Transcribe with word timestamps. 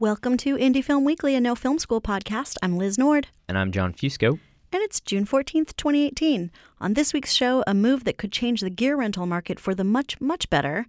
Welcome 0.00 0.38
to 0.38 0.56
Indie 0.56 0.82
Film 0.82 1.04
Weekly, 1.04 1.34
a 1.34 1.40
no 1.42 1.54
film 1.54 1.78
school 1.78 2.00
podcast. 2.00 2.56
I'm 2.62 2.78
Liz 2.78 2.96
Nord, 2.96 3.28
And 3.48 3.58
I'm 3.58 3.70
Jon 3.70 3.92
Fusco. 3.92 4.38
and 4.72 4.82
it's 4.82 4.98
June 5.00 5.26
14th, 5.26 5.76
2018. 5.76 6.50
On 6.80 6.94
this 6.94 7.12
week's 7.12 7.34
show, 7.34 7.62
a 7.66 7.74
move 7.74 8.04
that 8.04 8.16
could 8.16 8.32
change 8.32 8.62
the 8.62 8.70
gear 8.70 8.96
rental 8.96 9.26
market 9.26 9.60
for 9.60 9.74
the 9.74 9.84
much, 9.84 10.18
much 10.18 10.48
better, 10.48 10.86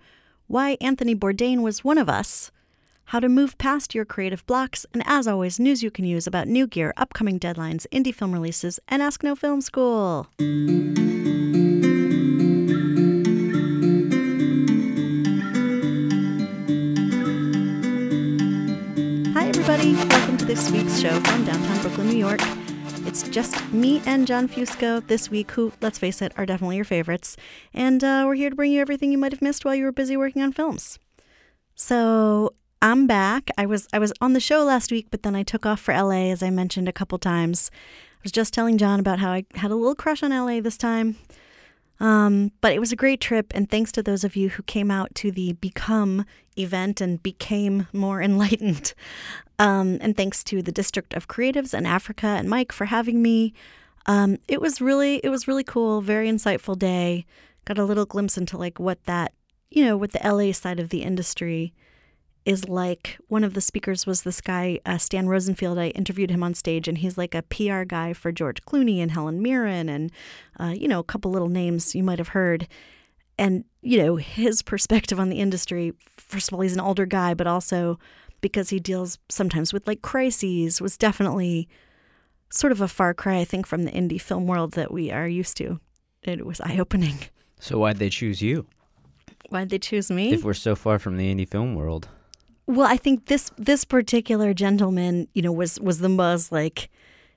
why 0.48 0.78
Anthony 0.80 1.14
Bourdain 1.14 1.62
was 1.62 1.84
one 1.84 1.98
of 1.98 2.08
us, 2.08 2.52
how 3.06 3.20
to 3.20 3.28
move 3.28 3.58
past 3.58 3.94
your 3.94 4.06
creative 4.06 4.46
blocks, 4.46 4.86
and 4.94 5.04
as 5.06 5.28
always, 5.28 5.60
news 5.60 5.84
you 5.84 5.92
can 5.92 6.06
use 6.06 6.26
about 6.26 6.48
new 6.48 6.66
gear, 6.66 6.94
upcoming 6.96 7.38
deadlines, 7.38 7.86
indie 7.92 8.16
film 8.16 8.32
releases, 8.32 8.80
and 8.88 9.02
Ask 9.02 9.24
No 9.24 9.36
Film 9.36 9.60
School. 9.60 10.28
This 20.52 20.70
week's 20.70 21.00
show 21.00 21.18
from 21.22 21.46
downtown 21.46 21.82
Brooklyn, 21.82 22.10
New 22.10 22.18
York. 22.18 22.42
It's 23.08 23.24
just 23.30 23.72
me 23.72 24.02
and 24.06 24.28
Jon 24.28 24.50
Fusco 24.50 25.00
this 25.08 25.32
week, 25.32 25.52
who, 25.52 25.72
let's 25.80 25.98
face 25.98 26.22
it, 26.22 26.34
are 26.36 26.46
definitely 26.46 26.76
your 26.76 26.84
favorites. 26.84 27.38
And 27.74 28.04
uh, 28.04 28.26
we're 28.28 28.36
here 28.36 28.50
to 28.50 28.56
bring 28.58 28.74
you 28.74 28.82
everything 28.82 29.14
you 29.14 29.18
might 29.18 29.32
have 29.32 29.42
missed 29.42 29.64
while 29.64 29.76
you 29.76 29.86
were 29.86 29.94
busy 29.94 30.18
working 30.18 30.42
on 30.42 30.52
films. 30.52 31.00
So 31.74 32.54
I'm 32.82 33.08
back. 33.08 33.50
I 33.58 33.66
was 33.66 33.88
I 33.94 34.00
was 34.00 34.12
on 34.20 34.34
the 34.34 34.42
show 34.42 34.66
last 34.66 34.92
week, 34.92 35.08
but 35.10 35.24
then 35.24 35.38
I 35.38 35.44
took 35.44 35.66
off 35.66 35.80
for 35.80 35.94
LA, 35.94 36.32
as 36.32 36.44
I 36.44 36.50
mentioned 36.50 36.90
a 36.90 36.92
couple 36.92 37.18
times. 37.18 37.72
I 38.16 38.20
was 38.24 38.34
just 38.34 38.54
telling 38.54 38.78
Jon 38.78 39.00
about 39.00 39.20
how 39.20 39.32
I 39.32 39.46
had 39.56 39.72
a 39.72 39.76
little 39.76 39.96
crush 39.96 40.22
on 40.22 40.32
LA 40.32 40.60
this 40.60 40.76
time. 40.76 41.16
Um, 42.02 42.52
but 42.62 42.74
it 42.74 42.80
was 42.80 42.92
a 42.92 42.96
great 42.96 43.22
trip, 43.22 43.52
and 43.54 43.70
thanks 43.70 43.92
to 43.92 44.02
those 44.02 44.24
of 44.24 44.36
you 44.36 44.50
who 44.50 44.64
came 44.64 44.90
out 44.90 45.14
to 45.16 45.32
the 45.32 45.54
Become 45.54 46.26
event 46.58 47.00
and 47.00 47.22
became 47.22 47.88
more 47.94 48.22
enlightened. 48.22 48.94
Um, 49.60 50.00
and 50.02 50.18
thanks 50.18 50.44
to 50.46 50.64
the 50.64 50.72
District 50.72 51.14
of 51.14 51.28
Creatives 51.28 51.76
and 51.76 51.86
Africa 51.86 52.26
and 52.26 52.50
Mike 52.50 52.72
for 52.72 52.86
having 52.86 53.22
me. 53.22 53.54
Um, 54.08 54.38
it 54.48 54.60
was 54.60 54.82
really 54.82 55.18
it 55.18 55.30
was 55.30 55.48
really 55.48 55.64
cool, 55.64 56.02
very 56.02 56.28
insightful 56.28 56.76
day. 56.76 57.28
Got 57.66 57.78
a 57.78 57.86
little 57.86 58.08
glimpse 58.08 58.40
into 58.40 58.58
like 58.58 58.80
what 58.80 59.04
that 59.04 59.34
you 59.70 59.86
know 59.86 59.98
what 59.98 60.14
the 60.14 60.28
LA 60.28 60.52
side 60.52 60.80
of 60.80 60.90
the 60.90 61.04
industry 61.04 61.76
is 62.46 62.68
like. 62.68 63.18
One 63.28 63.44
of 63.44 63.54
the 63.54 63.62
speakers 63.62 64.06
was 64.06 64.24
this 64.24 64.42
guy 64.42 64.80
uh, 64.86 64.98
Stan 64.98 65.28
Rosenfield. 65.28 65.78
I 65.78 65.90
interviewed 65.90 66.32
him 66.32 66.44
on 66.44 66.54
stage, 66.54 66.88
and 66.88 66.98
he's 66.98 67.18
like 67.18 67.36
a 67.36 67.44
PR 67.44 67.84
guy 67.84 68.14
for 68.14 68.32
George 68.32 68.64
Clooney 68.64 68.98
and 68.98 69.12
Helen 69.12 69.42
Mirren, 69.42 69.90
and 69.90 70.12
uh, 70.60 70.74
you 70.76 70.88
know 70.88 71.00
a 71.00 71.04
couple 71.04 71.32
little 71.32 71.50
names 71.50 71.96
you 71.96 72.04
might 72.04 72.20
have 72.20 72.30
heard. 72.30 72.68
And 73.38 73.66
you 73.82 73.98
know 73.98 74.16
his 74.18 74.62
perspective 74.72 75.20
on 75.20 75.30
the 75.30 75.40
industry. 75.40 75.94
First 76.18 76.50
of 76.50 76.54
all, 76.54 76.62
he's 76.62 76.74
an 76.74 76.80
older 76.82 77.06
guy, 77.06 77.34
but 77.34 77.48
also 77.48 78.00
because 78.42 78.70
he 78.70 78.80
deals 78.80 79.20
sometimes 79.30 79.72
with 79.72 79.88
like 79.88 80.02
crises, 80.02 80.82
was 80.82 80.98
definitely 80.98 81.70
sort 82.50 82.72
of 82.72 82.82
a 82.82 82.88
far 82.88 83.14
cry, 83.14 83.38
I 83.38 83.46
think, 83.46 83.68
from 83.68 83.84
the 83.84 83.92
indie 83.92 84.20
film 84.20 84.48
world 84.48 84.74
that 84.74 84.92
we 84.92 85.12
are 85.12 85.28
used 85.28 85.58
to. 85.58 85.80
It 86.24 86.46
was 86.46 86.60
eye 86.62 86.78
opening. 86.80 87.20
So 87.60 87.78
why'd 87.78 87.98
they 87.98 88.10
choose 88.10 88.42
you 88.42 88.66
Why'd 89.50 89.70
they 89.70 89.80
choose 89.80 90.10
me? 90.10 90.32
if 90.34 90.44
we're 90.44 90.54
so 90.54 90.76
far 90.76 90.98
from 90.98 91.18
the 91.18 91.34
indie 91.34 91.48
film 91.48 91.76
world? 91.76 92.08
Well, 92.68 92.88
I 92.88 92.98
think 92.98 93.26
this 93.26 93.52
this 93.58 93.86
particular 93.86 94.54
gentleman, 94.54 95.28
you 95.34 95.42
know, 95.42 95.52
was 95.52 95.80
was 95.80 96.00
the 96.00 96.10
most 96.10 96.52
like 96.52 96.90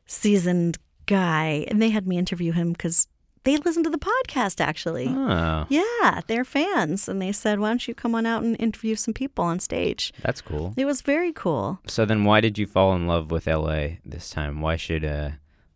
seasoned 0.06 0.78
guy, 1.06 1.64
and 1.69 1.81
they 1.81 1.91
had 1.91 2.06
me 2.06 2.19
interview 2.19 2.53
him 2.53 2.72
because 2.72 3.08
they 3.44 3.56
listened 3.58 3.84
to 3.84 3.91
the 3.91 3.98
podcast. 3.98 4.61
Actually, 4.61 5.08
Oh, 5.08 5.66
yeah, 5.69 6.20
they're 6.27 6.44
fans, 6.44 7.08
and 7.08 7.20
they 7.20 7.33
said, 7.33 7.58
"Why 7.58 7.69
don't 7.69 7.86
you 7.89 7.94
come 7.94 8.14
on 8.14 8.27
out 8.27 8.42
and 8.42 8.56
interview 8.61 8.94
some 8.94 9.14
people 9.14 9.44
on 9.44 9.61
stage?" 9.61 10.12
that's 10.22 10.41
cool. 10.41 10.75
It 10.77 10.84
was 10.84 11.03
very 11.03 11.33
cool. 11.33 11.81
So 11.86 12.05
then 12.05 12.25
why 12.25 12.41
did 12.41 12.59
you 12.59 12.66
fall 12.66 12.94
in 12.94 13.06
love 13.06 13.31
with 13.31 13.47
LA 13.47 13.98
this 14.05 14.31
time? 14.31 14.61
Why 14.61 14.77
should 14.77 15.05
uh, 15.05 15.31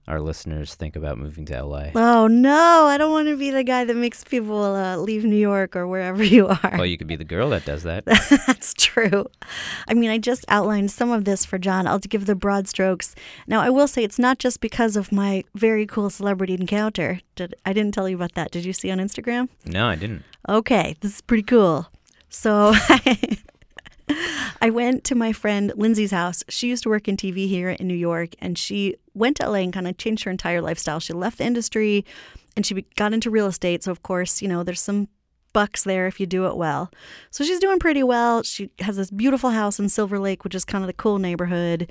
our 0.09 0.21
listeners 0.21 0.75
think 0.75 0.97
about 0.97 1.19
moving 1.19 1.45
to 1.47 1.63
LA? 1.63 1.91
Oh 1.95 2.27
no, 2.27 2.87
I 2.87 2.97
don't 2.99 3.13
want 3.13 3.29
to 3.29 3.37
be 3.37 3.51
the 3.51 3.63
guy 3.63 3.85
that 3.85 3.95
makes 3.97 4.25
people 4.25 4.63
uh, 4.63 4.97
leave 4.97 5.25
New 5.25 5.37
York 5.37 5.77
or 5.77 5.87
wherever 5.87 6.25
you 6.37 6.49
are. 6.49 6.73
Well, 6.73 6.87
you 6.87 6.97
could 6.99 7.07
be 7.07 7.17
the 7.17 7.25
girl 7.25 7.51
that 7.51 7.65
does 7.65 7.83
that. 7.85 8.05
That's 8.47 8.75
true. 8.75 9.27
I 9.87 9.95
mean, 9.95 10.11
I 10.11 10.19
just 10.19 10.45
outlined 10.49 10.91
some 10.91 11.11
of 11.11 11.25
this 11.25 11.45
for 11.45 11.59
Jon. 11.59 11.87
I'll 11.87 11.99
give 11.99 12.27
the 12.27 12.35
broad 12.35 12.67
strokes. 12.69 13.15
Now, 13.47 13.61
I 13.61 13.71
will 13.71 13.87
say 13.87 14.03
it's 14.03 14.19
not 14.19 14.39
just 14.39 14.61
because 14.61 14.97
of 14.97 15.13
my 15.13 15.45
very 15.55 15.87
cool 15.87 16.11
celebrity 16.11 16.55
encounter. 16.55 17.21
Did, 17.37 17.55
I 17.67 17.73
didn't 17.73 17.93
tell 17.95 18.09
you 18.09 18.17
about 18.17 18.35
that. 18.35 18.51
Did 18.51 18.65
you 18.65 18.73
see 18.73 18.91
on 18.91 18.99
Instagram? 18.99 19.49
No, 19.67 19.87
I 19.87 19.97
didn't. 19.97 20.25
Okay, 20.49 20.97
this 21.01 21.17
is 21.17 21.21
pretty 21.21 21.43
cool. 21.43 21.89
So 22.31 22.75
I 24.61 24.71
went 24.71 25.05
to 25.05 25.15
my 25.15 25.33
friend 25.33 25.73
Lindsay's 25.77 26.11
house. 26.11 26.45
She 26.49 26.69
used 26.69 26.83
to 26.85 26.89
work 26.89 27.09
in 27.09 27.17
TV 27.17 27.49
here 27.49 27.71
in 27.71 27.87
New 27.87 27.95
York, 27.95 28.31
and 28.39 28.59
she 28.59 28.97
went 29.15 29.37
to 29.39 29.49
LA 29.49 29.59
and 29.59 29.73
kind 29.73 29.89
of 29.89 29.99
changed 29.99 30.25
her 30.25 30.31
entire 30.31 30.61
lifestyle. 30.61 31.01
She 31.01 31.13
left 31.13 31.39
the 31.39 31.45
industry 31.45 32.05
and 32.57 32.67
she 32.67 32.85
got 32.97 33.13
into 33.13 33.31
real 33.31 33.47
estate. 33.47 33.85
So, 33.85 33.93
of 33.93 34.03
course, 34.03 34.43
you 34.43 34.49
know, 34.49 34.63
there's 34.63 34.81
some 34.81 35.09
bucks 35.53 35.85
there 35.85 36.07
if 36.07 36.21
you 36.21 36.27
do 36.27 36.47
it 36.47 36.57
well. 36.57 36.91
So, 37.31 37.45
she's 37.45 37.61
doing 37.61 37.79
pretty 37.79 38.03
well. 38.03 38.43
She 38.43 38.71
has 38.81 38.97
this 38.97 39.11
beautiful 39.11 39.51
house 39.51 39.79
in 39.79 39.89
Silver 39.89 40.19
Lake, 40.19 40.45
which 40.45 40.55
is 40.55 40.65
kind 40.65 40.83
of 40.83 40.87
the 40.87 40.95
cool 40.95 41.19
neighborhood. 41.19 41.91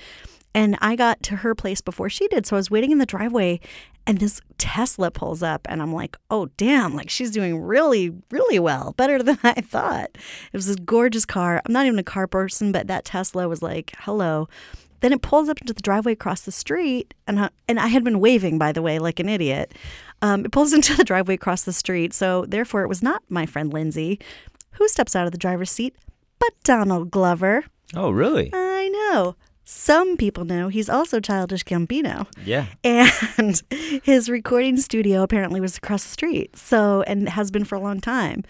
And 0.54 0.78
I 0.82 0.96
got 0.96 1.22
to 1.24 1.38
her 1.38 1.54
place 1.54 1.82
before 1.82 2.10
she 2.10 2.28
did. 2.30 2.48
So 2.48 2.56
I 2.56 2.60
was 2.60 2.72
waiting 2.72 2.92
in 2.92 2.98
the 2.98 3.06
driveway 3.06 3.60
and 4.08 4.20
this 4.20 4.40
Tesla 4.58 5.12
pulls 5.12 5.44
up 5.44 5.68
and 5.70 5.82
I'm 5.82 5.94
like, 5.94 6.18
oh, 6.32 6.48
damn, 6.58 6.96
like 6.96 7.10
she's 7.10 7.30
doing 7.30 7.60
really, 7.60 8.14
really 8.32 8.58
well, 8.58 8.94
better 8.98 9.22
than 9.24 9.38
I 9.44 9.62
thought. 9.62 10.10
It 10.16 10.54
was 10.54 10.66
this 10.66 10.78
gorgeous 10.78 11.26
car. 11.26 11.62
I'm 11.66 11.74
not 11.74 11.86
even 11.86 12.00
a 12.00 12.04
car 12.04 12.26
person, 12.26 12.72
but 12.72 12.88
that 12.88 13.06
Tesla 13.06 13.48
was 13.48 13.62
like, 13.62 13.94
hello. 14.00 14.48
Then 15.02 15.14
it 15.14 15.22
pulls 15.22 15.48
up 15.48 15.62
into 15.62 15.74
the 15.74 15.82
driveway 15.82 16.14
across 16.14 16.42
the 16.42 16.52
street, 16.52 17.14
and 17.28 17.40
I, 17.40 17.50
and 17.68 17.80
I 17.80 17.86
had 17.86 18.04
been 18.04 18.20
waving, 18.20 18.58
by 18.58 18.72
the 18.72 18.82
way, 18.82 18.98
like 18.98 19.20
an 19.20 19.30
idiot. 19.30 19.76
Um, 20.24 20.44
it 20.46 20.52
pulls 20.52 20.74
into 20.74 20.96
the 20.96 21.04
driveway 21.04 21.36
across 21.36 21.64
the 21.64 21.74
street, 21.74 22.14
so 22.14 22.46
therefore 22.48 22.82
it 22.82 22.88
was 22.88 23.04
not 23.04 23.22
my 23.30 23.46
friend 23.46 23.72
Lindsay, 23.72 24.20
who 24.72 24.88
steps 24.88 25.16
out 25.16 25.26
of 25.28 25.32
the 25.34 25.38
driver's 25.38 25.70
seat, 25.70 25.96
but 26.40 26.54
Donald 26.64 27.12
Glover. 27.12 27.66
Oh, 27.96 28.10
really? 28.10 28.50
I 28.54 28.90
know. 28.90 29.36
Some 29.70 30.16
people 30.16 30.46
know 30.46 30.70
he's 30.70 30.90
also 30.90 31.20
Childish 31.20 31.66
Gambino. 31.66 32.26
Yeah. 32.46 32.68
And 32.86 33.62
his 34.02 34.30
recording 34.30 34.78
studio 34.78 35.24
apparently 35.24 35.60
was 35.60 35.76
across 35.76 36.04
the 36.04 36.10
street. 36.10 36.56
So, 36.56 37.02
and 37.02 37.28
has 37.28 37.52
been 37.52 37.66
for 37.66 37.76
a 37.76 37.82
long 37.82 38.00
time. 38.00 38.46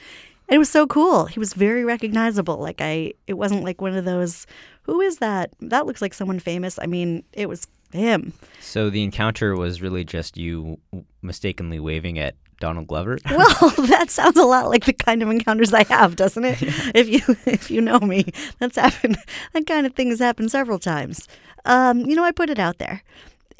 And 0.48 0.56
it 0.56 0.60
was 0.60 0.70
so 0.70 0.86
cool. 0.86 1.26
He 1.26 1.40
was 1.40 1.56
very 1.56 1.84
recognizable. 1.84 2.58
Like, 2.58 2.82
I, 2.82 3.14
it 3.26 3.34
wasn't 3.34 3.64
like 3.64 3.82
one 3.82 3.96
of 3.96 4.06
those, 4.06 4.46
who 4.84 5.02
is 5.02 5.18
that? 5.18 5.50
That 5.60 5.88
looks 5.88 6.04
like 6.04 6.14
someone 6.14 6.38
famous. 6.38 6.78
I 6.80 6.86
mean, 6.86 7.24
it 7.34 7.50
was 7.50 7.66
him. 7.92 8.34
So 8.62 8.92
the 8.92 9.02
encounter 9.02 9.56
was 9.56 9.82
really 9.82 10.04
just 10.04 10.38
you 10.38 10.78
mistakenly 11.24 11.80
waving 11.80 12.20
at 12.20 12.36
Donald 12.60 12.88
Glover. 12.88 13.18
Well, 13.30 13.70
that 13.88 14.10
sounds 14.10 14.38
a 14.38 14.44
lot 14.46 14.70
like 14.70 14.86
the 14.86 14.94
kind 14.94 15.22
of 15.22 15.30
encounters 15.30 15.74
I 15.74 15.84
have, 15.86 16.16
doesn't 16.16 16.44
it? 16.44 16.58
If 16.96 17.08
you 17.10 17.22
if 17.46 17.70
you 17.72 17.82
know 17.82 18.00
me, 18.00 18.26
that's 18.60 18.78
happened. 18.78 19.18
That 19.54 19.66
kind 19.68 19.86
of 19.86 19.94
thing 19.96 20.10
has 20.10 20.20
happened 20.20 20.52
several 20.52 20.80
times. 20.80 21.28
Um, 21.66 22.00
you 22.02 22.16
know, 22.16 22.24
I 22.24 22.32
put 22.32 22.50
it 22.50 22.60
out 22.60 22.78
there. 22.78 23.04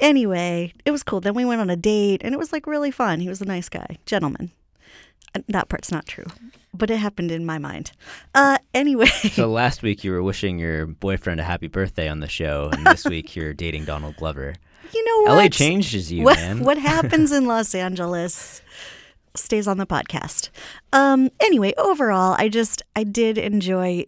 Anyway, 0.00 0.72
it 0.84 0.90
was 0.92 1.02
cool. 1.02 1.20
Then 1.20 1.34
we 1.34 1.44
went 1.44 1.60
on 1.60 1.70
a 1.70 1.76
date, 1.76 2.22
and 2.24 2.32
it 2.34 2.38
was 2.38 2.52
like 2.52 2.66
really 2.66 2.90
fun. 2.90 3.20
He 3.20 3.28
was 3.28 3.40
a 3.40 3.44
nice 3.44 3.68
guy, 3.68 3.98
gentleman. 4.06 4.52
Uh, 5.34 5.40
That 5.48 5.68
part's 5.68 5.90
not 5.90 6.06
true, 6.06 6.26
but 6.72 6.88
it 6.90 6.98
happened 6.98 7.30
in 7.32 7.44
my 7.44 7.58
mind. 7.58 7.92
Uh, 8.34 8.58
anyway, 8.74 9.06
so 9.32 9.50
last 9.50 9.82
week 9.82 10.04
you 10.04 10.12
were 10.12 10.22
wishing 10.22 10.58
your 10.58 10.86
boyfriend 10.86 11.40
a 11.40 11.44
happy 11.44 11.66
birthday 11.68 12.08
on 12.08 12.20
the 12.20 12.28
show, 12.28 12.70
and 12.72 12.86
this 12.86 13.04
week 13.04 13.34
you're 13.36 13.52
dating 13.54 13.84
Donald 13.86 14.16
Glover. 14.16 14.54
You 14.94 15.04
know 15.04 15.34
what? 15.34 15.42
LA 15.42 15.48
changes 15.48 16.10
you, 16.12 16.24
what, 16.24 16.36
man. 16.36 16.64
what 16.64 16.78
happens 16.78 17.32
in 17.32 17.44
Los 17.46 17.74
Angeles 17.74 18.62
stays 19.34 19.68
on 19.68 19.78
the 19.78 19.86
podcast. 19.86 20.50
Um, 20.92 21.30
anyway, 21.40 21.74
overall, 21.78 22.34
I 22.38 22.48
just 22.48 22.82
I 22.96 23.04
did 23.04 23.38
enjoy, 23.38 24.04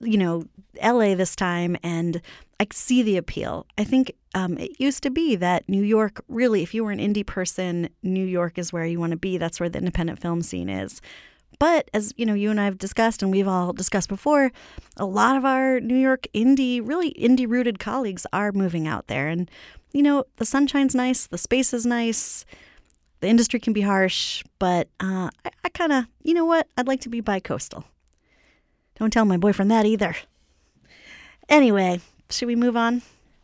you 0.00 0.18
know, 0.18 0.44
LA 0.82 1.14
this 1.14 1.34
time, 1.34 1.76
and 1.82 2.20
I 2.60 2.66
see 2.72 3.02
the 3.02 3.16
appeal. 3.16 3.66
I 3.76 3.84
think 3.84 4.12
um, 4.34 4.58
it 4.58 4.78
used 4.80 5.02
to 5.04 5.10
be 5.10 5.36
that 5.36 5.68
New 5.68 5.82
York, 5.82 6.22
really, 6.28 6.62
if 6.62 6.74
you 6.74 6.84
were 6.84 6.90
an 6.90 6.98
indie 6.98 7.26
person, 7.26 7.88
New 8.02 8.24
York 8.24 8.58
is 8.58 8.72
where 8.72 8.84
you 8.86 9.00
want 9.00 9.12
to 9.12 9.16
be. 9.16 9.38
That's 9.38 9.60
where 9.60 9.68
the 9.68 9.78
independent 9.78 10.20
film 10.20 10.42
scene 10.42 10.68
is. 10.68 11.00
But 11.58 11.90
as 11.92 12.14
you 12.16 12.24
know, 12.24 12.34
you 12.34 12.50
and 12.50 12.60
I 12.60 12.66
have 12.66 12.78
discussed, 12.78 13.22
and 13.22 13.32
we've 13.32 13.48
all 13.48 13.72
discussed 13.72 14.08
before, 14.08 14.52
a 14.96 15.04
lot 15.04 15.36
of 15.36 15.44
our 15.44 15.80
New 15.80 15.96
York 15.96 16.26
indie, 16.34 16.80
really 16.82 17.12
indie 17.14 17.48
rooted 17.48 17.78
colleagues 17.78 18.26
are 18.32 18.52
moving 18.52 18.86
out 18.86 19.08
there. 19.08 19.28
And, 19.28 19.50
you 19.92 20.02
know, 20.02 20.24
the 20.36 20.44
sunshine's 20.44 20.94
nice, 20.94 21.26
the 21.26 21.38
space 21.38 21.72
is 21.72 21.86
nice, 21.86 22.44
the 23.20 23.28
industry 23.28 23.60
can 23.60 23.72
be 23.72 23.80
harsh, 23.80 24.44
but 24.58 24.88
uh, 25.00 25.30
I, 25.44 25.50
I 25.64 25.68
kind 25.70 25.92
of, 25.92 26.06
you 26.22 26.34
know 26.34 26.44
what? 26.44 26.68
I'd 26.76 26.86
like 26.86 27.00
to 27.02 27.08
be 27.08 27.20
bi 27.20 27.40
coastal. 27.40 27.84
Don't 28.98 29.12
tell 29.12 29.24
my 29.24 29.36
boyfriend 29.36 29.70
that 29.70 29.86
either. 29.86 30.14
Anyway, 31.48 32.00
should 32.30 32.48
we 32.48 32.56
move 32.56 32.76
on? 32.76 33.02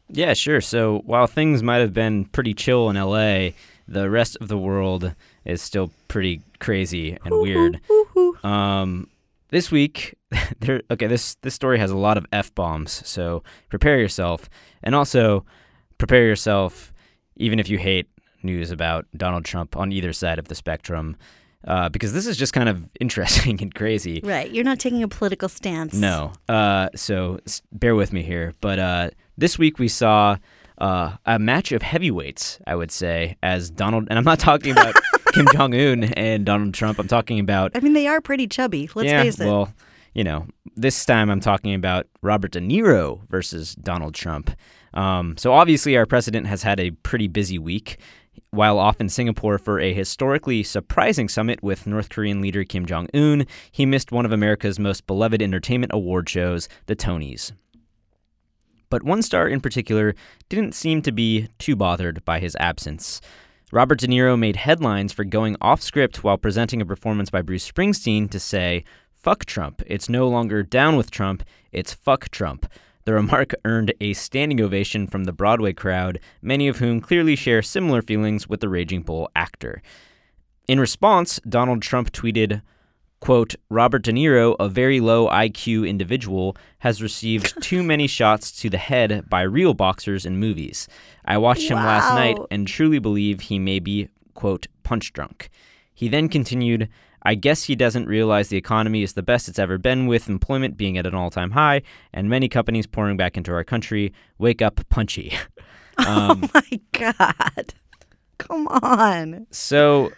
Yeah, 0.08 0.34
sure. 0.34 0.60
So 0.60 0.98
while 1.06 1.26
things 1.26 1.62
might 1.62 1.78
have 1.78 1.94
been 1.94 2.26
pretty 2.26 2.54
chill 2.54 2.90
in 2.90 2.96
LA, 2.96 3.50
the 3.88 4.10
rest 4.10 4.36
of 4.40 4.48
the 4.48 4.58
world 4.58 5.14
is 5.44 5.62
still 5.62 5.90
pretty 6.08 6.42
crazy 6.58 7.18
and 7.24 7.34
weird. 7.40 7.80
Um, 8.42 9.08
this 9.48 9.70
week, 9.70 10.14
there. 10.60 10.82
Okay, 10.90 11.06
this 11.06 11.36
this 11.42 11.54
story 11.54 11.78
has 11.78 11.90
a 11.90 11.96
lot 11.96 12.16
of 12.18 12.26
f 12.32 12.54
bombs, 12.54 13.02
so 13.06 13.42
prepare 13.68 13.98
yourself, 13.98 14.48
and 14.82 14.94
also 14.94 15.44
prepare 15.98 16.26
yourself, 16.26 16.92
even 17.36 17.58
if 17.58 17.68
you 17.68 17.78
hate 17.78 18.08
news 18.42 18.70
about 18.70 19.06
Donald 19.16 19.44
Trump 19.44 19.76
on 19.76 19.92
either 19.92 20.12
side 20.12 20.38
of 20.38 20.48
the 20.48 20.54
spectrum, 20.54 21.16
uh, 21.66 21.88
because 21.88 22.12
this 22.12 22.26
is 22.26 22.36
just 22.36 22.52
kind 22.52 22.68
of 22.68 22.88
interesting 23.00 23.60
and 23.62 23.74
crazy. 23.74 24.20
Right. 24.22 24.50
You're 24.50 24.64
not 24.64 24.78
taking 24.78 25.02
a 25.02 25.08
political 25.08 25.48
stance. 25.48 25.94
No. 25.94 26.32
Uh, 26.48 26.88
so 26.94 27.38
bear 27.72 27.94
with 27.94 28.12
me 28.12 28.22
here. 28.22 28.54
But 28.60 28.78
uh, 28.78 29.10
this 29.38 29.58
week 29.58 29.78
we 29.78 29.88
saw 29.88 30.36
uh, 30.78 31.16
a 31.24 31.38
match 31.38 31.72
of 31.72 31.82
heavyweights, 31.82 32.58
I 32.66 32.74
would 32.74 32.90
say, 32.90 33.36
as 33.42 33.70
Donald, 33.70 34.08
and 34.10 34.18
I'm 34.18 34.24
not 34.24 34.38
talking 34.38 34.72
about 34.72 34.94
Kim 35.32 35.46
Jong 35.52 35.74
Un 35.74 36.04
and 36.04 36.44
Donald 36.44 36.74
Trump. 36.74 36.98
I'm 36.98 37.08
talking 37.08 37.38
about 37.38 37.72
I 37.74 37.80
mean, 37.80 37.92
they 37.92 38.06
are 38.06 38.20
pretty 38.20 38.46
chubby. 38.46 38.90
Let's 38.94 39.08
yeah, 39.08 39.22
face 39.22 39.40
it. 39.40 39.46
well, 39.46 39.72
you 40.14 40.24
know, 40.24 40.46
this 40.76 41.04
time 41.04 41.30
I'm 41.30 41.40
talking 41.40 41.74
about 41.74 42.06
Robert 42.22 42.52
De 42.52 42.60
Niro 42.60 43.26
versus 43.28 43.74
Donald 43.74 44.14
Trump. 44.14 44.50
Um, 44.94 45.36
so 45.36 45.52
obviously, 45.52 45.96
our 45.96 46.06
president 46.06 46.46
has 46.46 46.62
had 46.62 46.80
a 46.80 46.92
pretty 46.92 47.28
busy 47.28 47.58
week. 47.58 47.98
While 48.50 48.78
off 48.78 49.00
in 49.00 49.08
Singapore 49.08 49.58
for 49.58 49.80
a 49.80 49.92
historically 49.92 50.62
surprising 50.62 51.28
summit 51.28 51.62
with 51.62 51.86
North 51.86 52.08
Korean 52.08 52.40
leader 52.40 52.64
Kim 52.64 52.86
Jong 52.86 53.08
un, 53.12 53.46
he 53.70 53.84
missed 53.84 54.12
one 54.12 54.24
of 54.24 54.32
America's 54.32 54.78
most 54.78 55.06
beloved 55.06 55.42
entertainment 55.42 55.92
award 55.92 56.28
shows, 56.28 56.68
the 56.86 56.96
Tonys. 56.96 57.52
But 58.90 59.02
one 59.02 59.22
star 59.22 59.48
in 59.48 59.60
particular 59.60 60.14
didn't 60.48 60.74
seem 60.74 61.02
to 61.02 61.12
be 61.12 61.48
too 61.58 61.74
bothered 61.74 62.24
by 62.24 62.38
his 62.38 62.56
absence. 62.60 63.20
Robert 63.72 63.98
De 63.98 64.06
Niro 64.06 64.38
made 64.38 64.54
headlines 64.54 65.12
for 65.12 65.24
going 65.24 65.56
off 65.60 65.82
script 65.82 66.22
while 66.22 66.38
presenting 66.38 66.80
a 66.80 66.86
performance 66.86 67.30
by 67.30 67.42
Bruce 67.42 67.68
Springsteen 67.68 68.30
to 68.30 68.38
say, 68.38 68.84
Fuck 69.14 69.46
Trump. 69.46 69.82
It's 69.86 70.08
no 70.08 70.28
longer 70.28 70.62
down 70.62 70.96
with 70.96 71.10
Trump, 71.10 71.42
it's 71.72 71.92
fuck 71.92 72.28
Trump. 72.28 72.66
The 73.04 73.12
remark 73.12 73.52
earned 73.66 73.92
a 74.00 74.14
standing 74.14 74.62
ovation 74.62 75.06
from 75.06 75.24
the 75.24 75.32
Broadway 75.32 75.74
crowd, 75.74 76.20
many 76.40 76.68
of 76.68 76.78
whom 76.78 77.02
clearly 77.02 77.36
share 77.36 77.60
similar 77.60 78.00
feelings 78.00 78.48
with 78.48 78.60
the 78.60 78.68
Raging 78.68 79.02
Bull 79.02 79.28
actor. 79.36 79.82
In 80.66 80.80
response, 80.80 81.38
Donald 81.46 81.82
Trump 81.82 82.12
tweeted, 82.12 82.62
quote, 83.20 83.56
Robert 83.68 84.04
De 84.04 84.12
Niro, 84.12 84.56
a 84.58 84.70
very 84.70 85.00
low 85.00 85.28
IQ 85.28 85.86
individual, 85.86 86.56
has 86.78 87.02
received 87.02 87.54
too 87.62 87.82
many 87.82 88.06
shots 88.06 88.50
to 88.62 88.70
the 88.70 88.78
head 88.78 89.28
by 89.28 89.42
real 89.42 89.74
boxers 89.74 90.24
in 90.24 90.38
movies. 90.38 90.88
I 91.26 91.36
watched 91.36 91.70
him 91.70 91.76
last 91.76 92.14
night 92.14 92.38
and 92.50 92.66
truly 92.66 93.00
believe 93.00 93.42
he 93.42 93.58
may 93.58 93.80
be, 93.80 94.08
quote, 94.32 94.66
punch 94.82 95.12
drunk. 95.12 95.50
He 95.92 96.08
then 96.08 96.30
continued, 96.30 96.88
I 97.24 97.34
guess 97.34 97.64
he 97.64 97.74
doesn't 97.74 98.06
realize 98.06 98.48
the 98.48 98.56
economy 98.56 99.02
is 99.02 99.14
the 99.14 99.22
best 99.22 99.48
it's 99.48 99.58
ever 99.58 99.78
been, 99.78 100.06
with 100.06 100.28
employment 100.28 100.76
being 100.76 100.98
at 100.98 101.06
an 101.06 101.14
all 101.14 101.30
time 101.30 101.52
high 101.52 101.82
and 102.12 102.28
many 102.28 102.48
companies 102.48 102.86
pouring 102.86 103.16
back 103.16 103.36
into 103.36 103.52
our 103.52 103.64
country. 103.64 104.12
Wake 104.38 104.62
up, 104.62 104.80
punchy. 104.88 105.32
Um, 105.96 106.42
oh 106.42 106.50
my 106.54 106.80
God. 106.90 107.74
Come 108.38 108.66
on. 108.66 109.46
So 109.52 110.10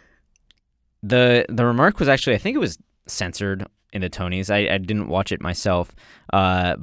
the 1.02 1.44
the 1.50 1.66
remark 1.66 2.00
was 2.00 2.08
actually 2.08 2.34
I 2.34 2.38
think 2.38 2.56
it 2.56 2.60
was 2.60 2.78
censored 3.06 3.66
in 3.92 4.00
the 4.00 4.08
Tonys. 4.08 4.48
I, 4.48 4.74
I 4.74 4.78
didn't 4.78 5.08
watch 5.08 5.32
it 5.32 5.42
myself, 5.42 5.94
uh, 6.32 6.76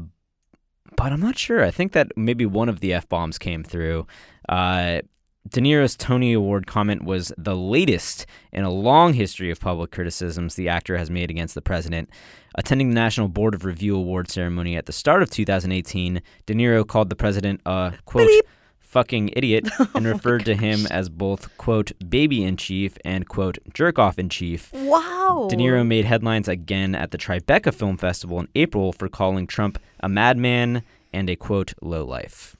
but 0.95 1.11
I'm 1.11 1.21
not 1.21 1.37
sure. 1.39 1.63
I 1.63 1.71
think 1.71 1.93
that 1.93 2.11
maybe 2.15 2.45
one 2.45 2.69
of 2.69 2.81
the 2.81 2.93
f 2.93 3.09
bombs 3.09 3.37
came 3.39 3.63
through. 3.63 4.05
Uh, 4.47 5.01
De 5.49 5.59
Niro's 5.59 5.97
Tony 5.97 6.31
Award 6.31 6.67
comment 6.67 7.03
was 7.03 7.33
the 7.37 7.55
latest 7.55 8.25
in 8.53 8.63
a 8.63 8.71
long 8.71 9.13
history 9.13 9.51
of 9.51 9.59
public 9.59 9.91
criticisms 9.91 10.55
the 10.55 10.69
actor 10.69 10.97
has 10.97 11.09
made 11.09 11.29
against 11.29 11.53
the 11.53 11.61
president. 11.61 12.09
Attending 12.55 12.89
the 12.89 12.95
National 12.95 13.27
Board 13.27 13.53
of 13.53 13.65
Review 13.65 13.95
Award 13.95 14.31
ceremony 14.31 14.77
at 14.77 14.85
the 14.85 14.93
start 14.93 15.21
of 15.21 15.29
2018, 15.29 16.21
De 16.45 16.53
Niro 16.53 16.87
called 16.87 17.09
the 17.09 17.17
president 17.17 17.59
a 17.65 17.93
quote 18.05 18.29
Bleep. 18.29 18.41
fucking 18.79 19.31
idiot 19.33 19.67
and 19.93 20.07
oh 20.07 20.11
referred 20.13 20.45
to 20.45 20.55
him 20.55 20.85
as 20.87 21.09
both 21.09 21.55
quote 21.57 21.91
baby 22.09 22.41
in 22.45 22.55
chief 22.55 22.97
and 23.03 23.27
quote 23.27 23.57
jerk 23.73 23.99
off 23.99 24.17
in 24.17 24.29
chief. 24.29 24.71
Wow. 24.71 25.47
De 25.49 25.57
Niro 25.57 25.85
made 25.85 26.05
headlines 26.05 26.47
again 26.47 26.95
at 26.95 27.11
the 27.11 27.17
Tribeca 27.17 27.73
Film 27.73 27.97
Festival 27.97 28.39
in 28.39 28.47
April 28.55 28.93
for 28.93 29.09
calling 29.09 29.45
Trump 29.45 29.77
a 29.99 30.07
madman 30.07 30.83
and 31.11 31.29
a 31.29 31.35
quote 31.35 31.73
lowlife. 31.81 32.55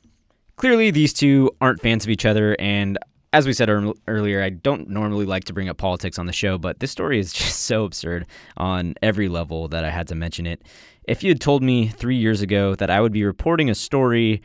Clearly, 0.56 0.92
these 0.92 1.14
two 1.14 1.52
aren't 1.62 1.82
fans 1.82 2.04
of 2.04 2.10
each 2.10 2.26
other, 2.26 2.56
and 2.60 2.98
as 3.34 3.48
we 3.48 3.54
said 3.54 3.68
earlier, 4.08 4.44
I 4.44 4.52
don't 4.52 4.90
normally 4.90 5.26
like 5.26 5.46
to 5.46 5.54
bring 5.54 5.68
up 5.68 5.78
politics 5.78 6.20
on 6.20 6.28
the 6.28 6.34
show, 6.34 6.60
but 6.60 6.80
this 6.80 6.92
story 6.92 7.20
is 7.20 7.34
just 7.34 7.62
so 7.62 7.84
absurd 7.84 8.28
on 8.58 8.94
every 9.02 9.28
level 9.28 9.68
that 9.70 9.84
I 9.84 9.90
had 9.90 10.08
to 10.10 10.16
mention 10.16 10.46
it. 10.46 10.62
If 11.06 11.24
you 11.24 11.32
had 11.32 11.42
told 11.42 11.64
me 11.64 11.88
three 11.88 12.16
years 12.16 12.42
ago 12.42 12.76
that 12.76 12.92
I 12.92 13.02
would 13.02 13.12
be 13.12 13.26
reporting 13.26 13.70
a 13.70 13.76
story 13.76 14.42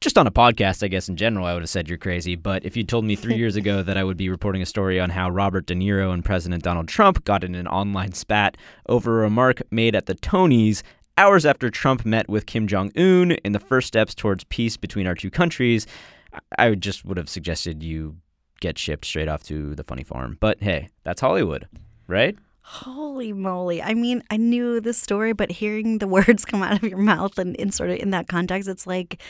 just 0.00 0.16
on 0.16 0.26
a 0.26 0.30
podcast, 0.30 0.82
I 0.82 0.88
guess 0.88 1.10
in 1.10 1.16
general, 1.16 1.44
I 1.44 1.52
would 1.52 1.62
have 1.62 1.68
said 1.68 1.86
you're 1.86 1.98
crazy. 1.98 2.34
But 2.34 2.64
if 2.64 2.74
you 2.74 2.82
told 2.82 3.04
me 3.04 3.14
three 3.14 3.36
years 3.36 3.56
ago 3.56 3.82
that 3.82 3.98
I 3.98 4.02
would 4.02 4.16
be 4.16 4.30
reporting 4.30 4.62
a 4.62 4.66
story 4.66 4.98
on 4.98 5.10
how 5.10 5.28
Robert 5.28 5.66
De 5.66 5.74
Niro 5.74 6.12
and 6.12 6.24
President 6.24 6.62
Donald 6.62 6.88
Trump 6.88 7.22
got 7.24 7.44
in 7.44 7.54
an 7.54 7.68
online 7.68 8.12
spat 8.12 8.56
over 8.88 9.20
a 9.20 9.22
remark 9.24 9.60
made 9.70 9.94
at 9.94 10.06
the 10.06 10.14
Tonys 10.14 10.82
hours 11.20 11.44
after 11.44 11.68
Trump 11.68 12.06
met 12.06 12.30
with 12.30 12.46
Kim 12.46 12.66
Jong 12.66 12.90
un 12.96 13.32
in 13.32 13.52
the 13.52 13.58
first 13.58 13.86
steps 13.86 14.14
towards 14.14 14.44
peace 14.44 14.78
between 14.78 15.06
our 15.06 15.14
two 15.14 15.30
countries, 15.30 15.86
I 16.58 16.74
just 16.74 17.04
would 17.04 17.18
have 17.18 17.28
suggested 17.28 17.82
you 17.82 18.16
get 18.60 18.78
shipped 18.78 19.04
straight 19.04 19.28
off 19.28 19.42
to 19.44 19.74
the 19.74 19.84
funny 19.84 20.02
farm. 20.02 20.38
But 20.40 20.62
hey, 20.62 20.88
that's 21.04 21.20
Hollywood, 21.20 21.68
right? 22.06 22.38
Holy 22.62 23.34
moly. 23.34 23.82
I 23.82 23.92
mean, 23.92 24.22
I 24.30 24.38
knew 24.38 24.80
this 24.80 24.96
story, 24.96 25.34
but 25.34 25.50
hearing 25.50 25.98
the 25.98 26.08
words 26.16 26.46
come 26.46 26.62
out 26.62 26.82
of 26.82 26.84
your 26.84 26.98
mouth 26.98 27.38
and 27.38 27.54
in 27.56 27.70
sort 27.70 27.90
of 27.90 27.98
in 27.98 28.10
that 28.12 28.26
context, 28.28 28.66
it's 28.66 28.86
like, 28.86 29.20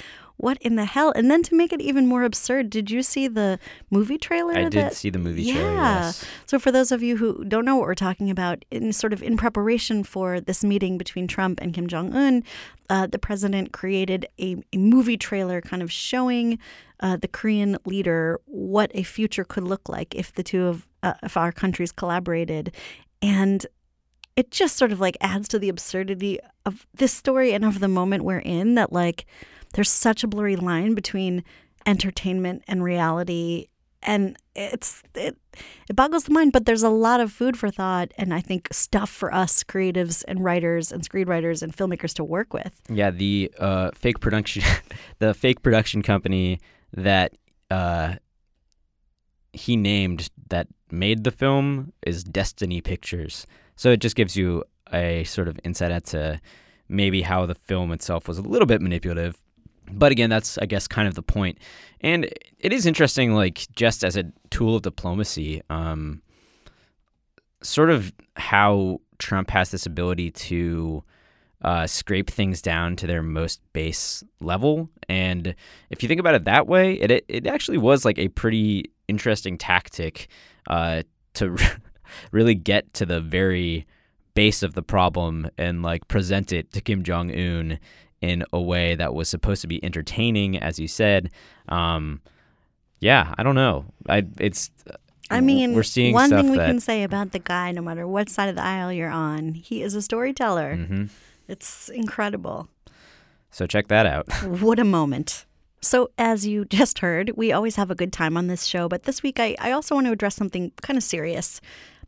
what 0.40 0.58
in 0.62 0.76
the 0.76 0.84
hell? 0.84 1.12
And 1.14 1.30
then 1.30 1.42
to 1.44 1.54
make 1.54 1.72
it 1.72 1.80
even 1.80 2.06
more 2.06 2.24
absurd, 2.24 2.70
did 2.70 2.90
you 2.90 3.02
see 3.02 3.28
the 3.28 3.58
movie 3.90 4.18
trailer? 4.18 4.54
I 4.54 4.68
did 4.68 4.92
see 4.92 5.10
the 5.10 5.18
movie 5.18 5.42
yeah. 5.42 5.54
trailer. 5.54 5.74
Yes. 5.74 6.24
So 6.46 6.58
for 6.58 6.72
those 6.72 6.90
of 6.90 7.02
you 7.02 7.16
who 7.16 7.44
don't 7.44 7.64
know 7.64 7.76
what 7.76 7.86
we're 7.86 7.94
talking 7.94 8.30
about, 8.30 8.64
in 8.70 8.92
sort 8.92 9.12
of 9.12 9.22
in 9.22 9.36
preparation 9.36 10.02
for 10.02 10.40
this 10.40 10.64
meeting 10.64 10.98
between 10.98 11.26
Trump 11.28 11.60
and 11.60 11.74
Kim 11.74 11.86
Jong 11.86 12.14
Un, 12.14 12.42
uh, 12.88 13.06
the 13.06 13.18
president 13.18 13.72
created 13.72 14.26
a, 14.40 14.56
a 14.72 14.78
movie 14.78 15.16
trailer, 15.16 15.60
kind 15.60 15.82
of 15.82 15.92
showing 15.92 16.58
uh, 17.00 17.16
the 17.16 17.28
Korean 17.28 17.76
leader 17.84 18.40
what 18.46 18.90
a 18.94 19.02
future 19.02 19.44
could 19.44 19.64
look 19.64 19.88
like 19.88 20.14
if 20.14 20.32
the 20.32 20.42
two 20.42 20.66
of 20.66 20.86
uh, 21.02 21.14
if 21.22 21.36
our 21.36 21.52
countries 21.52 21.92
collaborated, 21.92 22.74
and 23.22 23.66
it 24.36 24.50
just 24.50 24.76
sort 24.76 24.92
of 24.92 25.00
like 25.00 25.16
adds 25.20 25.48
to 25.48 25.58
the 25.58 25.68
absurdity 25.68 26.38
of 26.64 26.86
this 26.94 27.12
story 27.12 27.52
and 27.52 27.64
of 27.64 27.80
the 27.80 27.88
moment 27.88 28.24
we're 28.24 28.38
in. 28.38 28.74
That 28.74 28.92
like 28.92 29.26
there's 29.74 29.90
such 29.90 30.24
a 30.24 30.28
blurry 30.28 30.56
line 30.56 30.94
between 30.94 31.44
entertainment 31.86 32.62
and 32.68 32.84
reality 32.84 33.66
and 34.02 34.36
it's 34.54 35.02
it, 35.14 35.36
it 35.88 35.96
boggles 35.96 36.24
the 36.24 36.32
mind 36.32 36.52
but 36.52 36.64
there's 36.64 36.82
a 36.82 36.88
lot 36.88 37.20
of 37.20 37.30
food 37.32 37.56
for 37.56 37.70
thought 37.70 38.10
and 38.16 38.32
i 38.32 38.40
think 38.40 38.68
stuff 38.72 39.10
for 39.10 39.32
us 39.34 39.62
creatives 39.62 40.24
and 40.28 40.42
writers 40.44 40.90
and 40.92 41.08
screenwriters 41.08 41.62
and 41.62 41.76
filmmakers 41.76 42.14
to 42.14 42.24
work 42.24 42.52
with 42.52 42.72
Yeah, 42.88 43.10
the 43.10 43.50
uh, 43.58 43.90
fake 43.94 44.20
production, 44.20 44.62
the 45.18 45.34
fake 45.34 45.62
production 45.62 46.02
company 46.02 46.60
that 46.94 47.32
uh, 47.70 48.16
he 49.52 49.76
named 49.76 50.30
that 50.48 50.68
made 50.90 51.24
the 51.24 51.30
film 51.30 51.92
is 52.02 52.24
Destiny 52.24 52.80
Pictures. 52.80 53.46
So 53.76 53.90
it 53.90 54.00
just 54.00 54.16
gives 54.16 54.36
you 54.36 54.64
a 54.92 55.24
sort 55.24 55.48
of 55.48 55.58
insight 55.64 55.92
into 55.92 56.40
maybe 56.88 57.22
how 57.22 57.46
the 57.46 57.54
film 57.54 57.92
itself 57.92 58.26
was 58.26 58.38
a 58.38 58.42
little 58.42 58.66
bit 58.66 58.80
manipulative. 58.80 59.40
But 59.92 60.12
again, 60.12 60.30
that's 60.30 60.58
I 60.58 60.66
guess 60.66 60.86
kind 60.86 61.08
of 61.08 61.14
the 61.14 61.22
point. 61.22 61.58
And 62.00 62.28
it 62.58 62.72
is 62.72 62.86
interesting, 62.86 63.34
like 63.34 63.66
just 63.74 64.04
as 64.04 64.16
a 64.16 64.24
tool 64.50 64.76
of 64.76 64.82
diplomacy, 64.82 65.62
um, 65.70 66.22
sort 67.62 67.90
of 67.90 68.12
how 68.36 69.00
Trump 69.18 69.50
has 69.50 69.70
this 69.70 69.86
ability 69.86 70.30
to 70.30 71.04
uh, 71.62 71.86
scrape 71.86 72.30
things 72.30 72.62
down 72.62 72.96
to 72.96 73.06
their 73.06 73.22
most 73.22 73.60
base 73.72 74.24
level. 74.40 74.88
And 75.08 75.54
if 75.90 76.02
you 76.02 76.08
think 76.08 76.20
about 76.20 76.34
it 76.34 76.44
that 76.44 76.66
way, 76.66 76.94
it 76.94 77.24
it, 77.28 77.46
actually 77.46 77.78
was 77.78 78.04
like 78.04 78.18
a 78.18 78.28
pretty 78.28 78.90
interesting 79.08 79.58
tactic 79.58 80.28
uh, 80.68 81.02
to 81.34 81.56
really 82.32 82.54
get 82.54 82.92
to 82.94 83.06
the 83.06 83.20
very 83.20 83.86
base 84.34 84.62
of 84.62 84.74
the 84.74 84.82
problem 84.82 85.50
and 85.58 85.82
like 85.82 86.08
present 86.08 86.52
it 86.52 86.72
to 86.72 86.80
Kim 86.80 87.02
Jong 87.02 87.30
Un 87.30 87.78
in 88.20 88.44
a 88.52 88.60
way 88.60 88.94
that 88.94 89.14
was 89.14 89.28
supposed 89.28 89.62
to 89.62 89.66
be 89.68 89.82
entertaining, 89.84 90.58
as 90.58 90.78
you 90.78 90.86
said. 90.88 91.30
Um, 91.68 92.20
yeah, 93.00 93.34
I 93.38 93.42
don't 93.42 93.54
know. 93.54 93.86
I 94.08 94.26
it's. 94.38 94.70
i 95.30 95.40
mean 95.40 95.74
we're 95.74 95.82
seeing 95.84 96.12
one 96.12 96.28
thing 96.28 96.50
we 96.50 96.56
that, 96.58 96.66
can 96.66 96.80
say 96.80 97.04
about 97.04 97.30
the 97.30 97.38
guy 97.38 97.70
no 97.70 97.80
matter 97.80 98.04
what 98.06 98.28
side 98.28 98.48
of 98.48 98.56
the 98.56 98.62
aisle 98.64 98.92
you're 98.92 99.08
on 99.08 99.54
he 99.54 99.80
is 99.80 99.94
a 99.94 100.02
storyteller 100.02 100.74
Mhm. 100.76 101.08
it's 101.46 101.88
incredible 101.90 102.68
So 103.52 103.66
check 103.66 103.86
that 103.88 104.06
out. 104.06 104.26
What 104.66 104.78
a 104.80 104.84
moment. 104.84 105.46
So, 105.82 106.10
as 106.18 106.46
you 106.46 106.64
just 106.66 106.98
heard, 106.98 107.30
we 107.36 107.52
always 107.52 107.76
have 107.76 107.90
a 107.90 107.94
good 107.94 108.12
time 108.12 108.36
on 108.36 108.48
this 108.48 108.64
show, 108.66 108.86
but 108.88 109.04
this 109.04 109.22
week 109.22 109.40
I, 109.40 109.56
I 109.58 109.70
also 109.72 109.94
want 109.94 110.06
to 110.08 110.12
address 110.12 110.36
something 110.36 110.72
kind 110.82 110.96
of 110.98 111.02
serious. 111.02 111.60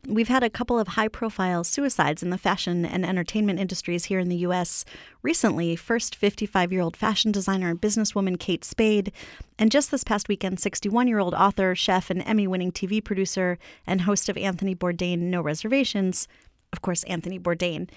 We've 0.07 0.27
had 0.27 0.43
a 0.43 0.49
couple 0.49 0.77
of 0.77 0.89
high 0.89 1.07
profile 1.07 1.63
suicides 1.63 2.21
in 2.21 2.29
the 2.29 2.37
fashion 2.37 2.85
and 2.85 3.05
entertainment 3.05 3.59
industries 3.59 4.05
here 4.05 4.19
in 4.19 4.29
the 4.29 4.37
U.S. 4.37 4.85
recently. 5.21 5.75
First, 5.75 6.15
55 6.15 6.71
year 6.71 6.81
old 6.81 6.97
fashion 6.97 7.31
designer 7.31 7.69
and 7.69 7.81
businesswoman 7.81 8.39
Kate 8.39 8.65
Spade, 8.65 9.11
and 9.57 9.71
just 9.71 9.91
this 9.91 10.03
past 10.03 10.27
weekend, 10.27 10.59
61 10.59 11.07
year 11.07 11.19
old 11.19 11.33
author, 11.33 11.75
chef, 11.75 12.09
and 12.09 12.21
Emmy 12.25 12.47
winning 12.47 12.71
TV 12.71 13.03
producer 13.03 13.57
and 13.87 14.01
host 14.01 14.29
of 14.29 14.37
Anthony 14.37 14.75
Bourdain 14.75 15.19
No 15.19 15.41
Reservations, 15.41 16.27
of 16.71 16.81
course, 16.81 17.03
Anthony 17.03 17.39
Bourdain. 17.39 17.89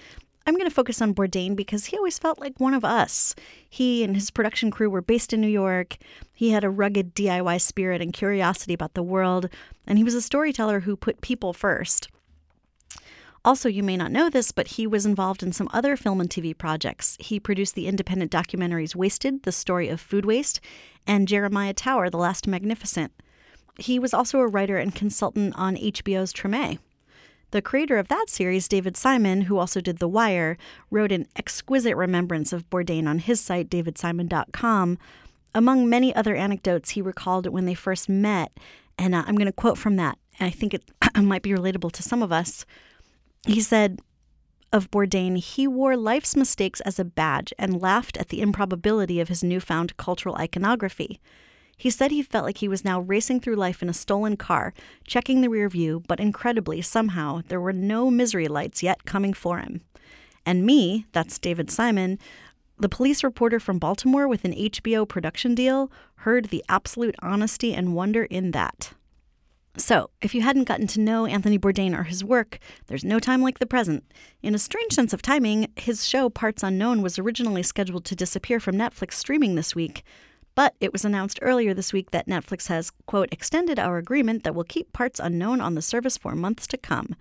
I'm 0.47 0.53
going 0.53 0.69
to 0.69 0.73
focus 0.73 1.01
on 1.01 1.13
Bourdain 1.13 1.57
because 1.57 1.87
he 1.87 1.97
always 1.97 2.17
felt 2.17 2.39
like 2.39 2.57
one 2.57 2.73
of 2.73 2.85
us. 2.85 3.35
He 3.69 4.01
and 4.01 4.15
his 4.15 4.31
production 4.31 4.71
crew 4.71 4.89
were 4.89 5.01
based 5.01 5.33
in 5.33 5.41
New 5.41 5.47
York. 5.47 5.97
He 6.33 6.51
had 6.51 6.63
a 6.63 6.69
rugged 6.69 7.13
DIY 7.13 7.59
spirit 7.59 8.01
and 8.01 8.13
curiosity 8.13 8.73
about 8.73 8.93
the 8.93 9.03
world, 9.03 9.49
and 9.85 9.97
he 9.97 10.05
was 10.05 10.15
a 10.15 10.21
storyteller 10.21 10.79
who 10.79 10.95
put 10.95 11.19
people 11.19 11.51
first. 11.51 12.07
Also, 13.43 13.67
you 13.67 13.83
may 13.83 13.97
not 13.97 14.11
know 14.11 14.29
this, 14.29 14.53
but 14.53 14.67
he 14.67 14.87
was 14.87 15.05
involved 15.05 15.43
in 15.43 15.51
some 15.51 15.69
other 15.73 15.97
film 15.97 16.21
and 16.21 16.29
TV 16.29 16.57
projects. 16.57 17.17
He 17.19 17.41
produced 17.41 17.75
the 17.75 17.87
independent 17.87 18.31
documentaries 18.31 18.95
Wasted, 18.95 19.43
the 19.43 19.51
story 19.51 19.89
of 19.89 19.99
food 19.99 20.25
waste, 20.25 20.61
and 21.05 21.27
Jeremiah 21.27 21.73
Tower, 21.73 22.09
The 22.09 22.17
Last 22.17 22.47
Magnificent. 22.47 23.11
He 23.77 23.99
was 23.99 24.13
also 24.13 24.39
a 24.39 24.47
writer 24.47 24.77
and 24.77 24.95
consultant 24.95 25.55
on 25.57 25.75
HBO's 25.75 26.31
Treme. 26.31 26.79
The 27.51 27.61
creator 27.61 27.97
of 27.97 28.09
that 28.09 28.25
series, 28.29 28.67
David 28.67 28.97
Simon, 28.97 29.41
who 29.41 29.57
also 29.57 29.79
did 29.79 29.99
The 29.99 30.07
Wire, 30.07 30.57
wrote 30.91 31.11
an 31.11 31.27
exquisite 31.35 31.95
remembrance 31.95 32.51
of 32.51 32.69
Bourdain 32.69 33.07
on 33.07 33.19
his 33.19 33.39
site, 33.39 33.69
davidsimon.com. 33.69 34.97
Among 35.55 35.89
many 35.89 36.13
other 36.13 36.35
anecdotes, 36.35 36.91
he 36.91 37.01
recalled 37.01 37.47
when 37.47 37.65
they 37.65 37.73
first 37.73 38.09
met, 38.09 38.51
and 38.97 39.15
uh, 39.15 39.23
I'm 39.25 39.35
going 39.35 39.45
to 39.45 39.53
quote 39.53 39.77
from 39.77 39.95
that, 39.95 40.17
and 40.39 40.47
I 40.47 40.49
think 40.49 40.73
it 40.73 40.83
might 41.21 41.41
be 41.41 41.51
relatable 41.51 41.93
to 41.93 42.03
some 42.03 42.21
of 42.21 42.31
us. 42.31 42.65
He 43.45 43.61
said 43.61 44.01
of 44.73 44.91
Bourdain, 44.91 45.37
he 45.37 45.67
wore 45.67 45.95
life's 45.95 46.35
mistakes 46.35 46.81
as 46.81 46.99
a 46.99 47.05
badge 47.05 47.53
and 47.57 47.81
laughed 47.81 48.17
at 48.17 48.29
the 48.29 48.41
improbability 48.41 49.19
of 49.19 49.29
his 49.29 49.43
newfound 49.43 49.95
cultural 49.97 50.35
iconography. 50.35 51.21
He 51.77 51.91
said 51.91 52.09
he 52.09 52.23
felt 52.23 52.43
like 52.45 52.57
he 52.57 52.67
was 52.67 52.83
now 52.83 52.99
racing 52.99 53.39
through 53.39 53.55
life 53.55 53.83
in 53.83 53.89
a 53.89 53.93
stolen 53.93 54.35
car, 54.35 54.73
checking 55.05 55.41
the 55.41 55.49
rear 55.49 55.69
view, 55.69 56.01
but 56.07 56.19
incredibly, 56.19 56.81
somehow, 56.81 57.41
there 57.47 57.61
were 57.61 57.71
no 57.73 58.09
misery 58.09 58.47
lights 58.47 58.81
yet 58.81 59.05
coming 59.05 59.31
for 59.31 59.59
him. 59.59 59.81
And 60.43 60.65
me, 60.65 61.05
that's 61.11 61.37
David 61.37 61.69
Simon, 61.69 62.17
the 62.79 62.89
police 62.89 63.23
reporter 63.23 63.59
from 63.59 63.79
Baltimore 63.79 64.27
with 64.27 64.43
an 64.43 64.53
HBO 64.53 65.07
production 65.07 65.53
deal, 65.53 65.91
heard 66.17 66.45
the 66.45 66.63
absolute 66.67 67.15
honesty 67.21 67.73
and 67.73 67.95
wonder 67.95 68.23
in 68.23 68.51
that. 68.51 68.93
So, 69.77 70.09
if 70.21 70.33
you 70.33 70.41
hadn't 70.41 70.63
gotten 70.63 70.87
to 70.87 70.99
know 70.99 71.27
Anthony 71.27 71.59
Bourdain 71.59 71.95
or 71.95 72.03
his 72.03 72.23
work, 72.23 72.57
there's 72.87 73.03
no 73.03 73.19
time 73.19 73.43
like 73.43 73.59
the 73.59 73.67
present. 73.67 74.03
In 74.41 74.55
a 74.55 74.59
strange 74.59 74.93
sense 74.93 75.13
of 75.13 75.21
timing, 75.21 75.71
his 75.75 76.07
show 76.07 76.29
Parts 76.29 76.63
Unknown 76.63 77.03
was 77.03 77.19
originally 77.19 77.61
scheduled 77.61 78.03
to 78.05 78.15
disappear 78.15 78.59
from 78.59 78.75
Netflix 78.75 79.13
streaming 79.13 79.53
this 79.53 79.75
week, 79.75 80.03
but 80.57 80.73
it 80.79 80.91
was 80.91 81.05
announced 81.05 81.37
earlier 81.43 81.71
this 81.75 81.93
week 81.93 82.09
that 82.09 82.25
Netflix 82.25 82.67
has, 82.67 82.89
quote, 83.05 83.31
extended 83.31 83.77
our 83.77 83.99
agreement 83.99 84.43
that 84.43 84.55
will 84.55 84.63
keep 84.63 84.91
parts 84.91 85.19
unknown 85.19 85.61
on 85.61 85.75
the 85.75 85.83
service 85.83 86.17
for 86.17 86.33
months 86.33 86.65
to 86.65 86.77
come, 86.77 87.15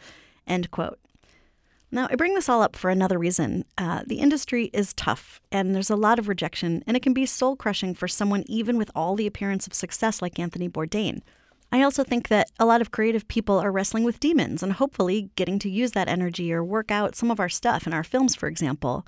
end 0.46 0.70
quote. 0.70 0.98
Now, 1.90 2.08
I 2.10 2.14
bring 2.14 2.34
this 2.34 2.48
all 2.48 2.62
up 2.62 2.74
for 2.74 2.88
another 2.88 3.18
reason. 3.18 3.66
Uh, 3.76 4.04
the 4.06 4.20
industry 4.20 4.70
is 4.72 4.94
tough, 4.94 5.38
and 5.52 5.74
there's 5.74 5.90
a 5.90 5.96
lot 5.96 6.18
of 6.18 6.28
rejection, 6.28 6.82
and 6.86 6.96
it 6.96 7.02
can 7.02 7.12
be 7.12 7.26
soul 7.26 7.56
crushing 7.56 7.94
for 7.94 8.08
someone 8.08 8.42
even 8.46 8.78
with 8.78 8.90
all 8.94 9.14
the 9.16 9.26
appearance 9.26 9.66
of 9.66 9.74
success 9.74 10.22
like 10.22 10.38
Anthony 10.38 10.70
Bourdain. 10.70 11.20
I 11.70 11.82
also 11.82 12.04
think 12.04 12.28
that 12.28 12.50
a 12.58 12.64
lot 12.64 12.80
of 12.80 12.90
creative 12.90 13.28
people 13.28 13.58
are 13.58 13.70
wrestling 13.70 14.04
with 14.04 14.18
demons 14.18 14.62
and 14.62 14.72
hopefully 14.72 15.28
getting 15.36 15.58
to 15.58 15.68
use 15.68 15.92
that 15.92 16.08
energy 16.08 16.54
or 16.54 16.64
work 16.64 16.90
out 16.90 17.14
some 17.14 17.30
of 17.30 17.38
our 17.38 17.50
stuff 17.50 17.86
in 17.86 17.92
our 17.92 18.04
films, 18.04 18.34
for 18.34 18.46
example. 18.46 19.06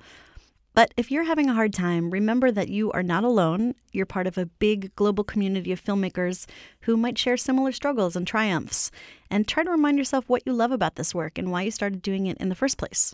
But 0.79 0.93
if 0.95 1.11
you're 1.11 1.25
having 1.25 1.49
a 1.49 1.53
hard 1.53 1.73
time, 1.73 2.09
remember 2.09 2.51
that 2.51 2.69
you 2.69 2.89
are 2.93 3.03
not 3.03 3.25
alone. 3.25 3.75
You're 3.91 4.05
part 4.05 4.27
of 4.27 4.37
a 4.37 4.45
big 4.45 4.95
global 4.95 5.25
community 5.25 5.73
of 5.73 5.83
filmmakers 5.83 6.45
who 6.83 6.95
might 6.95 7.17
share 7.17 7.35
similar 7.35 7.73
struggles 7.73 8.15
and 8.15 8.25
triumphs. 8.25 8.89
And 9.29 9.45
try 9.45 9.65
to 9.65 9.71
remind 9.71 9.97
yourself 9.97 10.29
what 10.29 10.43
you 10.45 10.53
love 10.53 10.71
about 10.71 10.95
this 10.95 11.13
work 11.13 11.37
and 11.37 11.51
why 11.51 11.63
you 11.63 11.71
started 11.71 12.01
doing 12.01 12.27
it 12.27 12.37
in 12.37 12.47
the 12.47 12.55
first 12.55 12.77
place. 12.77 13.13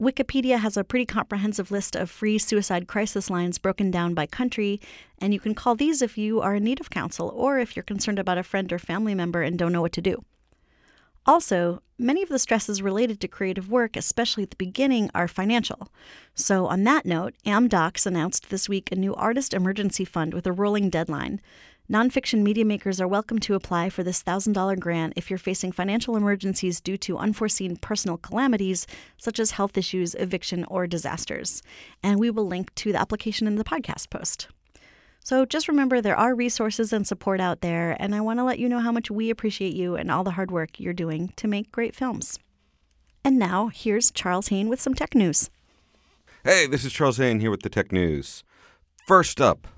Wikipedia 0.00 0.60
has 0.60 0.76
a 0.76 0.84
pretty 0.84 1.06
comprehensive 1.06 1.72
list 1.72 1.96
of 1.96 2.08
free 2.08 2.38
suicide 2.38 2.86
crisis 2.86 3.28
lines 3.28 3.58
broken 3.58 3.90
down 3.90 4.14
by 4.14 4.24
country, 4.24 4.80
and 5.20 5.34
you 5.34 5.40
can 5.40 5.56
call 5.56 5.74
these 5.74 6.02
if 6.02 6.16
you 6.16 6.40
are 6.40 6.54
in 6.54 6.62
need 6.62 6.78
of 6.78 6.88
counsel 6.88 7.32
or 7.34 7.58
if 7.58 7.74
you're 7.74 7.82
concerned 7.82 8.20
about 8.20 8.38
a 8.38 8.44
friend 8.44 8.72
or 8.72 8.78
family 8.78 9.12
member 9.12 9.42
and 9.42 9.58
don't 9.58 9.72
know 9.72 9.82
what 9.82 9.90
to 9.90 10.00
do. 10.00 10.22
Also, 11.26 11.82
many 11.98 12.22
of 12.22 12.28
the 12.28 12.38
stresses 12.38 12.80
related 12.80 13.20
to 13.20 13.28
creative 13.28 13.70
work, 13.70 13.96
especially 13.96 14.42
at 14.42 14.50
the 14.50 14.56
beginning, 14.56 15.10
are 15.14 15.28
financial. 15.28 15.88
So, 16.34 16.66
on 16.66 16.84
that 16.84 17.04
note, 17.04 17.34
AmDocs 17.44 18.06
announced 18.06 18.50
this 18.50 18.68
week 18.68 18.90
a 18.90 18.96
new 18.96 19.14
artist 19.14 19.52
emergency 19.52 20.04
fund 20.04 20.32
with 20.32 20.46
a 20.46 20.52
rolling 20.52 20.90
deadline. 20.90 21.40
Nonfiction 21.90 22.42
media 22.42 22.66
makers 22.66 23.00
are 23.00 23.08
welcome 23.08 23.38
to 23.38 23.54
apply 23.54 23.88
for 23.88 24.02
this 24.02 24.22
$1,000 24.22 24.78
grant 24.78 25.14
if 25.16 25.30
you're 25.30 25.38
facing 25.38 25.72
financial 25.72 26.16
emergencies 26.16 26.82
due 26.82 26.98
to 26.98 27.16
unforeseen 27.16 27.76
personal 27.76 28.18
calamities, 28.18 28.86
such 29.16 29.38
as 29.38 29.52
health 29.52 29.78
issues, 29.78 30.14
eviction, 30.16 30.64
or 30.64 30.86
disasters. 30.86 31.62
And 32.02 32.20
we 32.20 32.30
will 32.30 32.46
link 32.46 32.74
to 32.74 32.92
the 32.92 33.00
application 33.00 33.46
in 33.46 33.56
the 33.56 33.64
podcast 33.64 34.10
post. 34.10 34.48
So 35.24 35.44
just 35.44 35.68
remember 35.68 36.00
there 36.00 36.16
are 36.16 36.34
resources 36.34 36.92
and 36.92 37.06
support 37.06 37.40
out 37.40 37.60
there, 37.60 37.96
and 38.00 38.14
I 38.14 38.20
want 38.20 38.38
to 38.38 38.44
let 38.44 38.58
you 38.58 38.68
know 38.68 38.80
how 38.80 38.92
much 38.92 39.10
we 39.10 39.30
appreciate 39.30 39.74
you 39.74 39.94
and 39.94 40.10
all 40.10 40.24
the 40.24 40.32
hard 40.32 40.50
work 40.50 40.80
you're 40.80 40.92
doing 40.92 41.32
to 41.36 41.46
make 41.46 41.70
great 41.70 41.94
films. 41.94 42.38
And 43.24 43.38
now, 43.38 43.68
here's 43.68 44.10
Charles 44.10 44.48
Haine 44.48 44.68
with 44.68 44.80
some 44.80 44.94
tech 44.94 45.14
news. 45.14 45.50
Hey, 46.44 46.66
this 46.66 46.84
is 46.84 46.92
Charles 46.92 47.18
Haine 47.18 47.40
here 47.40 47.50
with 47.50 47.62
the 47.62 47.68
tech 47.68 47.92
news. 47.92 48.42
First 49.06 49.40
up, 49.40 49.68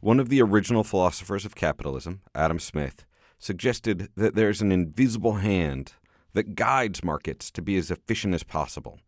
one 0.00 0.20
of 0.20 0.28
the 0.28 0.42
original 0.42 0.84
philosophers 0.84 1.44
of 1.44 1.54
capitalism, 1.54 2.20
Adam 2.34 2.60
Smith, 2.60 3.04
suggested 3.38 4.10
that 4.16 4.34
there's 4.34 4.60
an 4.60 4.70
invisible 4.70 5.34
hand 5.34 5.94
that 6.34 6.54
guides 6.54 7.02
markets 7.02 7.50
to 7.50 7.62
be 7.62 7.76
as 7.76 7.90
efficient 7.90 8.34
as 8.34 8.42
possible 8.42 9.00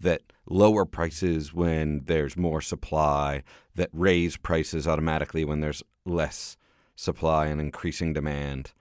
that 0.00 0.22
lower 0.46 0.84
prices 0.84 1.52
when 1.52 2.02
there's 2.04 2.36
more 2.36 2.60
supply, 2.60 3.42
that 3.74 3.90
raise 3.92 4.36
prices 4.36 4.86
automatically 4.86 5.44
when 5.44 5.60
there's 5.60 5.82
less 6.04 6.56
supply 6.96 7.46
and 7.46 7.60
increasing 7.60 8.12
demand. 8.12 8.72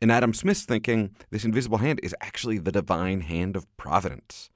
In 0.00 0.10
Adam 0.10 0.32
Smith's 0.32 0.64
thinking, 0.64 1.14
this 1.30 1.44
invisible 1.44 1.78
hand 1.78 2.00
is 2.02 2.14
actually 2.20 2.58
the 2.58 2.72
divine 2.72 3.22
hand 3.22 3.56
of 3.56 3.66
providence. 3.76 4.48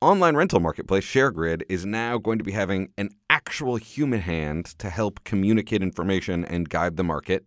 Online 0.00 0.36
rental 0.36 0.60
marketplace 0.60 1.04
ShareGrid 1.04 1.62
is 1.68 1.86
now 1.86 2.18
going 2.18 2.38
to 2.38 2.44
be 2.44 2.52
having 2.52 2.90
an 2.98 3.10
actual 3.30 3.76
human 3.76 4.20
hand 4.20 4.66
to 4.78 4.90
help 4.90 5.22
communicate 5.24 5.82
information 5.82 6.44
and 6.44 6.68
guide 6.68 6.96
the 6.96 7.04
market 7.04 7.46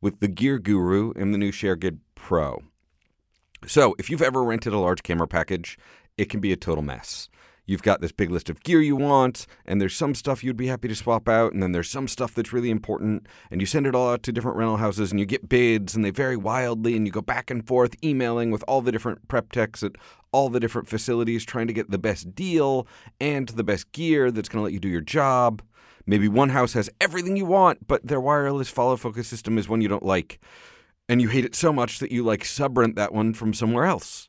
with 0.00 0.20
the 0.20 0.28
Gear 0.28 0.58
Guru 0.58 1.12
and 1.16 1.34
the 1.34 1.38
new 1.38 1.52
ShareGrid 1.52 1.98
Pro. 2.14 2.62
So, 3.66 3.94
if 3.98 4.08
you've 4.08 4.22
ever 4.22 4.44
rented 4.44 4.72
a 4.72 4.78
large 4.78 5.02
camera 5.02 5.26
package 5.26 5.76
it 6.18 6.28
can 6.28 6.40
be 6.40 6.52
a 6.52 6.56
total 6.56 6.82
mess. 6.82 7.30
You've 7.68 7.82
got 7.82 8.00
this 8.00 8.12
big 8.12 8.30
list 8.30 8.48
of 8.48 8.62
gear 8.62 8.80
you 8.80 8.96
want, 8.96 9.46
and 9.66 9.78
there's 9.78 9.94
some 9.94 10.14
stuff 10.14 10.42
you'd 10.42 10.56
be 10.56 10.68
happy 10.68 10.88
to 10.88 10.94
swap 10.94 11.28
out, 11.28 11.52
and 11.52 11.62
then 11.62 11.72
there's 11.72 11.90
some 11.90 12.08
stuff 12.08 12.34
that's 12.34 12.50
really 12.50 12.70
important, 12.70 13.26
and 13.50 13.60
you 13.60 13.66
send 13.66 13.86
it 13.86 13.94
all 13.94 14.10
out 14.10 14.22
to 14.22 14.32
different 14.32 14.56
rental 14.56 14.78
houses, 14.78 15.10
and 15.10 15.20
you 15.20 15.26
get 15.26 15.50
bids, 15.50 15.94
and 15.94 16.02
they 16.02 16.10
vary 16.10 16.34
wildly, 16.34 16.96
and 16.96 17.06
you 17.06 17.12
go 17.12 17.20
back 17.20 17.50
and 17.50 17.66
forth 17.66 17.94
emailing 18.02 18.50
with 18.50 18.64
all 18.66 18.80
the 18.80 18.90
different 18.90 19.28
prep 19.28 19.52
techs 19.52 19.82
at 19.82 19.92
all 20.32 20.48
the 20.48 20.60
different 20.60 20.88
facilities 20.88 21.44
trying 21.44 21.66
to 21.66 21.74
get 21.74 21.90
the 21.90 21.98
best 21.98 22.34
deal 22.34 22.86
and 23.20 23.50
the 23.50 23.64
best 23.64 23.92
gear 23.92 24.30
that's 24.30 24.48
going 24.48 24.60
to 24.60 24.64
let 24.64 24.72
you 24.72 24.80
do 24.80 24.88
your 24.88 25.02
job. 25.02 25.60
Maybe 26.06 26.26
one 26.26 26.48
house 26.48 26.72
has 26.72 26.88
everything 27.02 27.36
you 27.36 27.44
want, 27.44 27.86
but 27.86 28.06
their 28.06 28.20
wireless 28.20 28.70
follow 28.70 28.96
focus 28.96 29.28
system 29.28 29.58
is 29.58 29.68
one 29.68 29.82
you 29.82 29.88
don't 29.88 30.02
like, 30.02 30.40
and 31.06 31.20
you 31.20 31.28
hate 31.28 31.44
it 31.44 31.54
so 31.54 31.70
much 31.70 31.98
that 31.98 32.12
you 32.12 32.24
like 32.24 32.44
subrent 32.44 32.94
that 32.94 33.12
one 33.12 33.34
from 33.34 33.52
somewhere 33.52 33.84
else. 33.84 34.27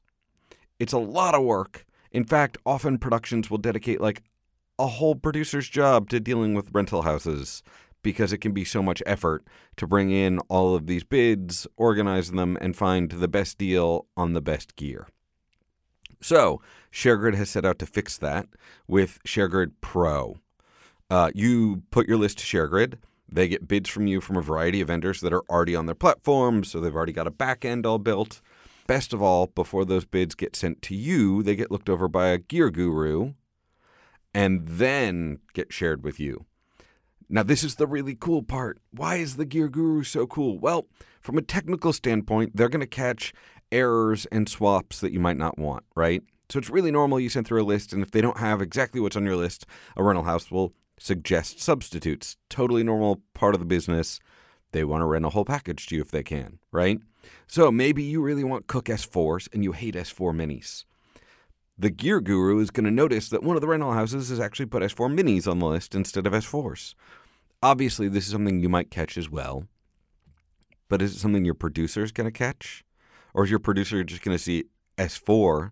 It's 0.80 0.94
a 0.94 0.98
lot 0.98 1.36
of 1.36 1.44
work. 1.44 1.86
In 2.12 2.24
fact, 2.24 2.58
often 2.66 2.98
productions 2.98 3.50
will 3.50 3.58
dedicate 3.58 4.02
like 4.02 4.24
a 4.80 4.88
whole 4.88 5.16
producer's 5.16 5.70
job 5.70 6.10
to 6.10 6.20
dealing 6.20 6.54
with 6.54 6.74
rental 6.74 7.02
houses 7.04 7.62
because 8.02 8.32
it 8.32 8.38
can 8.38 8.54
be 8.54 8.64
so 8.64 8.82
much 8.82 9.04
effort 9.06 9.46
to 9.76 9.86
bring 9.86 10.10
in 10.10 10.40
all 10.48 10.74
of 10.74 10.88
these 10.88 11.04
bids, 11.04 11.68
organize 11.76 12.32
them, 12.32 12.58
and 12.62 12.76
find 12.76 13.12
the 13.12 13.28
best 13.28 13.58
deal 13.58 14.06
on 14.16 14.34
the 14.34 14.42
best 14.42 14.76
gear. 14.78 15.08
So, 16.22 16.62
ShareGrid 16.92 17.36
has 17.36 17.50
set 17.50 17.66
out 17.66 17.80
to 17.80 17.86
fix 17.86 18.18
that 18.18 18.48
with 18.88 19.20
ShareGrid 19.26 19.74
Pro. 19.82 20.38
Uh, 21.10 21.32
you 21.34 21.84
put 21.92 22.08
your 22.08 22.18
list 22.18 22.40
to 22.40 22.46
ShareGrid. 22.46 22.96
They 23.32 23.48
get 23.48 23.68
bids 23.68 23.90
from 23.90 24.08
you 24.08 24.22
from 24.22 24.38
a 24.38 24.42
variety 24.42 24.82
of 24.82 24.88
vendors 24.88 25.22
that 25.22 25.34
are 25.34 25.44
already 25.50 25.76
on 25.76 25.86
their 25.86 25.96
platform, 25.96 26.64
so 26.64 26.80
they've 26.80 26.96
already 26.96 27.14
got 27.14 27.28
a 27.28 27.32
back 27.32 27.64
end 27.64 27.86
all 27.86 28.00
built. 28.00 28.42
Best 28.90 29.14
of 29.14 29.22
all, 29.22 29.46
before 29.46 29.86
those 29.86 30.04
bids 30.04 30.34
get 30.34 30.56
sent 30.56 30.82
to 30.82 30.96
you, 30.96 31.44
they 31.44 31.56
get 31.56 31.70
looked 31.70 31.90
over 31.90 32.08
by 32.08 32.30
a 32.30 32.40
gear 32.40 32.72
guru 32.72 33.34
and 34.34 34.68
then 34.68 35.38
get 35.54 35.72
shared 35.72 36.04
with 36.04 36.20
you. 36.20 36.48
Now, 37.30 37.44
this 37.44 37.64
is 37.64 37.76
the 37.76 37.86
really 37.86 38.16
cool 38.16 38.42
part. 38.42 38.80
Why 38.90 39.18
is 39.18 39.36
the 39.36 39.46
Gear 39.46 39.70
Guru 39.70 40.02
so 40.02 40.26
cool? 40.26 40.58
Well, 40.58 40.88
from 41.22 41.38
a 41.38 41.44
technical 41.44 41.94
standpoint, 41.94 42.56
they're 42.56 42.68
going 42.68 42.80
to 42.80 42.88
catch 42.88 43.32
errors 43.72 44.26
and 44.32 44.50
swaps 44.50 45.02
that 45.02 45.14
you 45.14 45.20
might 45.20 45.38
not 45.38 45.60
want, 45.60 45.84
right? 45.96 46.24
So 46.50 46.58
it's 46.58 46.72
really 46.72 46.90
normal 46.90 47.20
you 47.20 47.30
send 47.30 47.46
through 47.46 47.62
a 47.62 47.64
list, 47.64 47.94
and 47.94 48.02
if 48.02 48.10
they 48.10 48.22
don't 48.22 48.40
have 48.40 48.60
exactly 48.60 49.00
what's 49.00 49.16
on 49.16 49.24
your 49.24 49.36
list, 49.36 49.68
a 49.98 50.04
rental 50.04 50.24
house 50.24 50.50
will 50.50 50.74
suggest 50.98 51.62
substitutes. 51.62 52.38
Totally 52.50 52.82
normal 52.82 53.22
part 53.36 53.54
of 53.54 53.60
the 53.60 53.68
business. 53.68 54.20
They 54.72 54.84
want 54.84 55.02
to 55.04 55.06
rent 55.06 55.26
a 55.26 55.30
whole 55.30 55.46
package 55.46 55.86
to 55.88 55.96
you 55.96 56.02
if 56.02 56.10
they 56.10 56.24
can, 56.24 56.58
right? 56.72 57.00
So 57.48 57.72
maybe 57.72 58.04
you 58.04 58.22
really 58.22 58.44
want 58.44 58.68
Cooke 58.68 58.86
S4s 58.86 59.48
and 59.54 59.64
you 59.64 59.72
hate 59.72 59.96
S4 59.96 60.34
minis. 60.34 60.86
The 61.78 61.90
gear 61.90 62.20
guru 62.20 62.60
is 62.60 62.72
going 62.72 62.84
to 62.84 62.92
notice 62.92 63.30
that 63.30 63.42
one 63.42 63.56
of 63.56 63.62
the 63.62 63.68
rental 63.68 63.94
houses 63.94 64.30
has 64.30 64.40
actually 64.40 64.66
put 64.66 64.84
S4 64.84 65.14
minis 65.18 65.50
on 65.50 65.60
the 65.60 65.66
list 65.66 65.96
instead 65.96 66.28
of 66.28 66.34
S4s. 66.34 66.94
Obviously, 67.64 68.08
this 68.08 68.26
is 68.26 68.32
something 68.32 68.60
you 68.60 68.70
might 68.70 68.92
catch 68.92 69.18
as 69.18 69.30
well. 69.30 69.66
But 70.90 71.02
is 71.02 71.16
it 71.16 71.20
something 71.20 71.46
your 71.46 71.54
producer 71.54 72.04
is 72.04 72.12
going 72.12 72.26
to 72.26 72.38
catch? 72.38 72.84
Or 73.34 73.44
is 73.44 73.50
your 73.50 73.60
producer 73.60 74.04
just 74.04 74.24
going 74.24 74.38
to 74.38 74.44
see 74.44 74.66
S4 74.98 75.72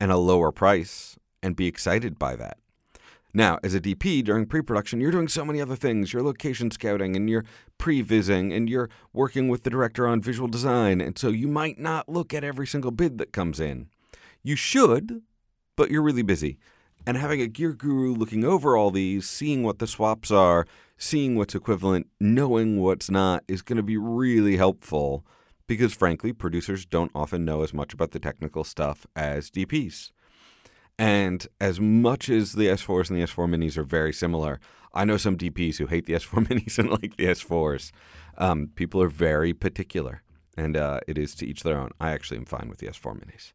and 0.00 0.12
a 0.12 0.16
lower 0.16 0.52
price 0.52 1.16
and 1.42 1.56
be 1.56 1.66
excited 1.66 2.18
by 2.18 2.36
that? 2.36 2.58
Now, 3.36 3.58
as 3.64 3.74
a 3.74 3.80
DP 3.80 4.22
during 4.22 4.46
pre 4.46 4.62
production, 4.62 5.00
you're 5.00 5.10
doing 5.10 5.26
so 5.26 5.44
many 5.44 5.60
other 5.60 5.74
things. 5.74 6.12
You're 6.12 6.22
location 6.22 6.70
scouting 6.70 7.16
and 7.16 7.28
you're 7.28 7.44
pre 7.78 8.00
vising 8.00 8.52
and 8.52 8.70
you're 8.70 8.88
working 9.12 9.48
with 9.48 9.64
the 9.64 9.70
director 9.70 10.06
on 10.06 10.20
visual 10.20 10.46
design. 10.46 11.00
And 11.00 11.18
so 11.18 11.28
you 11.28 11.48
might 11.48 11.80
not 11.80 12.08
look 12.08 12.32
at 12.32 12.44
every 12.44 12.66
single 12.66 12.92
bid 12.92 13.18
that 13.18 13.32
comes 13.32 13.58
in. 13.58 13.88
You 14.44 14.54
should, 14.54 15.22
but 15.76 15.90
you're 15.90 16.02
really 16.02 16.22
busy. 16.22 16.58
And 17.06 17.16
having 17.16 17.40
a 17.40 17.48
gear 17.48 17.72
guru 17.72 18.14
looking 18.14 18.44
over 18.44 18.76
all 18.76 18.92
these, 18.92 19.28
seeing 19.28 19.64
what 19.64 19.80
the 19.80 19.88
swaps 19.88 20.30
are, 20.30 20.64
seeing 20.96 21.34
what's 21.34 21.56
equivalent, 21.56 22.06
knowing 22.20 22.80
what's 22.80 23.10
not 23.10 23.42
is 23.48 23.62
going 23.62 23.76
to 23.78 23.82
be 23.82 23.96
really 23.96 24.56
helpful 24.56 25.26
because, 25.66 25.92
frankly, 25.92 26.32
producers 26.32 26.86
don't 26.86 27.10
often 27.14 27.44
know 27.44 27.62
as 27.62 27.74
much 27.74 27.92
about 27.92 28.12
the 28.12 28.20
technical 28.20 28.62
stuff 28.64 29.06
as 29.16 29.50
DPs. 29.50 30.12
And 30.98 31.46
as 31.60 31.80
much 31.80 32.28
as 32.28 32.52
the 32.52 32.66
S4s 32.66 33.10
and 33.10 33.18
the 33.18 33.24
S4 33.24 33.48
minis 33.48 33.76
are 33.76 33.84
very 33.84 34.12
similar, 34.12 34.60
I 34.92 35.04
know 35.04 35.16
some 35.16 35.36
DPs 35.36 35.78
who 35.78 35.86
hate 35.86 36.06
the 36.06 36.12
S4 36.14 36.46
minis 36.46 36.78
and 36.78 36.90
like 36.90 37.16
the 37.16 37.26
S4s. 37.26 37.90
Um, 38.38 38.70
people 38.74 39.02
are 39.02 39.08
very 39.08 39.52
particular, 39.52 40.22
and 40.56 40.76
uh, 40.76 41.00
it 41.06 41.18
is 41.18 41.34
to 41.36 41.46
each 41.46 41.62
their 41.62 41.78
own. 41.78 41.90
I 42.00 42.10
actually 42.10 42.38
am 42.38 42.46
fine 42.46 42.68
with 42.68 42.78
the 42.78 42.86
S4 42.86 43.18
minis. 43.18 43.52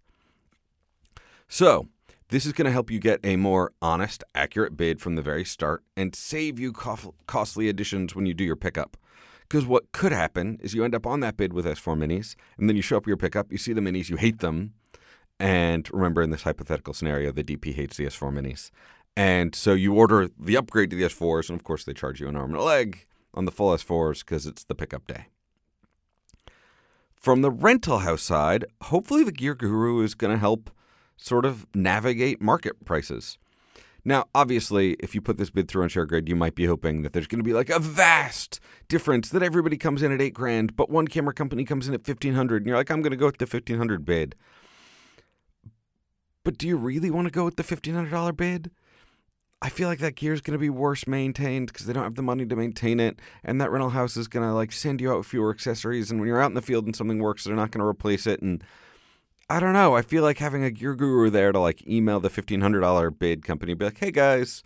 So, 1.47 1.87
this 2.29 2.45
is 2.45 2.53
going 2.53 2.65
to 2.65 2.71
help 2.71 2.91
you 2.91 2.99
get 2.99 3.19
a 3.23 3.37
more 3.37 3.71
honest, 3.81 4.23
accurate 4.35 4.77
bid 4.77 5.01
from 5.01 5.15
the 5.15 5.21
very 5.23 5.43
start 5.43 5.83
and 5.97 6.13
save 6.13 6.59
you 6.59 6.71
costly 6.71 7.67
additions 7.67 8.15
when 8.15 8.27
you 8.27 8.35
do 8.35 8.43
your 8.43 8.55
pickup. 8.55 8.97
Because 9.41 9.65
what 9.65 9.91
could 9.91 10.11
happen 10.11 10.59
is 10.61 10.75
you 10.75 10.83
end 10.83 10.93
up 10.93 11.07
on 11.07 11.21
that 11.21 11.37
bid 11.37 11.53
with 11.53 11.65
S4 11.65 11.97
minis, 11.97 12.35
and 12.57 12.69
then 12.69 12.75
you 12.75 12.83
show 12.83 12.97
up 12.97 13.07
your 13.07 13.17
pickup, 13.17 13.51
you 13.51 13.57
see 13.57 13.73
the 13.73 13.81
minis, 13.81 14.09
you 14.09 14.17
hate 14.17 14.39
them, 14.39 14.75
and 15.39 15.89
remember, 15.93 16.21
in 16.21 16.31
this 16.31 16.43
hypothetical 16.43 16.93
scenario, 16.93 17.31
the 17.31 17.43
DP 17.43 17.73
hates 17.73 17.97
the 17.97 18.05
S4 18.05 18.33
minis. 18.33 18.71
And 19.15 19.55
so 19.55 19.73
you 19.73 19.93
order 19.93 20.29
the 20.39 20.57
upgrade 20.57 20.89
to 20.91 20.95
the 20.95 21.03
S4s, 21.03 21.49
and 21.49 21.59
of 21.59 21.63
course, 21.63 21.83
they 21.83 21.93
charge 21.93 22.19
you 22.19 22.27
an 22.27 22.35
arm 22.35 22.51
and 22.51 22.59
a 22.59 22.63
leg 22.63 23.05
on 23.33 23.45
the 23.45 23.51
full 23.51 23.75
S4s 23.75 24.19
because 24.19 24.45
it's 24.45 24.63
the 24.63 24.75
pickup 24.75 25.07
day. 25.07 25.27
From 27.15 27.41
the 27.41 27.51
rental 27.51 27.99
house 27.99 28.21
side, 28.21 28.65
hopefully 28.83 29.23
the 29.23 29.31
Gear 29.31 29.55
Guru 29.55 30.01
is 30.01 30.15
going 30.15 30.31
to 30.31 30.39
help 30.39 30.69
sort 31.17 31.45
of 31.45 31.67
navigate 31.75 32.41
market 32.41 32.85
prices. 32.85 33.37
Now, 34.05 34.25
obviously, 34.33 34.93
if 35.01 35.13
you 35.13 35.21
put 35.21 35.37
this 35.37 35.49
bid 35.49 35.67
through 35.67 35.83
on 35.83 35.89
ShareGrid, 35.89 36.29
you 36.29 36.35
might 36.35 36.55
be 36.55 36.65
hoping 36.65 37.01
that 37.01 37.11
there's 37.11 37.27
going 37.27 37.39
to 37.39 37.43
be 37.43 37.53
like 37.53 37.69
a 37.69 37.79
vast 37.79 38.61
difference 38.87 39.29
that 39.29 39.43
everybody 39.43 39.77
comes 39.77 40.01
in 40.01 40.13
at 40.13 40.21
eight 40.21 40.33
grand, 40.33 40.75
but 40.77 40.89
one 40.89 41.07
camera 41.07 41.33
company 41.33 41.65
comes 41.65 41.87
in 41.87 41.93
at 41.93 42.05
fifteen 42.05 42.35
hundred, 42.35 42.61
and 42.61 42.67
you're 42.67 42.77
like, 42.77 42.89
I'm 42.89 43.01
going 43.01 43.11
to 43.11 43.17
go 43.17 43.25
with 43.25 43.37
the 43.37 43.45
fifteen 43.45 43.77
hundred 43.77 44.05
bid. 44.05 44.35
But 46.49 46.57
do 46.57 46.67
you 46.67 46.77
really 46.77 47.11
want 47.11 47.27
to 47.27 47.31
go 47.31 47.45
with 47.45 47.57
the 47.57 47.63
$1,500 47.63 48.35
bid? 48.35 48.71
I 49.61 49.69
feel 49.69 49.87
like 49.87 49.99
that 49.99 50.15
gear 50.15 50.33
is 50.33 50.41
going 50.41 50.55
to 50.55 50.59
be 50.59 50.71
worse 50.71 51.05
maintained 51.05 51.67
because 51.67 51.85
they 51.85 51.93
don't 51.93 52.05
have 52.05 52.15
the 52.15 52.23
money 52.23 52.43
to 52.43 52.55
maintain 52.55 52.99
it, 52.99 53.19
and 53.43 53.61
that 53.61 53.69
rental 53.69 53.91
house 53.91 54.17
is 54.17 54.27
going 54.27 54.47
to 54.47 54.51
like 54.51 54.71
send 54.71 54.99
you 54.99 55.13
out 55.13 55.27
fewer 55.27 55.51
accessories. 55.51 56.09
And 56.09 56.19
when 56.19 56.27
you're 56.27 56.41
out 56.41 56.49
in 56.49 56.55
the 56.55 56.63
field 56.63 56.85
and 56.85 56.95
something 56.95 57.19
works, 57.19 57.43
they're 57.43 57.55
not 57.55 57.69
going 57.69 57.81
to 57.81 57.87
replace 57.87 58.25
it. 58.25 58.41
And 58.41 58.63
I 59.47 59.59
don't 59.59 59.73
know. 59.73 59.95
I 59.95 60.01
feel 60.01 60.23
like 60.23 60.39
having 60.39 60.63
a 60.63 60.71
gear 60.71 60.95
guru 60.95 61.29
there 61.29 61.51
to 61.51 61.59
like 61.59 61.85
email 61.87 62.19
the 62.19 62.31
fifteen 62.31 62.61
hundred 62.61 62.79
dollar 62.79 63.11
bid 63.11 63.45
company, 63.45 63.75
be 63.75 63.85
like, 63.85 63.99
"Hey 63.99 64.09
guys, 64.09 64.63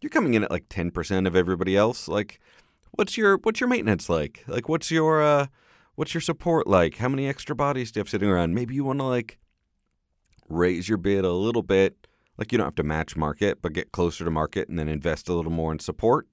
you're 0.00 0.10
coming 0.10 0.34
in 0.34 0.44
at 0.44 0.52
like 0.52 0.66
ten 0.68 0.92
percent 0.92 1.26
of 1.26 1.34
everybody 1.34 1.76
else. 1.76 2.06
Like, 2.06 2.38
what's 2.92 3.16
your 3.16 3.38
what's 3.38 3.58
your 3.58 3.68
maintenance 3.68 4.08
like? 4.08 4.44
Like, 4.46 4.68
what's 4.68 4.92
your 4.92 5.20
uh, 5.20 5.46
what's 5.96 6.14
your 6.14 6.20
support 6.20 6.68
like? 6.68 6.98
How 6.98 7.08
many 7.08 7.26
extra 7.26 7.56
bodies 7.56 7.90
do 7.90 7.98
you 7.98 8.02
have 8.02 8.08
sitting 8.08 8.28
around? 8.28 8.54
Maybe 8.54 8.76
you 8.76 8.84
want 8.84 9.00
to 9.00 9.06
like 9.06 9.40
raise 10.48 10.88
your 10.88 10.98
bid 10.98 11.24
a 11.24 11.32
little 11.32 11.62
bit. 11.62 12.06
Like 12.36 12.50
you 12.50 12.58
don't 12.58 12.66
have 12.66 12.74
to 12.76 12.82
match 12.82 13.16
market, 13.16 13.62
but 13.62 13.72
get 13.72 13.92
closer 13.92 14.24
to 14.24 14.30
market 14.30 14.68
and 14.68 14.78
then 14.78 14.88
invest 14.88 15.28
a 15.28 15.34
little 15.34 15.52
more 15.52 15.72
in 15.72 15.78
support. 15.78 16.26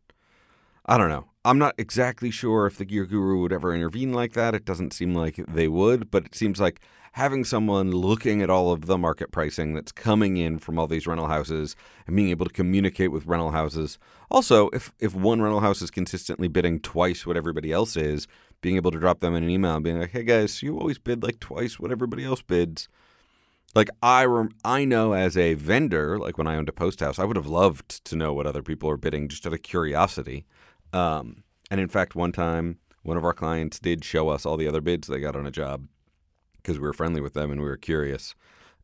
I 0.85 0.97
don't 0.97 1.09
know. 1.09 1.27
I'm 1.45 1.57
not 1.57 1.75
exactly 1.77 2.31
sure 2.31 2.65
if 2.65 2.77
the 2.77 2.85
Gear 2.85 3.05
Guru 3.05 3.41
would 3.41 3.53
ever 3.53 3.73
intervene 3.73 4.13
like 4.13 4.33
that. 4.33 4.55
It 4.55 4.65
doesn't 4.65 4.93
seem 4.93 5.13
like 5.13 5.35
they 5.47 5.67
would, 5.67 6.11
but 6.11 6.25
it 6.25 6.35
seems 6.35 6.59
like 6.59 6.81
having 7.13 7.43
someone 7.43 7.91
looking 7.91 8.41
at 8.41 8.49
all 8.49 8.71
of 8.71 8.85
the 8.85 8.97
market 8.97 9.31
pricing 9.31 9.73
that's 9.73 9.91
coming 9.91 10.37
in 10.37 10.59
from 10.59 10.79
all 10.79 10.87
these 10.87 11.07
rental 11.07 11.27
houses 11.27 11.75
and 12.07 12.15
being 12.15 12.29
able 12.29 12.45
to 12.45 12.53
communicate 12.53 13.11
with 13.11 13.25
rental 13.25 13.51
houses. 13.51 13.97
Also, 14.29 14.69
if 14.69 14.91
if 14.99 15.15
one 15.15 15.41
rental 15.41 15.59
house 15.59 15.81
is 15.81 15.91
consistently 15.91 16.47
bidding 16.47 16.79
twice 16.79 17.25
what 17.25 17.37
everybody 17.37 17.71
else 17.71 17.97
is, 17.97 18.27
being 18.61 18.75
able 18.75 18.91
to 18.91 18.99
drop 18.99 19.19
them 19.19 19.35
in 19.35 19.43
an 19.43 19.49
email 19.49 19.75
and 19.75 19.83
being 19.83 19.99
like, 19.99 20.11
"Hey 20.11 20.23
guys, 20.23 20.63
you 20.63 20.77
always 20.77 20.99
bid 20.99 21.23
like 21.23 21.39
twice 21.39 21.79
what 21.79 21.91
everybody 21.91 22.23
else 22.23 22.41
bids." 22.41 22.87
Like 23.75 23.89
I 24.01 24.25
rem- 24.25 24.55
I 24.63 24.85
know 24.85 25.13
as 25.13 25.37
a 25.37 25.53
vendor, 25.53 26.19
like 26.19 26.37
when 26.37 26.47
I 26.47 26.55
owned 26.55 26.69
a 26.69 26.73
post 26.73 26.99
house, 26.99 27.19
I 27.19 27.25
would 27.25 27.37
have 27.37 27.47
loved 27.47 28.03
to 28.05 28.15
know 28.15 28.33
what 28.33 28.47
other 28.47 28.61
people 28.61 28.89
are 28.89 28.97
bidding 28.97 29.27
just 29.27 29.45
out 29.47 29.53
of 29.53 29.63
curiosity. 29.63 30.45
Um, 30.93 31.43
and 31.69 31.79
in 31.79 31.87
fact, 31.87 32.15
one 32.15 32.31
time, 32.31 32.79
one 33.03 33.17
of 33.17 33.23
our 33.23 33.33
clients 33.33 33.79
did 33.79 34.03
show 34.03 34.29
us 34.29 34.45
all 34.45 34.57
the 34.57 34.67
other 34.67 34.81
bids 34.81 35.07
they 35.07 35.19
got 35.19 35.35
on 35.35 35.47
a 35.47 35.51
job 35.51 35.87
because 36.57 36.79
we 36.79 36.85
were 36.85 36.93
friendly 36.93 37.21
with 37.21 37.33
them 37.33 37.51
and 37.51 37.61
we 37.61 37.67
were 37.67 37.77
curious. 37.77 38.35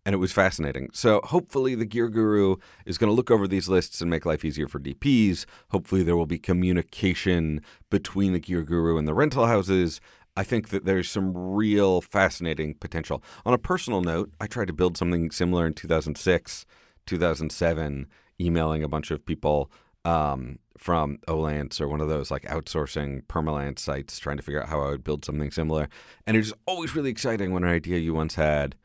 And 0.06 0.14
it 0.14 0.20
was 0.20 0.32
fascinating. 0.32 0.90
So 0.94 1.20
hopefully, 1.26 1.76
the 1.76 1.86
Gear 1.86 2.08
Guru 2.08 2.56
is 2.86 2.98
going 2.98 3.10
to 3.10 3.16
look 3.16 3.30
over 3.30 3.46
these 3.46 3.68
lists 3.68 4.00
and 4.00 4.10
make 4.10 4.26
life 4.26 4.46
easier 4.46 4.70
for 4.70 4.80
DPs. 4.80 5.46
Hopefully, 5.72 6.02
there 6.02 6.16
will 6.16 6.26
be 6.26 6.40
communication 6.40 7.62
between 7.90 8.32
the 8.32 8.40
Gear 8.40 8.64
Guru 8.64 8.98
and 8.98 9.06
the 9.06 9.14
rental 9.14 9.48
houses 9.48 10.00
I 10.38 10.44
think 10.44 10.70
that 10.70 10.86
there's 10.86 11.10
some 11.10 11.36
real 11.36 12.00
fascinating 12.00 12.76
potential. 12.76 13.24
On 13.44 13.56
a 13.56 13.58
personal 13.58 14.02
note, 14.02 14.32
I 14.40 14.46
tried 14.46 14.68
to 14.68 14.74
build 14.74 14.96
something 14.96 15.32
similar 15.32 15.66
in 15.66 15.74
2006, 15.74 16.66
2007, 17.08 18.08
emailing 18.40 18.84
a 18.84 18.88
bunch 18.88 19.10
of 19.10 19.26
people 19.26 19.72
um, 20.06 20.60
from 20.78 21.18
Elance 21.28 21.82
or 21.82 21.88
one 21.88 22.02
of 22.02 22.08
those 22.08 22.30
like 22.30 22.44
outsourcing 22.44 23.28
permalance 23.28 23.80
sites, 23.80 24.20
trying 24.20 24.38
to 24.38 24.44
figure 24.44 24.62
out 24.62 24.70
how 24.70 24.80
I 24.80 24.92
would 24.92 25.04
build 25.04 25.26
something 25.26 25.50
similar. 25.50 25.90
And 26.28 26.38
it's 26.38 26.54
always 26.68 26.96
really 26.96 27.10
exciting 27.10 27.52
when 27.52 27.64
an 27.64 27.72
idea 27.72 27.98
you 27.98 28.14
once 28.14 28.36
had, 28.36 28.76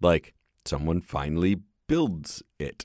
like 0.00 0.34
someone 0.64 1.00
finally 1.00 1.60
builds 1.86 2.42
it. 2.58 2.84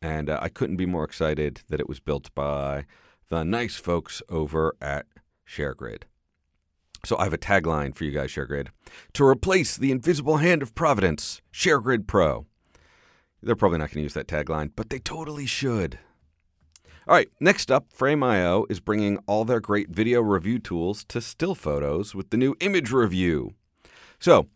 And 0.00 0.30
uh, 0.30 0.38
I 0.40 0.50
couldn't 0.50 0.76
be 0.76 0.86
more 0.86 1.02
excited 1.02 1.62
that 1.68 1.80
it 1.80 1.88
was 1.88 1.98
built 1.98 2.32
by 2.32 2.84
the 3.28 3.44
nice 3.44 3.74
folks 3.74 4.22
over 4.28 4.76
at 4.80 5.06
ShareGrid. 5.48 6.04
So 7.06 7.16
I 7.16 7.24
have 7.24 7.32
a 7.32 7.38
tagline 7.38 7.94
for 7.94 8.02
you 8.02 8.10
guys, 8.10 8.30
ShareGrid. 8.30 8.68
To 9.12 9.24
replace 9.24 9.76
the 9.76 9.92
invisible 9.92 10.38
hand 10.38 10.60
of 10.60 10.74
Providence, 10.74 11.40
ShareGrid 11.52 12.08
Pro. 12.08 12.46
They're 13.40 13.54
probably 13.54 13.78
not 13.78 13.90
going 13.90 14.00
to 14.00 14.02
use 14.02 14.14
that 14.14 14.26
tagline, 14.26 14.72
but 14.74 14.90
they 14.90 14.98
totally 14.98 15.46
should. 15.46 16.00
All 17.06 17.14
right, 17.14 17.28
next 17.38 17.70
up, 17.70 17.92
Frame.io 17.92 18.66
is 18.68 18.80
bringing 18.80 19.18
all 19.28 19.44
their 19.44 19.60
great 19.60 19.90
video 19.90 20.20
review 20.20 20.58
tools 20.58 21.04
to 21.04 21.20
still 21.20 21.54
photos 21.54 22.12
with 22.12 22.30
the 22.30 22.36
new 22.36 22.56
Image 22.58 22.90
Review. 22.90 23.54
So, 24.18 24.48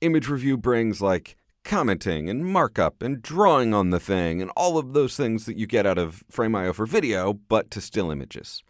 Image 0.00 0.28
Review 0.28 0.56
brings 0.56 1.00
like 1.00 1.36
commenting 1.62 2.28
and 2.28 2.44
markup 2.44 3.00
and 3.00 3.22
drawing 3.22 3.72
on 3.72 3.90
the 3.90 4.00
thing 4.00 4.42
and 4.42 4.50
all 4.56 4.76
of 4.76 4.92
those 4.92 5.16
things 5.16 5.46
that 5.46 5.56
you 5.56 5.68
get 5.68 5.86
out 5.86 5.98
of 5.98 6.24
Frame.io 6.28 6.72
for 6.72 6.84
video, 6.84 7.32
but 7.32 7.70
to 7.70 7.80
still 7.80 8.10
images 8.10 8.64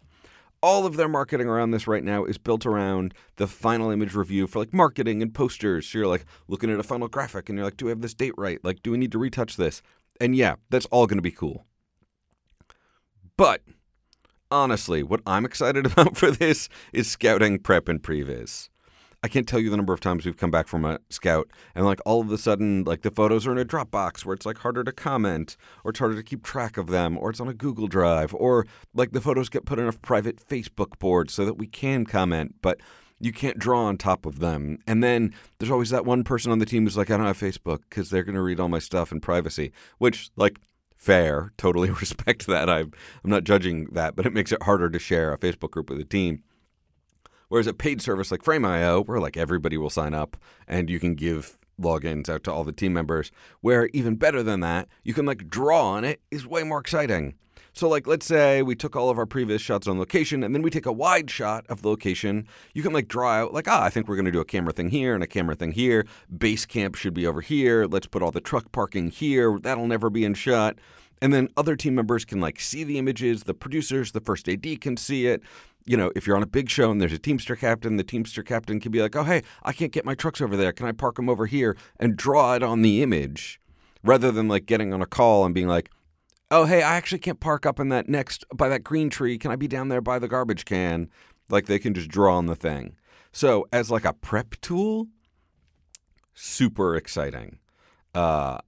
all 0.63 0.85
of 0.85 0.95
their 0.95 1.09
marketing 1.09 1.47
around 1.47 1.71
this 1.71 1.87
right 1.87 2.05
now 2.05 2.23
is 2.23 2.37
built 2.37 2.65
around 2.65 3.13
the 3.35 3.47
final 3.47 3.91
image 3.91 4.15
review 4.15 4.47
for 4.47 4.59
like 4.59 4.73
marketing 4.73 5.21
and 5.21 5.33
posters. 5.33 5.85
So 5.85 5.97
you're 5.97 6.07
like 6.07 6.25
looking 6.47 6.71
at 6.71 6.79
a 6.79 6.83
final 6.83 7.09
graphic 7.09 7.49
and 7.49 7.57
you're 7.57 7.65
like, 7.65 7.75
do 7.75 7.85
we 7.85 7.91
have 7.91 7.99
this 7.99 8.13
date 8.13 8.33
right? 8.37 8.63
Like, 8.63 8.81
do 8.81 8.91
we 8.91 8.97
need 8.97 9.11
to 9.11 9.19
retouch 9.19 9.57
this? 9.57 9.81
And 10.21 10.37
yeah, 10.37 10.55
that's 10.69 10.85
all 10.85 11.05
going 11.05 11.17
to 11.17 11.21
be 11.21 11.31
cool. 11.31 11.65
But 13.35 13.61
honestly, 14.49 15.03
what 15.03 15.19
I'm 15.27 15.43
excited 15.43 15.85
about 15.91 16.15
for 16.15 16.31
this 16.31 16.69
is 16.93 17.11
scouting, 17.11 17.59
prep, 17.59 17.89
and 17.89 18.01
previs. 18.01 18.69
I 19.23 19.29
can't 19.29 19.47
tell 19.47 19.59
you 19.59 19.69
the 19.69 19.77
number 19.77 19.93
of 19.93 20.01
times 20.01 20.25
we've 20.25 20.37
come 20.37 20.51
back 20.51 20.67
from 20.67 20.83
a 20.83 20.99
scout 21.09 21.49
and 21.73 21.85
like 21.85 21.99
all 22.05 22.21
of 22.21 22.31
a 22.31 22.37
sudden 22.37 22.83
like 22.83 23.01
the 23.03 23.11
photos 23.11 23.47
are 23.47 23.53
in 23.53 23.57
a 23.57 23.65
Dropbox 23.65 24.25
where 24.25 24.33
it's 24.33 24.45
like 24.45 24.57
harder 24.57 24.83
to 24.83 24.91
comment 24.91 25.55
or 25.83 25.91
it's 25.91 25.99
harder 25.99 26.15
to 26.15 26.23
keep 26.23 26.43
track 26.43 26.77
of 26.77 26.87
them 26.87 27.17
or 27.17 27.29
it's 27.29 27.39
on 27.39 27.47
a 27.47 27.53
Google 27.53 27.87
Drive 27.87 28.35
or 28.35 28.67
like 28.93 29.13
the 29.13 29.21
photos 29.21 29.47
get 29.47 29.65
put 29.65 29.79
on 29.79 29.87
a 29.87 29.93
private 29.93 30.45
Facebook 30.45 30.99
board 30.99 31.31
so 31.31 31.45
that 31.45 31.57
we 31.57 31.67
can 31.67 32.05
comment 32.05 32.55
but 32.61 32.81
you 33.23 33.31
can't 33.31 33.57
draw 33.57 33.85
on 33.85 33.97
top 33.97 34.25
of 34.25 34.39
them. 34.39 34.79
And 34.85 35.01
then 35.01 35.33
there's 35.57 35.71
always 35.71 35.89
that 35.91 36.05
one 36.05 36.25
person 36.25 36.51
on 36.51 36.59
the 36.59 36.65
team 36.65 36.83
who's 36.83 36.97
like, 36.97 37.09
I 37.09 37.15
don't 37.15 37.25
have 37.25 37.39
Facebook 37.39 37.79
because 37.89 38.09
they're 38.09 38.23
going 38.23 38.35
to 38.35 38.41
read 38.41 38.59
all 38.59 38.67
my 38.67 38.79
stuff 38.79 39.13
in 39.13 39.21
privacy, 39.21 39.71
which, 39.97 40.29
like, 40.35 40.59
fair, 40.97 41.53
totally 41.57 41.89
respect 42.01 42.47
that. 42.47 42.69
I'm, 42.69 42.91
I'm 43.23 43.29
not 43.29 43.45
judging 43.45 43.85
that, 43.93 44.15
but 44.15 44.25
it 44.25 44.33
makes 44.33 44.51
it 44.51 44.63
harder 44.63 44.89
to 44.89 44.99
share 44.99 45.31
a 45.31 45.37
Facebook 45.37 45.71
group 45.71 45.89
with 45.89 45.99
a 45.99 46.05
team. 46.05 46.43
Whereas 47.53 47.67
a 47.67 47.73
paid 47.75 48.01
service 48.01 48.31
like 48.31 48.43
Frame.io, 48.43 49.03
where 49.03 49.19
like 49.19 49.37
everybody 49.37 49.77
will 49.77 49.91
sign 49.91 50.15
up 50.15 50.37
and 50.67 50.89
you 50.89 50.99
can 50.99 51.13
give 51.13 51.59
logins 51.79 52.27
out 52.27 52.43
to 52.45 52.51
all 52.51 52.63
the 52.63 52.71
team 52.71 52.93
members, 52.93 53.31
where 53.61 53.91
even 53.93 54.15
better 54.15 54.41
than 54.41 54.61
that, 54.61 54.87
you 55.03 55.13
can 55.13 55.27
like 55.27 55.51
draw 55.51 55.85
on 55.91 56.03
it 56.03 56.19
is 56.31 56.47
way 56.47 56.63
more 56.63 56.79
exciting. 56.79 57.35
So, 57.71 57.87
like, 57.87 58.07
let's 58.07 58.25
say 58.25 58.63
we 58.63 58.75
took 58.75 58.95
all 58.95 59.11
of 59.11 59.19
our 59.19 59.27
previous 59.27 59.61
shots 59.61 59.87
on 59.87 59.99
location 59.99 60.43
and 60.43 60.55
then 60.55 60.63
we 60.63 60.71
take 60.71 60.87
a 60.87 60.91
wide 60.91 61.29
shot 61.29 61.65
of 61.69 61.83
the 61.83 61.89
location. 61.89 62.47
You 62.73 62.83
can, 62.83 62.93
like, 62.93 63.07
draw 63.07 63.31
out, 63.31 63.53
like, 63.53 63.67
ah, 63.67 63.83
I 63.83 63.89
think 63.89 64.07
we're 64.07 64.15
going 64.15 64.25
to 64.25 64.31
do 64.31 64.39
a 64.39 64.45
camera 64.45 64.71
thing 64.73 64.89
here 64.89 65.15
and 65.15 65.23
a 65.23 65.27
camera 65.27 65.55
thing 65.55 65.71
here. 65.71 66.05
Base 66.35 66.67
camp 66.67 66.93
should 66.93 67.15
be 67.15 67.25
over 67.25 67.41
here. 67.41 67.85
Let's 67.85 68.05
put 68.05 68.21
all 68.21 68.29
the 68.29 68.41
truck 68.41 68.71
parking 68.71 69.09
here. 69.09 69.57
That'll 69.59 69.87
never 69.87 70.11
be 70.11 70.23
in 70.23 70.35
shot. 70.35 70.77
And 71.21 71.33
then 71.33 71.49
other 71.55 71.75
team 71.75 71.95
members 71.95 72.25
can, 72.25 72.41
like, 72.41 72.59
see 72.59 72.83
the 72.83 72.97
images. 72.97 73.43
The 73.43 73.53
producers, 73.53 74.11
the 74.11 74.21
first 74.21 74.49
AD 74.49 74.81
can 74.81 74.97
see 74.97 75.27
it. 75.27 75.41
You 75.85 75.97
know, 75.97 76.11
if 76.15 76.27
you're 76.27 76.35
on 76.35 76.43
a 76.43 76.47
big 76.47 76.69
show 76.69 76.91
and 76.91 77.01
there's 77.01 77.13
a 77.13 77.19
Teamster 77.19 77.55
captain, 77.55 77.97
the 77.97 78.03
Teamster 78.03 78.43
captain 78.43 78.79
can 78.79 78.91
be 78.91 79.01
like, 79.01 79.15
oh, 79.15 79.23
hey, 79.23 79.43
I 79.63 79.73
can't 79.73 79.91
get 79.91 80.05
my 80.05 80.15
trucks 80.15 80.41
over 80.41 80.55
there. 80.57 80.71
Can 80.71 80.85
I 80.85 80.91
park 80.91 81.15
them 81.15 81.29
over 81.29 81.45
here 81.45 81.77
and 81.99 82.15
draw 82.15 82.55
it 82.55 82.63
on 82.63 82.81
the 82.81 83.01
image? 83.01 83.59
Rather 84.03 84.31
than, 84.31 84.47
like, 84.47 84.65
getting 84.65 84.93
on 84.93 85.01
a 85.01 85.05
call 85.05 85.45
and 85.45 85.53
being 85.53 85.67
like, 85.67 85.89
oh, 86.51 86.65
hey, 86.65 86.83
I 86.83 86.95
actually 86.95 87.19
can't 87.19 87.39
park 87.39 87.65
up 87.65 87.79
in 87.79 87.89
that 87.89 88.07
next 88.07 88.45
by 88.53 88.69
that 88.69 88.83
green 88.83 89.09
tree. 89.09 89.37
Can 89.37 89.51
I 89.51 89.55
be 89.55 89.67
down 89.67 89.89
there 89.89 90.01
by 90.01 90.19
the 90.19 90.27
garbage 90.27 90.65
can? 90.65 91.09
Like 91.49 91.65
they 91.65 91.79
can 91.79 91.93
just 91.93 92.09
draw 92.09 92.37
on 92.37 92.45
the 92.45 92.55
thing. 92.55 92.95
So 93.31 93.67
as 93.73 93.89
like 93.89 94.05
a 94.05 94.13
prep 94.13 94.55
tool, 94.61 95.07
super 96.33 96.95
exciting. 96.95 97.57
Uh, 98.13 98.59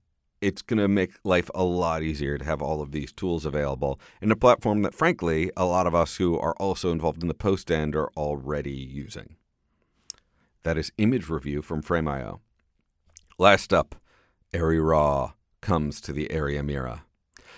it's 0.46 0.62
going 0.62 0.78
to 0.78 0.86
make 0.86 1.18
life 1.24 1.50
a 1.56 1.64
lot 1.64 2.04
easier 2.04 2.38
to 2.38 2.44
have 2.44 2.62
all 2.62 2.80
of 2.80 2.92
these 2.92 3.10
tools 3.10 3.44
available 3.44 3.98
in 4.22 4.30
a 4.30 4.36
platform 4.36 4.82
that, 4.82 4.94
frankly, 4.94 5.50
a 5.56 5.64
lot 5.64 5.88
of 5.88 5.94
us 5.94 6.18
who 6.18 6.38
are 6.38 6.54
also 6.60 6.92
involved 6.92 7.20
in 7.20 7.26
the 7.26 7.34
post 7.34 7.68
end 7.68 7.96
are 7.96 8.12
already 8.16 8.70
using. 8.70 9.34
That 10.62 10.78
is 10.78 10.92
image 10.98 11.28
review 11.28 11.62
from 11.62 11.82
Frame.io. 11.82 12.40
Last 13.38 13.72
up, 13.72 13.96
Arri 14.52 14.80
Raw 14.80 15.32
comes 15.60 16.00
to 16.02 16.12
the 16.12 16.28
Arri 16.28 16.56
Amira. 16.60 17.00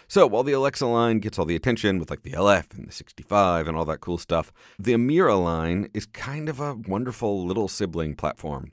So 0.08 0.26
while 0.26 0.42
the 0.42 0.52
Alexa 0.52 0.86
line 0.86 1.18
gets 1.18 1.38
all 1.38 1.44
the 1.44 1.56
attention 1.56 1.98
with 1.98 2.08
like 2.08 2.22
the 2.22 2.32
LF 2.32 2.72
and 2.74 2.88
the 2.88 2.92
65 2.92 3.68
and 3.68 3.76
all 3.76 3.84
that 3.84 4.00
cool 4.00 4.16
stuff, 4.16 4.50
the 4.78 4.94
Amira 4.94 5.38
line 5.38 5.90
is 5.92 6.06
kind 6.06 6.48
of 6.48 6.58
a 6.58 6.72
wonderful 6.72 7.44
little 7.44 7.68
sibling 7.68 8.14
platform. 8.14 8.72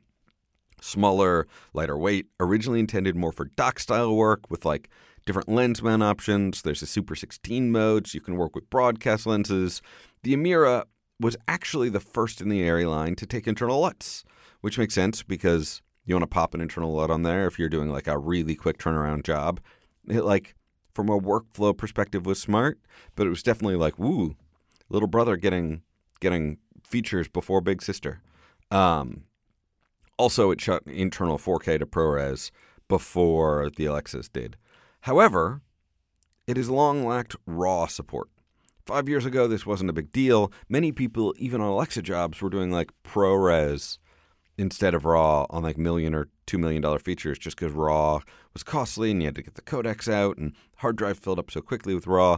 Smaller, 0.82 1.48
lighter 1.74 1.98
weight, 1.98 2.28
originally 2.40 2.80
intended 2.80 3.16
more 3.16 3.32
for 3.32 3.46
doc 3.46 3.80
style 3.80 4.16
work 4.16 4.50
with 4.50 4.66
like 4.66 4.90
different 5.26 5.50
lens 5.50 5.82
mount 5.82 6.04
options. 6.04 6.62
There's 6.62 6.82
a 6.82 6.88
Super 6.88 7.16
16 7.16 7.72
mode, 7.72 8.08
so 8.08 8.16
you 8.16 8.22
can 8.22 8.38
work 8.38 8.56
with 8.56 8.70
broadcast 8.70 9.26
lenses. 9.26 9.82
The 10.24 10.36
Amira 10.36 10.84
was 11.20 11.38
actually 11.48 11.90
the 11.90 12.00
first 12.00 12.42
in 12.42 12.50
the 12.50 12.62
Arri 12.62 12.90
line 12.90 13.16
to 13.16 13.26
take 13.26 13.48
internal 13.48 13.80
LUTs, 13.80 14.24
which 14.62 14.78
makes 14.78 14.94
sense 14.94 15.24
because 15.24 15.82
you 16.06 16.14
want 16.14 16.24
to 16.24 16.28
pop 16.28 16.54
an 16.54 16.62
internal 16.62 16.94
LUT 16.94 17.10
on 17.10 17.24
there 17.24 17.48
if 17.48 17.58
you're 17.58 17.70
doing 17.70 17.90
like 17.90 18.08
a 18.08 18.18
really 18.18 18.56
quick 18.56 18.78
turnaround 18.78 19.24
job. 19.24 19.60
It 20.08 20.24
like 20.24 20.56
from 20.94 21.10
a 21.10 21.20
workflow 21.20 21.76
perspective 21.76 22.26
was 22.26 22.40
smart, 22.40 22.80
but 23.16 23.26
it 23.26 23.32
was 23.32 23.44
definitely 23.44 23.76
like, 23.76 23.98
woo, 23.98 24.36
little 24.90 25.08
brother 25.08 25.36
getting 25.36 25.82
getting 26.20 26.58
features 26.84 27.28
before 27.28 27.62
big 27.62 27.82
sister. 27.82 28.22
Um, 28.72 29.24
also, 30.18 30.52
it 30.52 30.62
shot 30.62 30.84
internal 30.86 31.38
4K 31.38 31.80
to 31.80 31.86
ProRes 31.86 32.52
before 32.88 33.70
the 33.76 33.86
Alexas 33.86 34.30
did. 34.30 34.58
However, 35.02 35.62
it 36.48 36.58
has 36.58 36.70
long 36.70 37.06
lacked 37.06 37.36
RAW 37.46 37.88
support. 37.88 38.30
Five 38.86 39.10
years 39.10 39.26
ago, 39.26 39.48
this 39.48 39.66
wasn't 39.66 39.90
a 39.90 39.94
big 39.94 40.12
deal. 40.12 40.52
Many 40.70 40.92
people, 40.92 41.34
even 41.38 41.60
on 41.60 41.68
Alexa 41.68 42.04
jobs, 42.04 42.42
were 42.42 42.50
doing 42.50 42.72
like 42.72 42.92
ProRes 43.04 43.98
instead 44.58 44.94
of 44.94 45.06
RAW 45.06 45.48
on 45.50 45.64
like 45.64 45.78
million 45.78 46.14
or 46.14 46.30
two 46.46 46.58
million 46.58 46.82
dollar 46.82 47.00
features 47.00 47.40
just 47.40 47.58
because 47.58 47.74
RAW 47.74 48.22
was 48.54 48.64
costly 48.64 49.12
and 49.12 49.22
you 49.22 49.28
had 49.28 49.36
to 49.36 49.42
get 49.42 49.56
the 49.56 49.62
codecs 49.62 50.12
out 50.12 50.38
and 50.38 50.54
hard 50.78 50.96
drive 50.96 51.20
filled 51.20 51.40
up 51.40 51.52
so 51.52 51.62
quickly 51.62 51.94
with 51.96 52.08
RAW. 52.08 52.38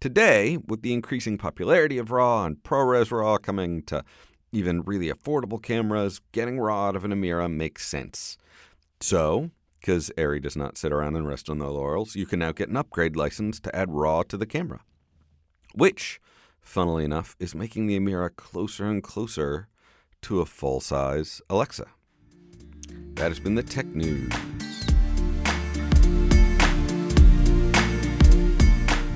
Today, 0.00 0.58
with 0.66 0.82
the 0.82 0.92
increasing 0.92 1.38
popularity 1.38 1.96
of 1.98 2.10
RAW 2.10 2.44
and 2.44 2.62
ProRes 2.62 3.10
RAW 3.10 3.38
coming 3.38 3.82
to 3.84 4.04
even 4.52 4.82
really 4.82 5.10
affordable 5.10 5.62
cameras, 5.62 6.20
getting 6.32 6.58
RAW 6.58 6.88
out 6.88 6.96
of 6.96 7.04
an 7.04 7.12
Amira 7.12 7.50
makes 7.52 7.86
sense. 7.86 8.38
So, 9.00 9.50
because 9.80 10.10
Arri 10.16 10.42
does 10.42 10.56
not 10.56 10.78
sit 10.78 10.92
around 10.92 11.16
and 11.16 11.28
rest 11.28 11.50
on 11.50 11.58
their 11.58 11.68
laurels, 11.68 12.16
you 12.16 12.26
can 12.26 12.38
now 12.38 12.52
get 12.52 12.68
an 12.68 12.76
upgrade 12.76 13.16
license 13.16 13.60
to 13.60 13.76
add 13.76 13.90
RAW 13.90 14.22
to 14.24 14.36
the 14.36 14.46
camera. 14.46 14.80
Which, 15.74 16.20
funnily 16.60 17.04
enough, 17.04 17.36
is 17.38 17.54
making 17.54 17.86
the 17.86 17.98
Amira 17.98 18.34
closer 18.34 18.86
and 18.86 19.02
closer 19.02 19.68
to 20.22 20.40
a 20.40 20.46
full 20.46 20.80
size 20.80 21.40
Alexa. 21.50 21.86
That 23.14 23.28
has 23.28 23.38
been 23.38 23.54
the 23.54 23.62
tech 23.62 23.86
news. 23.86 24.32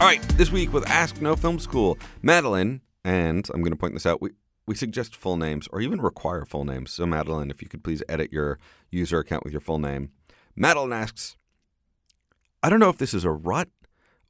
All 0.01 0.07
right, 0.07 0.23
this 0.39 0.51
week 0.51 0.73
with 0.73 0.89
Ask 0.89 1.21
No 1.21 1.37
Film 1.37 1.59
School, 1.59 1.99
Madeline, 2.23 2.81
and 3.05 3.47
I'm 3.53 3.61
going 3.61 3.73
to 3.73 3.77
point 3.77 3.93
this 3.93 4.07
out, 4.07 4.23
we, 4.23 4.31
we 4.71 4.77
suggest 4.77 5.17
full 5.17 5.37
names 5.37 5.67
or 5.73 5.81
even 5.81 6.01
require 6.01 6.45
full 6.45 6.65
names. 6.65 6.93
So, 6.93 7.05
Madeline, 7.05 7.51
if 7.51 7.61
you 7.61 7.69
could 7.69 7.83
please 7.83 8.05
edit 8.09 8.33
your 8.33 8.57
user 8.89 9.19
account 9.19 9.43
with 9.43 9.53
your 9.53 9.61
full 9.61 9.81
name. 9.81 10.13
Madeline 10.55 10.93
asks, 10.93 11.37
I 12.63 12.71
don't 12.71 12.79
know 12.79 12.89
if 12.89 12.97
this 12.97 13.13
is 13.13 13.25
a 13.25 13.33
rut 13.33 13.69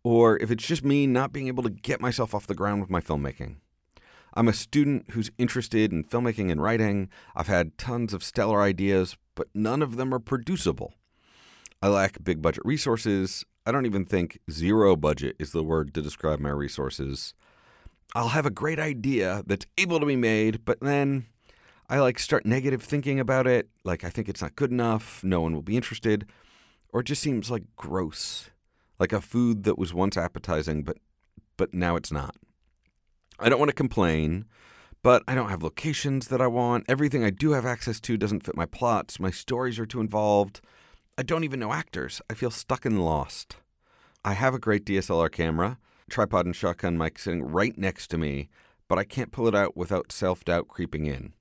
or 0.03 0.38
if 0.38 0.50
it's 0.50 0.66
just 0.66 0.83
me 0.83 1.07
not 1.07 1.31
being 1.31 1.48
able 1.48 1.62
to 1.64 1.68
get 1.68 2.00
myself 2.00 2.35
off 2.35 2.46
the 2.46 2.55
ground 2.55 2.81
with 2.81 2.88
my 2.88 3.03
filmmaking. 3.03 3.57
I'm 4.33 4.48
a 4.48 4.55
student 4.55 5.11
who's 5.11 5.31
interested 5.37 5.92
in 5.92 6.05
filmmaking 6.05 6.50
and 6.50 6.62
writing. 6.62 7.11
I've 7.37 7.48
had 7.48 7.76
tons 7.76 8.14
of 8.14 8.24
stellar 8.24 8.62
ideas, 8.62 9.18
but 9.35 9.48
none 9.53 9.83
of 9.83 9.96
them 9.96 10.14
are 10.14 10.18
producible. 10.18 10.94
I 11.83 11.88
lack 11.88 12.24
big 12.24 12.40
budget 12.40 12.64
resources. 12.64 13.44
I 13.66 13.72
don't 13.72 13.85
even 13.85 14.07
think 14.07 14.38
zero 14.50 14.96
budget 14.96 15.37
is 15.38 15.53
the 15.53 15.62
word 15.62 15.92
to 15.92 16.00
describe 16.00 16.40
my 16.40 16.48
resources. 16.48 17.35
I'll 18.14 18.29
have 18.29 18.46
a 18.46 18.51
great 18.51 18.81
idea 18.81 19.42
that's 19.46 19.66
able 19.79 20.01
to 20.01 20.07
be 20.07 20.16
made, 20.16 20.64
but 20.64 20.81
then 20.81 21.27
I 21.88 22.01
like 22.01 22.18
start 22.18 22.44
negative 22.44 22.83
thinking 22.83 23.20
about 23.20 23.46
it, 23.46 23.68
like 23.85 24.03
I 24.05 24.11
think 24.11 24.29
it's 24.29 24.42
not 24.42 24.57
good 24.57 24.73
enough, 24.73 25.23
no 25.23 25.40
one 25.40 25.55
will 25.55 25.62
be 25.62 25.77
interested, 25.77 26.29
or 26.92 27.01
it 27.01 27.07
just 27.07 27.23
seems 27.23 27.51
like 27.51 27.62
gross, 27.77 28.51
like 28.99 29.12
a 29.12 29.20
food 29.20 29.62
that 29.62 29.79
was 29.79 29.94
once 29.94 30.16
appetizing 30.16 30.83
but 30.83 30.99
but 31.57 31.75
now 31.75 31.94
it's 31.94 32.11
not. 32.11 32.35
I 33.38 33.49
don't 33.49 33.59
want 33.59 33.68
to 33.68 33.75
complain, 33.75 34.46
but 35.03 35.23
I 35.29 35.35
don't 35.35 35.51
have 35.51 35.62
locations 35.62 36.29
that 36.29 36.40
I 36.40 36.46
want. 36.46 36.87
Everything 36.88 37.23
I 37.23 37.31
do 37.31 37.53
have 37.53 37.66
access 37.66 38.01
to 38.01 38.16
doesn't 38.16 38.44
fit 38.44 38.57
my 38.57 38.66
plots. 38.66 39.20
My 39.20 39.31
stories 39.31 39.79
are 39.79 39.87
too 39.87 40.01
involved. 40.01 40.61
I 41.18 41.23
don't 41.23 41.44
even 41.44 41.61
know 41.61 41.73
actors. 41.73 42.23
I 42.31 42.35
feel 42.35 42.51
stuck 42.51 42.85
and 42.85 43.05
lost. 43.05 43.57
I 44.25 44.33
have 44.33 44.55
a 44.55 44.59
great 44.59 44.85
DSLR 44.85 45.31
camera, 45.31 45.79
tripod 46.11 46.46
and 46.46 46.55
shotgun 46.55 46.99
mic 46.99 47.18
sitting 47.18 47.42
right 47.42 47.77
next 47.79 48.09
to 48.09 48.18
me, 48.18 48.49
but 48.88 48.99
I 48.99 49.05
can't 49.05 49.33
pull 49.33 49.49
it 49.49 49.55
out 49.55 49.77
without 49.77 50.12
self 50.12 50.44
doubt 50.44 50.68
creeping 50.68 51.07
in. 51.07 51.33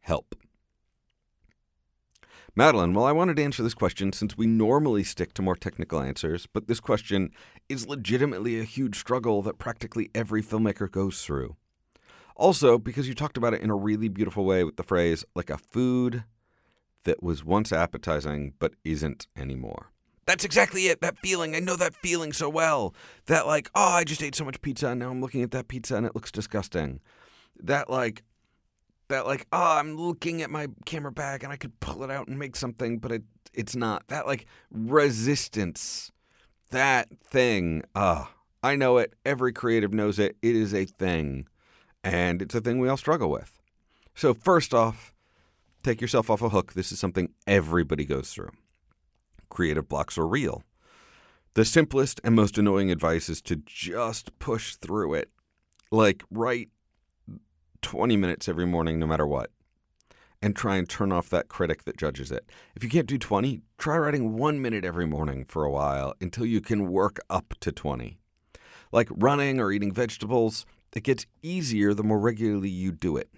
Help. 0.00 0.34
Madeline, 2.54 2.92
well, 2.92 3.06
I 3.06 3.12
wanted 3.12 3.36
to 3.36 3.44
answer 3.44 3.62
this 3.62 3.72
question 3.72 4.12
since 4.12 4.36
we 4.36 4.46
normally 4.46 5.04
stick 5.04 5.32
to 5.34 5.42
more 5.42 5.56
technical 5.56 6.00
answers, 6.00 6.46
but 6.46 6.68
this 6.68 6.80
question 6.80 7.30
is 7.68 7.88
legitimately 7.88 8.60
a 8.60 8.64
huge 8.64 8.98
struggle 8.98 9.40
that 9.42 9.58
practically 9.58 10.10
every 10.14 10.42
filmmaker 10.42 10.90
goes 10.90 11.22
through. 11.22 11.56
Also, 12.36 12.76
because 12.76 13.08
you 13.08 13.14
talked 13.14 13.38
about 13.38 13.54
it 13.54 13.62
in 13.62 13.70
a 13.70 13.74
really 13.74 14.08
beautiful 14.08 14.44
way 14.44 14.64
with 14.64 14.76
the 14.76 14.82
phrase, 14.82 15.24
like 15.34 15.48
a 15.48 15.56
food 15.56 16.24
that 17.04 17.22
was 17.22 17.42
once 17.44 17.72
appetizing 17.72 18.52
but 18.58 18.74
isn't 18.84 19.26
anymore. 19.34 19.91
That's 20.26 20.44
exactly 20.44 20.86
it. 20.86 21.00
That 21.00 21.18
feeling. 21.18 21.54
I 21.54 21.60
know 21.60 21.76
that 21.76 21.94
feeling 21.96 22.32
so 22.32 22.48
well. 22.48 22.94
That, 23.26 23.46
like, 23.46 23.70
oh, 23.74 23.88
I 23.88 24.04
just 24.04 24.22
ate 24.22 24.34
so 24.34 24.44
much 24.44 24.60
pizza 24.62 24.88
and 24.88 25.00
now 25.00 25.10
I'm 25.10 25.20
looking 25.20 25.42
at 25.42 25.50
that 25.50 25.68
pizza 25.68 25.96
and 25.96 26.06
it 26.06 26.14
looks 26.14 26.30
disgusting. 26.30 27.00
That, 27.60 27.90
like, 27.90 28.22
that 29.12 29.26
like 29.26 29.46
oh 29.52 29.76
i'm 29.76 29.94
looking 29.96 30.40
at 30.40 30.50
my 30.50 30.66
camera 30.86 31.12
bag 31.12 31.44
and 31.44 31.52
i 31.52 31.56
could 31.56 31.78
pull 31.80 32.02
it 32.02 32.10
out 32.10 32.28
and 32.28 32.38
make 32.38 32.56
something 32.56 32.98
but 32.98 33.12
it 33.12 33.22
it's 33.52 33.76
not 33.76 34.06
that 34.08 34.26
like 34.26 34.46
resistance 34.70 36.10
that 36.70 37.08
thing 37.22 37.82
uh, 37.94 38.24
i 38.62 38.74
know 38.74 38.96
it 38.96 39.12
every 39.26 39.52
creative 39.52 39.92
knows 39.92 40.18
it 40.18 40.36
it 40.40 40.56
is 40.56 40.72
a 40.72 40.86
thing 40.86 41.46
and 42.02 42.40
it's 42.40 42.54
a 42.54 42.60
thing 42.60 42.78
we 42.78 42.88
all 42.88 42.96
struggle 42.96 43.30
with 43.30 43.60
so 44.14 44.32
first 44.32 44.72
off 44.72 45.12
take 45.82 46.00
yourself 46.00 46.30
off 46.30 46.40
a 46.40 46.48
hook 46.48 46.72
this 46.72 46.90
is 46.90 46.98
something 46.98 47.28
everybody 47.46 48.06
goes 48.06 48.32
through 48.32 48.50
creative 49.52 49.88
blocks 49.88 50.18
are 50.18 50.26
real 50.26 50.62
the 51.54 51.64
simplest 51.64 52.20
and 52.24 52.34
most 52.34 52.56
annoying 52.56 52.90
advice 52.90 53.28
is 53.28 53.42
to 53.42 53.56
just 53.66 54.36
push 54.38 54.74
through 54.74 55.14
it 55.14 55.30
like 55.90 56.24
write 56.30 56.70
20 57.82 58.16
minutes 58.16 58.48
every 58.48 58.64
morning, 58.64 58.98
no 58.98 59.06
matter 59.06 59.26
what, 59.26 59.50
and 60.40 60.56
try 60.56 60.76
and 60.76 60.88
turn 60.88 61.12
off 61.12 61.28
that 61.28 61.48
critic 61.48 61.84
that 61.84 61.98
judges 61.98 62.32
it. 62.32 62.48
If 62.74 62.82
you 62.82 62.88
can't 62.88 63.06
do 63.06 63.18
20, 63.18 63.60
try 63.76 63.98
writing 63.98 64.36
one 64.36 64.62
minute 64.62 64.84
every 64.84 65.06
morning 65.06 65.44
for 65.44 65.64
a 65.64 65.70
while 65.70 66.14
until 66.20 66.46
you 66.46 66.60
can 66.60 66.90
work 66.90 67.20
up 67.28 67.54
to 67.60 67.70
20. 67.70 68.18
Like 68.90 69.08
running 69.10 69.60
or 69.60 69.72
eating 69.72 69.92
vegetables, 69.92 70.64
it 70.94 71.02
gets 71.02 71.26
easier 71.42 71.92
the 71.92 72.02
more 72.02 72.18
regularly 72.18 72.70
you 72.70 72.92
do 72.92 73.16
it. 73.16 73.28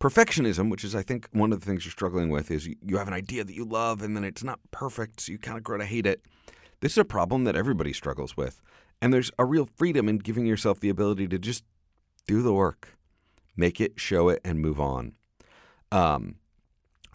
Perfectionism, 0.00 0.70
which 0.70 0.82
is, 0.82 0.94
I 0.94 1.02
think, 1.02 1.28
one 1.32 1.52
of 1.52 1.60
the 1.60 1.66
things 1.66 1.84
you're 1.84 1.92
struggling 1.92 2.30
with, 2.30 2.50
is 2.50 2.66
you 2.66 2.96
have 2.96 3.08
an 3.08 3.14
idea 3.14 3.44
that 3.44 3.54
you 3.54 3.64
love 3.64 4.02
and 4.02 4.16
then 4.16 4.24
it's 4.24 4.42
not 4.42 4.58
perfect, 4.70 5.20
so 5.20 5.32
you 5.32 5.38
kind 5.38 5.58
of 5.58 5.62
grow 5.62 5.76
to 5.76 5.84
hate 5.84 6.06
it. 6.06 6.22
This 6.80 6.92
is 6.92 6.98
a 6.98 7.04
problem 7.04 7.44
that 7.44 7.54
everybody 7.54 7.92
struggles 7.92 8.36
with. 8.36 8.62
And 9.02 9.12
there's 9.12 9.30
a 9.38 9.44
real 9.44 9.68
freedom 9.76 10.08
in 10.08 10.18
giving 10.18 10.46
yourself 10.46 10.80
the 10.80 10.88
ability 10.88 11.28
to 11.28 11.38
just 11.38 11.64
do 12.26 12.42
the 12.42 12.52
work, 12.52 12.96
make 13.56 13.80
it, 13.80 14.00
show 14.00 14.28
it, 14.28 14.40
and 14.44 14.60
move 14.60 14.80
on. 14.80 15.12
Um, 15.92 16.36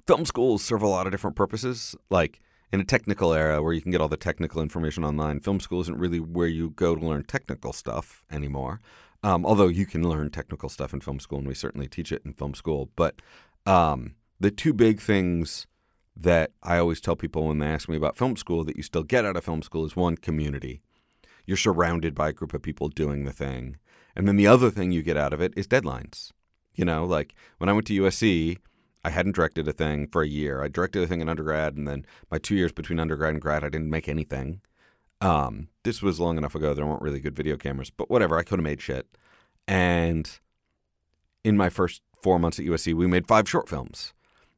film 0.06 0.26
schools 0.26 0.64
serve 0.64 0.82
a 0.82 0.88
lot 0.88 1.08
of 1.08 1.12
different 1.12 1.36
purposes. 1.36 1.96
Like 2.10 2.40
in 2.72 2.80
a 2.80 2.86
technical 2.86 3.34
era 3.34 3.62
where 3.64 3.74
you 3.74 3.82
can 3.82 3.92
get 3.92 4.02
all 4.02 4.08
the 4.08 4.18
technical 4.18 4.62
information 4.62 5.04
online, 5.04 5.40
film 5.40 5.60
school 5.60 5.82
isn't 5.82 5.98
really 5.98 6.20
where 6.20 6.48
you 6.48 6.72
go 6.72 6.96
to 6.96 7.06
learn 7.06 7.24
technical 7.24 7.74
stuff 7.74 8.24
anymore. 8.32 8.82
Um, 9.24 9.46
although 9.46 9.68
you 9.68 9.86
can 9.86 10.08
learn 10.08 10.30
technical 10.30 10.70
stuff 10.70 10.94
in 10.94 11.02
film 11.02 11.20
school, 11.20 11.40
and 11.40 11.48
we 11.48 11.56
certainly 11.56 11.88
teach 11.88 12.12
it 12.12 12.22
in 12.26 12.34
film 12.34 12.54
school. 12.54 12.92
But 12.96 13.22
um, 13.66 14.16
the 14.40 14.52
two 14.52 14.74
big 14.74 15.02
things 15.02 15.68
that 16.16 16.52
I 16.64 16.78
always 16.78 17.02
tell 17.02 17.16
people 17.16 17.48
when 17.48 17.60
they 17.60 17.68
ask 17.68 17.90
me 17.90 17.98
about 17.98 18.18
film 18.18 18.38
school 18.38 18.64
that 18.64 18.78
you 18.78 18.84
still 18.84 19.04
get 19.04 19.26
out 19.26 19.36
of 19.36 19.44
film 19.44 19.62
school 19.62 19.86
is 19.86 19.96
one, 19.96 20.18
community. 20.18 20.82
You're 21.46 21.58
surrounded 21.58 22.16
by 22.16 22.30
a 22.30 22.34
group 22.34 22.54
of 22.54 22.62
people 22.62 22.88
doing 22.90 23.26
the 23.26 23.34
thing. 23.34 23.78
And 24.16 24.28
then 24.28 24.38
the 24.38 24.48
other 24.48 24.72
thing 24.72 24.92
you 24.92 25.04
get 25.04 25.18
out 25.18 25.34
of 25.34 25.42
it 25.42 25.54
is 25.58 25.68
deadlines. 25.68 26.32
You 26.74 26.86
know, 26.86 27.06
like 27.06 27.36
when 27.58 27.70
I 27.70 27.74
went 27.74 27.88
to 27.88 28.02
USC, 28.02 28.58
I 29.04 29.10
hadn't 29.10 29.36
directed 29.36 29.68
a 29.68 29.74
thing 29.74 30.08
for 30.08 30.24
a 30.24 30.28
year. 30.28 30.64
I 30.64 30.68
directed 30.68 31.04
a 31.04 31.08
thing 31.08 31.22
in 31.22 31.30
undergrad, 31.30 31.76
and 31.76 31.88
then 31.88 32.06
my 32.32 32.38
two 32.38 32.56
years 32.56 32.72
between 32.72 33.00
undergrad 33.00 33.34
and 33.34 33.42
grad, 33.42 33.64
I 33.64 33.70
didn't 33.70 33.90
make 33.90 34.10
anything. 34.10 34.62
Um, 35.22 35.70
this 35.84 36.02
was 36.02 36.20
long 36.20 36.38
enough 36.38 36.56
ago. 36.56 36.74
There 36.74 36.86
weren't 36.86 37.02
really 37.02 37.20
good 37.20 37.36
video 37.36 37.58
cameras, 37.58 37.90
but 37.90 38.10
whatever. 38.10 38.38
I 38.38 38.44
could 38.44 38.60
have 38.60 38.64
made 38.64 38.82
shit. 38.82 39.08
And 39.68 40.30
in 41.44 41.58
my 41.58 41.70
first 41.70 42.02
four 42.22 42.40
months 42.40 42.60
at 42.60 42.66
USC, 42.66 42.94
we 42.94 43.08
made 43.08 43.28
five 43.28 43.50
short 43.50 43.70
films. 43.70 44.14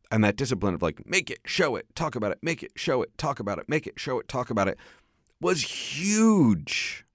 And 0.09 0.23
that 0.23 0.37
discipline 0.37 0.73
of 0.73 0.81
like, 0.81 1.05
make 1.05 1.29
it, 1.29 1.39
show 1.45 1.75
it, 1.75 1.85
talk 1.95 2.15
about 2.15 2.31
it, 2.31 2.39
make 2.41 2.63
it, 2.63 2.71
show 2.75 3.01
it, 3.01 3.17
talk 3.17 3.39
about 3.39 3.59
it, 3.59 3.67
make 3.67 3.85
it, 3.87 3.99
show 3.99 4.19
it, 4.19 4.27
talk 4.27 4.49
about 4.49 4.67
it 4.67 4.77
was 5.41 5.61
huge. 5.97 7.05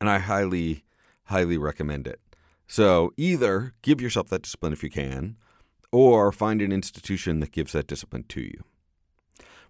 And 0.00 0.08
I 0.08 0.18
highly, 0.18 0.84
highly 1.24 1.58
recommend 1.58 2.06
it. 2.06 2.20
So 2.66 3.12
either 3.16 3.74
give 3.82 4.00
yourself 4.00 4.28
that 4.28 4.42
discipline 4.42 4.72
if 4.72 4.82
you 4.82 4.90
can, 4.90 5.36
or 5.90 6.32
find 6.32 6.60
an 6.60 6.72
institution 6.72 7.40
that 7.40 7.52
gives 7.52 7.72
that 7.72 7.86
discipline 7.86 8.24
to 8.28 8.40
you. 8.40 8.64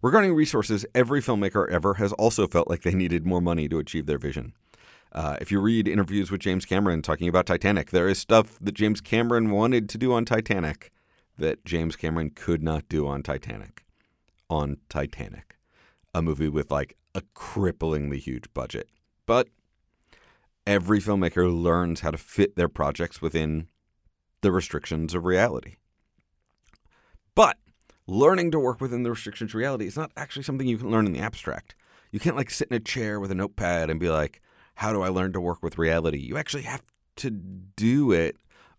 Regarding 0.01 0.33
resources, 0.33 0.87
every 0.95 1.21
filmmaker 1.21 1.69
ever 1.69 1.95
has 1.95 2.13
also 2.13 2.47
felt 2.47 2.71
like 2.71 2.83
they 2.83 2.95
needed 2.95 3.27
more 3.27 3.41
money 3.41 3.69
to 3.69 3.81
achieve 3.81 4.07
their 4.07 4.19
vision. 4.19 4.53
Uh, 5.11 5.37
if 5.41 5.51
you 5.51 5.61
read 5.61 5.89
interviews 5.89 6.31
with 6.31 6.41
James 6.41 6.65
Cameron 6.65 7.03
talking 7.03 7.29
about 7.29 7.47
Titanic, 7.47 7.91
there 7.91 8.09
is 8.09 8.19
stuff 8.19 8.59
that 8.61 8.75
James 8.75 9.01
Cameron 9.01 9.51
wanted 9.51 9.89
to 9.89 9.99
do 9.99 10.13
on 10.13 10.25
Titanic 10.25 10.93
that 11.37 11.65
James 11.65 11.97
Cameron 11.97 12.31
could 12.31 12.63
not 12.63 12.89
do 12.89 13.09
on 13.09 13.23
Titanic. 13.23 13.85
On 14.49 14.77
Titanic, 14.89 15.59
a 16.15 16.23
movie 16.23 16.49
with 16.49 16.71
like 16.71 16.97
a 17.15 17.23
cripplingly 17.35 18.19
huge 18.19 18.45
budget. 18.55 18.89
But 19.27 19.49
every 20.67 21.01
filmmaker 21.01 21.53
learns 21.53 22.01
how 22.01 22.13
to 22.13 22.19
fit 22.19 22.55
their 22.55 22.69
projects 22.69 23.21
within 23.21 23.69
the 24.43 24.53
restrictions 24.53 25.13
of 25.15 25.25
reality. 25.25 25.77
But 27.35 27.59
learning 28.09 28.51
to 28.51 28.59
work 28.59 28.81
within 28.81 29.03
the 29.03 29.11
restrictions 29.11 29.51
of 29.51 29.55
reality 29.57 29.87
is 29.87 29.97
not 29.97 30.11
actually 30.17 30.43
something 30.43 30.67
you 30.67 30.79
can 30.79 30.91
learn 30.91 31.07
in 31.07 31.13
the 31.13 31.21
abstract. 31.21 31.75
You 32.11 32.19
can't 32.19 32.37
like 32.37 32.51
sit 32.51 32.69
in 32.69 32.77
a 32.77 32.81
chair 32.81 33.21
with 33.21 33.31
a 33.31 33.35
notepad 33.35 33.91
and 33.91 34.01
be 34.01 34.09
like, 34.09 34.41
how 34.77 34.93
do 34.93 35.03
I 35.03 35.09
learn 35.09 35.35
to 35.35 35.41
work 35.41 35.63
with 35.63 35.77
reality? 35.77 36.19
You 36.19 36.39
actually 36.39 36.63
have 36.63 36.83
to 37.17 37.31
do 37.31 38.11
it 38.11 38.37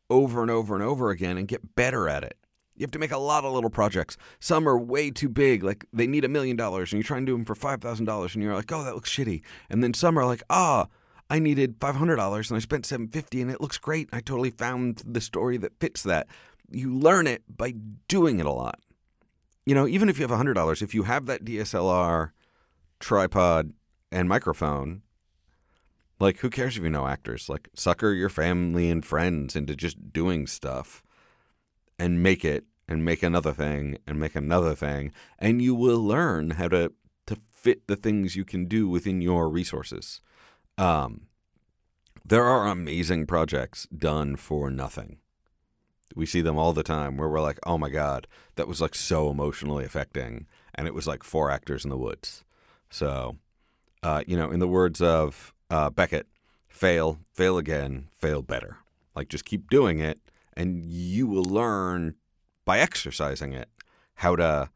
over 0.09 0.41
and 0.41 0.49
over 0.49 0.73
and 0.73 0.83
over 0.83 1.11
again 1.11 1.37
and 1.37 1.47
get 1.47 1.75
better 1.75 2.09
at 2.09 2.23
it. 2.23 2.37
You 2.75 2.83
have 2.83 2.91
to 2.91 2.99
make 2.99 3.11
a 3.11 3.17
lot 3.17 3.45
of 3.45 3.53
little 3.53 3.69
projects. 3.69 4.17
Some 4.39 4.67
are 4.67 4.79
way 4.79 5.11
too 5.11 5.29
big, 5.29 5.63
like 5.63 5.85
they 5.93 6.07
need 6.07 6.25
a 6.25 6.29
million 6.29 6.55
dollars, 6.55 6.91
and 6.91 6.97
you 6.97 7.03
try 7.03 7.17
and 7.17 7.27
do 7.27 7.33
them 7.33 7.45
for 7.45 7.53
five 7.53 7.81
thousand 7.81 8.05
dollars, 8.05 8.33
and 8.33 8.43
you're 8.43 8.55
like, 8.55 8.71
"Oh, 8.71 8.85
that 8.85 8.95
looks 8.95 9.13
shitty." 9.13 9.41
And 9.69 9.83
then 9.83 9.93
some 9.93 10.17
are 10.17 10.25
like, 10.25 10.41
"Ah, 10.49 10.87
oh, 10.87 10.91
I 11.29 11.39
needed 11.39 11.75
five 11.81 11.97
hundred 11.97 12.15
dollars, 12.15 12.49
and 12.49 12.55
I 12.55 12.61
spent 12.61 12.85
seven 12.85 13.09
fifty, 13.09 13.41
and 13.41 13.51
it 13.51 13.59
looks 13.59 13.77
great. 13.77 14.07
I 14.13 14.21
totally 14.21 14.49
found 14.49 15.03
the 15.05 15.19
story 15.19 15.57
that 15.57 15.77
fits 15.81 16.03
that." 16.03 16.27
You 16.71 16.95
learn 16.95 17.27
it 17.27 17.43
by 17.49 17.73
doing 18.07 18.39
it 18.39 18.45
a 18.45 18.51
lot 18.51 18.79
you 19.69 19.75
know, 19.75 19.87
even 19.87 20.09
if 20.09 20.17
you 20.17 20.27
have 20.27 20.35
$100, 20.35 20.81
if 20.81 20.95
you 20.95 21.03
have 21.03 21.27
that 21.27 21.45
DSLR, 21.45 22.31
tripod, 22.99 23.73
and 24.11 24.27
microphone, 24.27 25.03
like, 26.19 26.39
who 26.39 26.49
cares 26.49 26.75
if 26.75 26.81
you 26.81 26.89
know 26.89 27.05
actors? 27.05 27.49
Like, 27.49 27.69
sucker 27.75 28.11
your 28.11 28.29
family 28.29 28.89
and 28.89 29.05
friends 29.05 29.55
into 29.55 29.75
just 29.75 30.11
doing 30.11 30.47
stuff 30.47 31.03
and 31.99 32.23
make 32.23 32.43
it 32.43 32.65
and 32.87 33.05
make 33.05 33.21
another 33.21 33.53
thing 33.53 33.99
and 34.07 34.19
make 34.19 34.35
another 34.35 34.73
thing. 34.73 35.11
And 35.37 35.61
you 35.61 35.75
will 35.75 36.01
learn 36.01 36.49
how 36.51 36.69
to, 36.69 36.91
to 37.27 37.37
fit 37.51 37.85
the 37.85 37.95
things 37.95 38.35
you 38.35 38.45
can 38.45 38.65
do 38.65 38.89
within 38.89 39.21
your 39.21 39.49
resources. 39.49 40.19
Um, 40.79 41.27
there 42.25 42.43
are 42.43 42.67
amazing 42.67 43.27
projects 43.27 43.87
done 43.95 44.35
for 44.35 44.71
nothing. 44.71 45.19
We 46.15 46.25
see 46.25 46.41
them 46.41 46.57
all 46.57 46.73
the 46.73 46.83
time 46.83 47.17
where 47.17 47.29
we're 47.29 47.41
like, 47.41 47.59
oh 47.65 47.77
my 47.77 47.89
God, 47.89 48.27
that 48.55 48.67
was 48.67 48.81
like 48.81 48.95
so 48.95 49.29
emotionally 49.29 49.85
affecting. 49.85 50.47
And 50.75 50.87
it 50.87 50.93
was 50.93 51.07
like 51.07 51.23
four 51.23 51.51
actors 51.51 51.83
in 51.83 51.89
the 51.89 51.97
woods. 51.97 52.43
So, 52.89 53.37
uh, 54.01 54.23
you 54.25 54.35
know, 54.37 54.51
in 54.51 54.59
the 54.59 54.67
words 54.67 55.01
of 55.01 55.53
uh, 55.69 55.89
Beckett, 55.89 56.27
fail, 56.67 57.19
fail 57.33 57.57
again, 57.57 58.07
fail 58.17 58.41
better. 58.41 58.77
Like 59.15 59.29
just 59.29 59.45
keep 59.45 59.69
doing 59.69 59.99
it 59.99 60.19
and 60.53 60.83
you 60.85 61.27
will 61.27 61.43
learn 61.43 62.15
by 62.65 62.79
exercising 62.79 63.53
it 63.53 63.69
how 64.15 64.35
to 64.35 64.69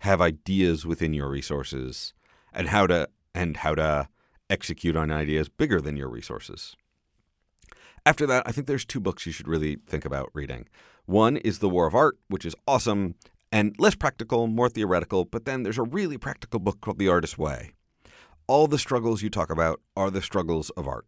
have 0.00 0.20
ideas 0.20 0.86
within 0.86 1.14
your 1.14 1.28
resources 1.28 2.14
and 2.52 2.68
how 2.68 2.86
to 2.86 3.08
and 3.34 3.58
how 3.58 3.74
to 3.74 4.08
execute 4.50 4.96
on 4.96 5.10
ideas 5.10 5.48
bigger 5.48 5.80
than 5.80 5.96
your 5.96 6.08
resources. 6.08 6.76
After 8.08 8.26
that, 8.26 8.44
I 8.46 8.52
think 8.52 8.66
there's 8.66 8.86
two 8.86 9.00
books 9.00 9.26
you 9.26 9.32
should 9.32 9.46
really 9.48 9.76
think 9.86 10.06
about 10.06 10.30
reading. 10.32 10.66
One 11.04 11.36
is 11.36 11.58
The 11.58 11.68
War 11.68 11.86
of 11.86 11.94
Art, 11.94 12.18
which 12.28 12.46
is 12.46 12.54
awesome 12.66 13.16
and 13.52 13.76
less 13.78 13.94
practical, 13.94 14.46
more 14.46 14.70
theoretical, 14.70 15.26
but 15.26 15.44
then 15.44 15.62
there's 15.62 15.76
a 15.76 15.82
really 15.82 16.16
practical 16.16 16.58
book 16.58 16.80
called 16.80 16.98
The 16.98 17.10
Artist's 17.10 17.36
Way. 17.36 17.72
All 18.46 18.66
the 18.66 18.78
struggles 18.78 19.20
you 19.20 19.28
talk 19.28 19.50
about 19.50 19.82
are 19.94 20.10
the 20.10 20.22
struggles 20.22 20.70
of 20.70 20.88
art. 20.88 21.04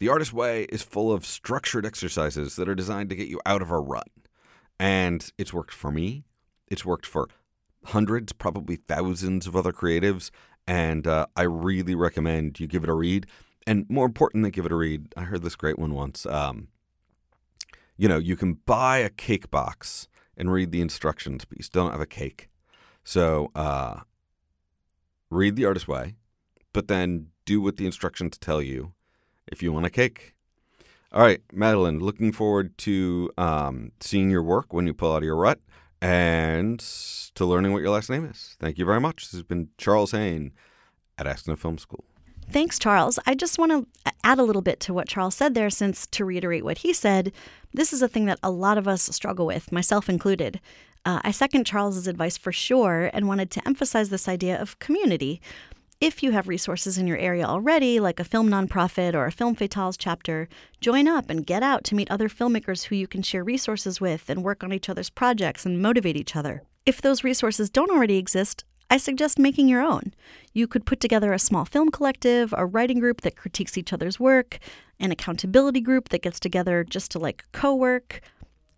The 0.00 0.10
Artist's 0.10 0.34
Way 0.34 0.64
is 0.64 0.82
full 0.82 1.10
of 1.10 1.24
structured 1.24 1.86
exercises 1.86 2.56
that 2.56 2.68
are 2.68 2.74
designed 2.74 3.08
to 3.08 3.16
get 3.16 3.28
you 3.28 3.40
out 3.46 3.62
of 3.62 3.70
a 3.70 3.80
rut. 3.80 4.10
And 4.78 5.26
it's 5.38 5.54
worked 5.54 5.72
for 5.72 5.90
me. 5.90 6.24
It's 6.66 6.84
worked 6.84 7.06
for 7.06 7.28
hundreds, 7.86 8.34
probably 8.34 8.76
thousands 8.76 9.46
of 9.46 9.56
other 9.56 9.72
creatives. 9.72 10.30
And 10.66 11.06
uh, 11.06 11.24
I 11.34 11.44
really 11.44 11.94
recommend 11.94 12.60
you 12.60 12.66
give 12.66 12.84
it 12.84 12.90
a 12.90 12.94
read 12.94 13.26
and 13.66 13.86
more 13.88 14.06
importantly, 14.06 14.50
give 14.50 14.66
it 14.66 14.72
a 14.72 14.76
read. 14.76 15.12
I 15.16 15.22
heard 15.22 15.42
this 15.42 15.56
great 15.56 15.78
one 15.78 15.94
once. 15.94 16.26
Um, 16.26 16.68
you 17.96 18.08
know, 18.08 18.18
you 18.18 18.36
can 18.36 18.54
buy 18.54 18.98
a 18.98 19.10
cake 19.10 19.50
box 19.50 20.08
and 20.36 20.52
read 20.52 20.70
the 20.70 20.80
instructions, 20.80 21.44
but 21.44 21.58
you 21.58 21.64
still 21.64 21.84
don't 21.84 21.92
have 21.92 22.00
a 22.00 22.06
cake. 22.06 22.48
So 23.04 23.50
uh, 23.54 24.00
read 25.30 25.56
The 25.56 25.64
Artist's 25.64 25.88
Way, 25.88 26.14
but 26.72 26.88
then 26.88 27.28
do 27.44 27.60
what 27.60 27.76
the 27.76 27.86
instructions 27.86 28.38
tell 28.38 28.62
you 28.62 28.92
if 29.46 29.62
you 29.62 29.72
want 29.72 29.86
a 29.86 29.90
cake. 29.90 30.34
All 31.10 31.22
right, 31.22 31.40
Madeline, 31.52 32.00
looking 32.00 32.32
forward 32.32 32.76
to 32.78 33.30
um, 33.38 33.92
seeing 34.00 34.30
your 34.30 34.42
work 34.42 34.72
when 34.72 34.86
you 34.86 34.92
pull 34.92 35.12
out 35.12 35.18
of 35.18 35.24
your 35.24 35.36
rut 35.36 35.58
and 36.00 36.78
to 37.34 37.44
learning 37.44 37.72
what 37.72 37.80
your 37.82 37.90
last 37.90 38.10
name 38.10 38.24
is. 38.26 38.56
Thank 38.60 38.78
you 38.78 38.84
very 38.84 39.00
much. 39.00 39.24
This 39.24 39.32
has 39.32 39.42
been 39.42 39.70
Charles 39.78 40.12
Haine 40.12 40.52
at 41.16 41.26
Ask 41.26 41.48
No 41.48 41.56
Film 41.56 41.78
School. 41.78 42.04
Thanks, 42.50 42.78
Charles. 42.78 43.18
I 43.26 43.34
just 43.34 43.58
want 43.58 43.72
to 43.72 44.12
add 44.24 44.38
a 44.38 44.42
little 44.42 44.62
bit 44.62 44.80
to 44.80 44.94
what 44.94 45.06
Charles 45.06 45.34
said 45.34 45.54
there, 45.54 45.68
since 45.68 46.06
to 46.08 46.24
reiterate 46.24 46.64
what 46.64 46.78
he 46.78 46.94
said, 46.94 47.30
this 47.74 47.92
is 47.92 48.00
a 48.00 48.08
thing 48.08 48.24
that 48.24 48.38
a 48.42 48.50
lot 48.50 48.78
of 48.78 48.88
us 48.88 49.02
struggle 49.02 49.44
with, 49.44 49.70
myself 49.70 50.08
included. 50.08 50.58
Uh, 51.04 51.20
I 51.22 51.30
second 51.30 51.64
Charles's 51.64 52.06
advice 52.06 52.38
for 52.38 52.50
sure 52.50 53.10
and 53.12 53.28
wanted 53.28 53.50
to 53.52 53.66
emphasize 53.66 54.08
this 54.08 54.28
idea 54.28 54.60
of 54.60 54.78
community. 54.78 55.42
If 56.00 56.22
you 56.22 56.30
have 56.30 56.48
resources 56.48 56.96
in 56.96 57.06
your 57.06 57.18
area 57.18 57.44
already, 57.44 58.00
like 58.00 58.18
a 58.18 58.24
film 58.24 58.48
nonprofit 58.48 59.14
or 59.14 59.26
a 59.26 59.32
Film 59.32 59.54
Fatales 59.54 59.96
chapter, 59.98 60.48
join 60.80 61.06
up 61.06 61.28
and 61.28 61.44
get 61.44 61.62
out 61.62 61.84
to 61.84 61.94
meet 61.94 62.10
other 62.10 62.28
filmmakers 62.28 62.84
who 62.84 62.94
you 62.94 63.06
can 63.06 63.22
share 63.22 63.44
resources 63.44 64.00
with 64.00 64.30
and 64.30 64.42
work 64.42 64.64
on 64.64 64.72
each 64.72 64.88
other's 64.88 65.10
projects 65.10 65.66
and 65.66 65.82
motivate 65.82 66.16
each 66.16 66.34
other. 66.36 66.62
If 66.86 67.02
those 67.02 67.24
resources 67.24 67.68
don't 67.68 67.90
already 67.90 68.16
exist, 68.16 68.64
I 68.90 68.96
suggest 68.96 69.38
making 69.38 69.68
your 69.68 69.82
own. 69.82 70.14
You 70.54 70.66
could 70.66 70.86
put 70.86 70.98
together 70.98 71.32
a 71.32 71.38
small 71.38 71.64
film 71.66 71.90
collective, 71.90 72.54
a 72.56 72.64
writing 72.64 73.00
group 73.00 73.20
that 73.20 73.36
critiques 73.36 73.76
each 73.76 73.92
other's 73.92 74.18
work, 74.18 74.58
an 74.98 75.12
accountability 75.12 75.80
group 75.80 76.08
that 76.08 76.22
gets 76.22 76.40
together 76.40 76.84
just 76.84 77.10
to 77.10 77.18
like 77.18 77.44
co 77.52 77.74
work, 77.74 78.22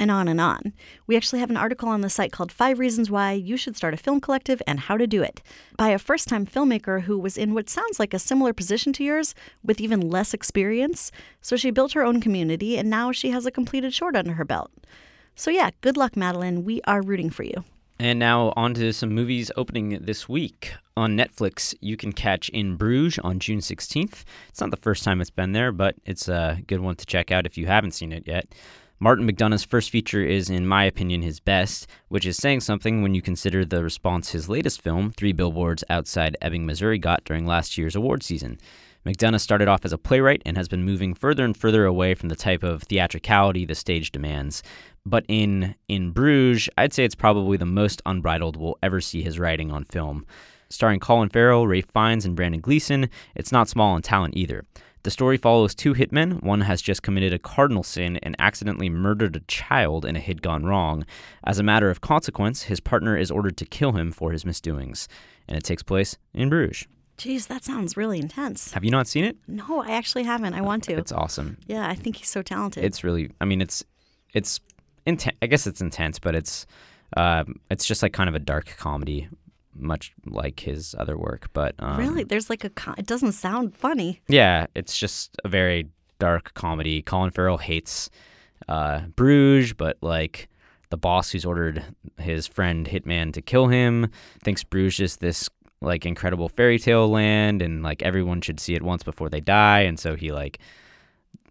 and 0.00 0.10
on 0.10 0.26
and 0.26 0.40
on. 0.40 0.72
We 1.06 1.16
actually 1.16 1.40
have 1.40 1.50
an 1.50 1.56
article 1.58 1.88
on 1.88 2.00
the 2.00 2.08
site 2.08 2.32
called 2.32 2.50
Five 2.50 2.78
Reasons 2.78 3.10
Why 3.10 3.32
You 3.32 3.56
Should 3.56 3.76
Start 3.76 3.94
a 3.94 3.98
Film 3.98 4.20
Collective 4.20 4.62
and 4.66 4.80
How 4.80 4.96
to 4.96 5.06
Do 5.06 5.22
It 5.22 5.42
by 5.76 5.90
a 5.90 5.98
first 5.98 6.26
time 6.26 6.46
filmmaker 6.46 7.02
who 7.02 7.18
was 7.18 7.36
in 7.36 7.54
what 7.54 7.68
sounds 7.68 8.00
like 8.00 8.14
a 8.14 8.18
similar 8.18 8.54
position 8.54 8.92
to 8.94 9.04
yours 9.04 9.34
with 9.62 9.80
even 9.80 10.00
less 10.00 10.32
experience. 10.32 11.12
So 11.42 11.54
she 11.54 11.70
built 11.70 11.92
her 11.92 12.02
own 12.02 12.20
community 12.20 12.78
and 12.78 12.88
now 12.88 13.12
she 13.12 13.30
has 13.30 13.44
a 13.44 13.50
completed 13.50 13.92
short 13.92 14.16
under 14.16 14.32
her 14.32 14.44
belt. 14.44 14.72
So, 15.36 15.50
yeah, 15.50 15.70
good 15.82 15.96
luck, 15.96 16.16
Madeline. 16.16 16.64
We 16.64 16.80
are 16.86 17.02
rooting 17.02 17.30
for 17.30 17.44
you. 17.44 17.64
And 18.00 18.18
now 18.18 18.54
on 18.56 18.72
to 18.74 18.94
some 18.94 19.10
movies 19.10 19.50
opening 19.58 19.98
this 20.00 20.26
week. 20.26 20.72
On 20.96 21.18
Netflix, 21.18 21.74
you 21.82 21.98
can 21.98 22.14
catch 22.14 22.48
In 22.48 22.76
Bruges 22.76 23.18
on 23.18 23.38
June 23.38 23.58
16th. 23.58 24.24
It's 24.48 24.60
not 24.62 24.70
the 24.70 24.78
first 24.78 25.04
time 25.04 25.20
it's 25.20 25.28
been 25.28 25.52
there, 25.52 25.70
but 25.70 25.96
it's 26.06 26.26
a 26.26 26.60
good 26.66 26.80
one 26.80 26.96
to 26.96 27.04
check 27.04 27.30
out 27.30 27.44
if 27.44 27.58
you 27.58 27.66
haven't 27.66 27.90
seen 27.90 28.10
it 28.10 28.26
yet. 28.26 28.54
Martin 29.00 29.30
McDonagh's 29.30 29.64
first 29.64 29.90
feature 29.90 30.24
is, 30.24 30.48
in 30.48 30.66
my 30.66 30.84
opinion, 30.84 31.20
his 31.20 31.40
best, 31.40 31.88
which 32.08 32.24
is 32.24 32.38
saying 32.38 32.60
something 32.60 33.02
when 33.02 33.12
you 33.12 33.20
consider 33.20 33.66
the 33.66 33.84
response 33.84 34.30
his 34.30 34.48
latest 34.48 34.80
film, 34.80 35.10
Three 35.10 35.32
Billboards 35.32 35.84
Outside 35.90 36.38
Ebbing, 36.40 36.64
Missouri, 36.64 36.98
got 36.98 37.24
during 37.24 37.44
last 37.44 37.76
year's 37.76 37.96
award 37.96 38.22
season. 38.22 38.58
McDonagh 39.06 39.40
started 39.40 39.66
off 39.66 39.86
as 39.86 39.94
a 39.94 39.98
playwright 39.98 40.42
and 40.44 40.58
has 40.58 40.68
been 40.68 40.84
moving 40.84 41.14
further 41.14 41.42
and 41.44 41.56
further 41.56 41.86
away 41.86 42.14
from 42.14 42.28
the 42.28 42.36
type 42.36 42.62
of 42.62 42.82
theatricality 42.82 43.64
the 43.64 43.74
stage 43.74 44.12
demands. 44.12 44.62
But 45.06 45.24
in 45.28 45.74
In 45.88 46.12
Bruges, 46.12 46.68
I'd 46.76 46.92
say 46.92 47.04
it's 47.04 47.14
probably 47.14 47.56
the 47.56 47.66
most 47.66 48.02
unbridled 48.06 48.56
we'll 48.56 48.78
ever 48.82 49.00
see 49.00 49.22
his 49.22 49.38
writing 49.38 49.70
on 49.70 49.84
film. 49.84 50.26
Starring 50.68 51.00
Colin 51.00 51.30
Farrell, 51.30 51.66
Ralph 51.66 51.86
Fiennes, 51.92 52.24
and 52.24 52.36
Brendan 52.36 52.60
Gleeson, 52.60 53.08
it's 53.34 53.50
not 53.50 53.68
small 53.68 53.96
in 53.96 54.02
talent 54.02 54.36
either. 54.36 54.64
The 55.02 55.10
story 55.10 55.38
follows 55.38 55.74
two 55.74 55.94
hitmen. 55.94 56.42
One 56.42 56.60
has 56.60 56.82
just 56.82 57.02
committed 57.02 57.32
a 57.32 57.38
cardinal 57.38 57.82
sin 57.82 58.18
and 58.18 58.36
accidentally 58.38 58.90
murdered 58.90 59.34
a 59.34 59.40
child 59.40 60.04
in 60.04 60.14
a 60.14 60.20
hit 60.20 60.42
gone 60.42 60.64
wrong. 60.66 61.06
As 61.42 61.58
a 61.58 61.62
matter 61.62 61.88
of 61.88 62.02
consequence, 62.02 62.64
his 62.64 62.80
partner 62.80 63.16
is 63.16 63.30
ordered 63.30 63.56
to 63.56 63.64
kill 63.64 63.92
him 63.92 64.12
for 64.12 64.30
his 64.30 64.44
misdoings. 64.44 65.08
And 65.48 65.56
it 65.56 65.64
takes 65.64 65.82
place 65.82 66.18
in 66.34 66.50
Bruges. 66.50 66.86
Jeez, 67.16 67.48
that 67.48 67.64
sounds 67.64 67.96
really 67.96 68.18
intense. 68.18 68.72
Have 68.72 68.84
you 68.84 68.90
not 68.90 69.06
seen 69.06 69.24
it? 69.24 69.36
No, 69.48 69.82
I 69.82 69.92
actually 69.92 70.24
haven't. 70.24 70.54
I 70.54 70.60
want 70.60 70.84
to. 70.84 70.92
It's 70.94 71.12
awesome. 71.12 71.56
Yeah, 71.66 71.88
I 71.88 71.94
think 71.94 72.16
he's 72.16 72.28
so 72.28 72.42
talented. 72.42 72.84
It's 72.84 73.02
really, 73.02 73.30
I 73.40 73.46
mean, 73.46 73.62
it's, 73.62 73.82
it's 74.34 74.60
intense. 75.06 75.36
I 75.42 75.46
guess 75.46 75.66
it's 75.66 75.80
intense, 75.80 76.18
but 76.18 76.34
it's, 76.34 76.66
uh, 77.16 77.44
it's 77.70 77.86
just 77.86 78.02
like 78.02 78.12
kind 78.12 78.28
of 78.28 78.34
a 78.34 78.38
dark 78.38 78.76
comedy 78.78 79.28
much 79.74 80.12
like 80.26 80.60
his 80.60 80.94
other 80.98 81.16
work. 81.16 81.48
But 81.52 81.74
um, 81.78 81.98
really, 81.98 82.24
there's 82.24 82.50
like 82.50 82.64
a. 82.64 82.70
It 82.98 83.06
doesn't 83.06 83.32
sound 83.32 83.76
funny. 83.76 84.20
Yeah, 84.28 84.66
it's 84.74 84.98
just 84.98 85.36
a 85.44 85.48
very 85.48 85.88
dark 86.18 86.54
comedy. 86.54 87.02
Colin 87.02 87.30
Farrell 87.30 87.58
hates 87.58 88.10
uh, 88.68 89.00
Bruges, 89.16 89.72
but 89.72 89.96
like 90.00 90.48
the 90.90 90.96
boss 90.96 91.30
who's 91.30 91.44
ordered 91.44 91.84
his 92.18 92.46
friend 92.46 92.86
Hitman 92.86 93.32
to 93.34 93.42
kill 93.42 93.68
him 93.68 94.10
thinks 94.42 94.64
Bruges 94.64 95.12
is 95.12 95.16
this 95.16 95.48
like 95.80 96.04
incredible 96.04 96.48
fairy 96.48 96.78
tale 96.78 97.08
land, 97.08 97.62
and 97.62 97.82
like 97.82 98.02
everyone 98.02 98.40
should 98.40 98.60
see 98.60 98.74
it 98.74 98.82
once 98.82 99.02
before 99.02 99.30
they 99.30 99.40
die, 99.40 99.80
and 99.80 99.98
so 99.98 100.14
he 100.14 100.30
like 100.30 100.58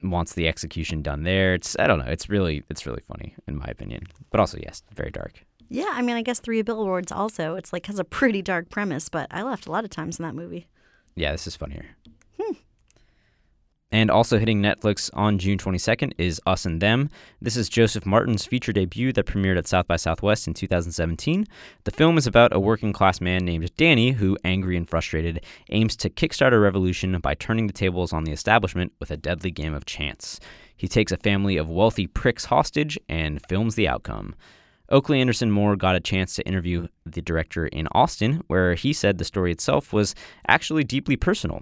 wants 0.04 0.34
the 0.34 0.48
execution 0.48 1.02
done 1.02 1.24
there. 1.24 1.54
It's 1.54 1.76
I 1.80 1.88
don't 1.88 2.00
know. 2.00 2.06
It's 2.06 2.30
really 2.30 2.64
it's 2.70 2.86
really 2.86 3.02
funny 3.02 3.36
in 3.48 3.58
my 3.58 3.66
opinion, 3.66 4.08
but 4.32 4.40
also 4.40 4.58
yes, 4.62 4.84
very 4.94 5.12
dark. 5.12 5.46
Yeah, 5.70 5.90
I 5.92 6.02
mean, 6.02 6.16
I 6.16 6.24
guess 6.24 6.40
Three 6.40 6.62
Billboards 6.64 7.12
also. 7.12 7.56
It's 7.56 7.72
like 7.72 7.86
has 7.86 8.00
a 8.00 8.04
pretty 8.04 8.42
dark 8.42 8.70
premise, 8.70 9.08
but 9.08 9.28
I 9.30 9.44
laughed 9.44 9.68
a 9.68 9.72
lot 9.72 9.84
of 9.84 9.92
times 9.92 10.18
in 10.18 10.24
that 10.24 10.34
movie. 10.34 10.68
Yeah, 11.16 11.32
this 11.32 11.46
is 11.46 11.56
funnier. 11.56 11.86
And 13.92 14.12
also 14.12 14.38
hitting 14.38 14.62
Netflix 14.62 15.10
on 15.14 15.40
June 15.40 15.58
22nd 15.58 16.14
is 16.20 16.40
Us 16.46 16.64
and 16.64 16.80
Them. 16.80 17.10
This 17.42 17.58
is 17.58 17.68
Joseph 17.70 18.06
Martin's 18.06 18.46
feature 18.46 18.72
debut 18.72 19.12
that 19.14 19.26
premiered 19.26 19.58
at 19.58 19.68
South 19.68 19.88
by 19.88 19.96
Southwest 19.96 20.48
in 20.48 20.54
2017. 20.54 21.48
The 21.86 21.92
film 21.92 22.16
is 22.16 22.28
about 22.28 22.56
a 22.56 22.60
working 22.60 22.94
class 22.94 23.20
man 23.20 23.44
named 23.44 23.76
Danny 23.78 24.12
who, 24.12 24.38
angry 24.44 24.78
and 24.78 24.88
frustrated, 24.88 25.44
aims 25.72 25.96
to 25.98 26.10
kickstart 26.12 26.54
a 26.54 26.60
revolution 26.60 27.18
by 27.20 27.34
turning 27.34 27.66
the 27.66 27.74
tables 27.74 28.14
on 28.14 28.26
the 28.26 28.32
establishment 28.32 28.94
with 29.00 29.10
a 29.10 29.18
deadly 29.18 29.50
game 29.50 29.74
of 29.74 29.86
chance. 29.86 30.40
He 30.78 30.88
takes 30.88 31.12
a 31.12 31.18
family 31.18 31.58
of 31.58 31.68
wealthy 31.68 32.06
pricks 32.06 32.46
hostage 32.46 33.00
and 33.10 33.44
films 33.48 33.74
the 33.74 33.88
outcome. 33.88 34.36
Oakley 34.90 35.20
Anderson 35.20 35.50
Moore 35.50 35.76
got 35.76 35.96
a 35.96 36.00
chance 36.00 36.36
to 36.36 36.48
interview 36.48 36.88
the 37.08 37.22
director 37.24 37.66
in 37.66 37.88
Austin, 37.94 38.44
where 38.48 38.76
he 38.76 38.94
said 38.94 39.18
the 39.18 39.26
story 39.26 39.52
itself 39.52 39.92
was 39.92 40.14
actually 40.48 40.84
deeply 40.84 41.16
personal. 41.16 41.62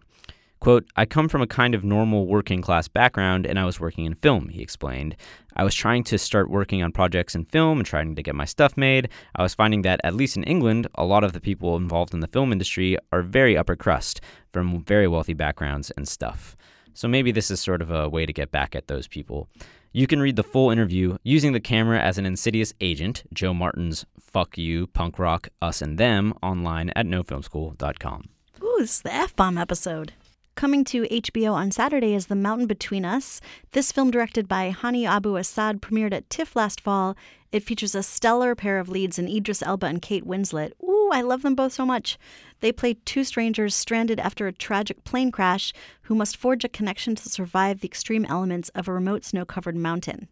Quote, 0.60 0.86
I 0.96 1.06
come 1.06 1.30
from 1.30 1.42
a 1.42 1.48
kind 1.48 1.76
of 1.76 1.84
normal 1.84 2.26
working 2.26 2.62
class 2.62 2.88
background 2.88 3.46
and 3.46 3.60
I 3.60 3.66
was 3.66 3.80
working 3.80 4.06
in 4.06 4.16
film, 4.16 4.50
he 4.50 4.62
explained. 4.62 5.16
I 5.56 5.64
was 5.64 5.76
trying 5.76 6.04
to 6.06 6.18
start 6.18 6.50
working 6.50 6.82
on 6.82 6.92
projects 6.92 7.36
in 7.36 7.46
film 7.46 7.80
and 7.80 7.86
trying 7.86 8.16
to 8.16 8.24
get 8.24 8.36
my 8.36 8.46
stuff 8.46 8.76
made. 8.76 9.10
I 9.36 9.44
was 9.44 9.56
finding 9.56 9.84
that, 9.84 10.02
at 10.04 10.16
least 10.16 10.36
in 10.36 10.44
England, 10.44 10.88
a 10.96 11.06
lot 11.06 11.24
of 11.24 11.34
the 11.34 11.42
people 11.42 11.76
involved 11.76 12.14
in 12.14 12.20
the 12.22 12.28
film 12.28 12.52
industry 12.52 12.98
are 13.12 13.22
very 13.22 13.56
upper 13.58 13.76
crust, 13.76 14.22
from 14.52 14.84
very 14.84 15.08
wealthy 15.08 15.34
backgrounds 15.34 15.92
and 15.92 16.08
stuff. 16.08 16.56
So 16.94 17.08
maybe 17.08 17.32
this 17.32 17.52
is 17.52 17.60
sort 17.60 17.82
of 17.84 17.92
a 17.92 18.10
way 18.10 18.26
to 18.26 18.34
get 18.34 18.52
back 18.52 18.76
at 18.76 18.88
those 18.88 19.08
people. 19.08 19.48
You 19.94 20.08
can 20.08 20.20
read 20.20 20.36
the 20.36 20.44
full 20.44 20.72
interview 20.72 21.18
using 21.24 21.54
the 21.54 21.60
camera 21.60 22.00
as 22.00 22.18
an 22.18 22.26
insidious 22.26 22.74
agent, 22.82 23.24
Joe 23.34 23.54
Martin's 23.54 24.06
Fuck 24.20 24.58
You, 24.58 24.88
Punk 24.88 25.18
Rock, 25.18 25.50
Us 25.62 25.82
and 25.82 25.98
Them, 25.98 26.34
online 26.42 26.90
at 26.96 27.06
nofilmschool.com. 27.06 28.30
Ooh, 28.64 28.76
this 28.80 28.98
is 28.98 29.02
the 29.02 29.14
F 29.14 29.36
bomb 29.36 29.58
episode. 29.58 30.14
Coming 30.58 30.86
to 30.86 31.04
HBO 31.04 31.54
on 31.54 31.70
Saturday 31.70 32.16
is 32.16 32.26
The 32.26 32.36
Mountain 32.36 32.66
Between 32.66 33.06
Us. 33.06 33.42
This 33.74 33.92
film, 33.92 34.10
directed 34.10 34.48
by 34.48 34.72
Hani 34.76 35.08
Abu 35.08 35.36
Assad, 35.36 35.84
premiered 35.84 36.14
at 36.14 36.32
TIFF 36.32 36.56
last 36.56 36.82
fall. 36.82 37.16
It 37.52 37.62
features 37.62 37.94
a 37.94 38.02
stellar 38.02 38.56
pair 38.56 38.80
of 38.80 38.90
leads 38.90 39.20
in 39.20 39.28
Idris 39.28 39.62
Elba 39.62 39.86
and 39.86 40.02
Kate 40.02 40.26
Winslet. 40.26 40.72
Ooh, 40.84 41.12
I 41.14 41.22
love 41.22 41.44
them 41.44 41.54
both 41.54 41.74
so 41.74 41.86
much. 41.86 42.18
They 42.62 42.72
play 42.72 42.96
two 43.06 43.24
strangers 43.24 43.76
stranded 43.76 44.20
after 44.20 44.48
a 44.48 44.52
tragic 44.52 45.04
plane 45.04 45.32
crash 45.32 45.74
who 46.02 46.16
must 46.16 46.36
forge 46.36 46.64
a 46.64 46.70
connection 46.70 47.14
to 47.14 47.30
survive 47.30 47.82
the 47.82 47.88
extreme 47.88 48.26
elements 48.26 48.70
of 48.70 48.88
a 48.88 48.94
remote 48.94 49.24
snow 49.24 49.46
covered 49.46 49.76
mountain. 49.76 50.28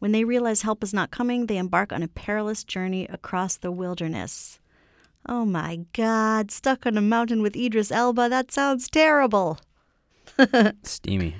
When 0.00 0.10
they 0.10 0.24
realize 0.24 0.62
help 0.62 0.82
is 0.82 0.92
not 0.92 1.12
coming, 1.12 1.46
they 1.46 1.58
embark 1.58 1.92
on 1.92 2.02
a 2.02 2.08
perilous 2.08 2.64
journey 2.64 3.06
across 3.06 3.56
the 3.56 3.70
wilderness. 3.70 4.58
Oh 5.26 5.44
my 5.44 5.80
god, 5.92 6.50
stuck 6.50 6.86
on 6.86 6.96
a 6.96 7.02
mountain 7.02 7.42
with 7.42 7.56
Idris 7.56 7.92
Elba, 7.92 8.28
that 8.28 8.50
sounds 8.50 8.88
terrible. 8.88 9.58
Steamy. 10.82 11.36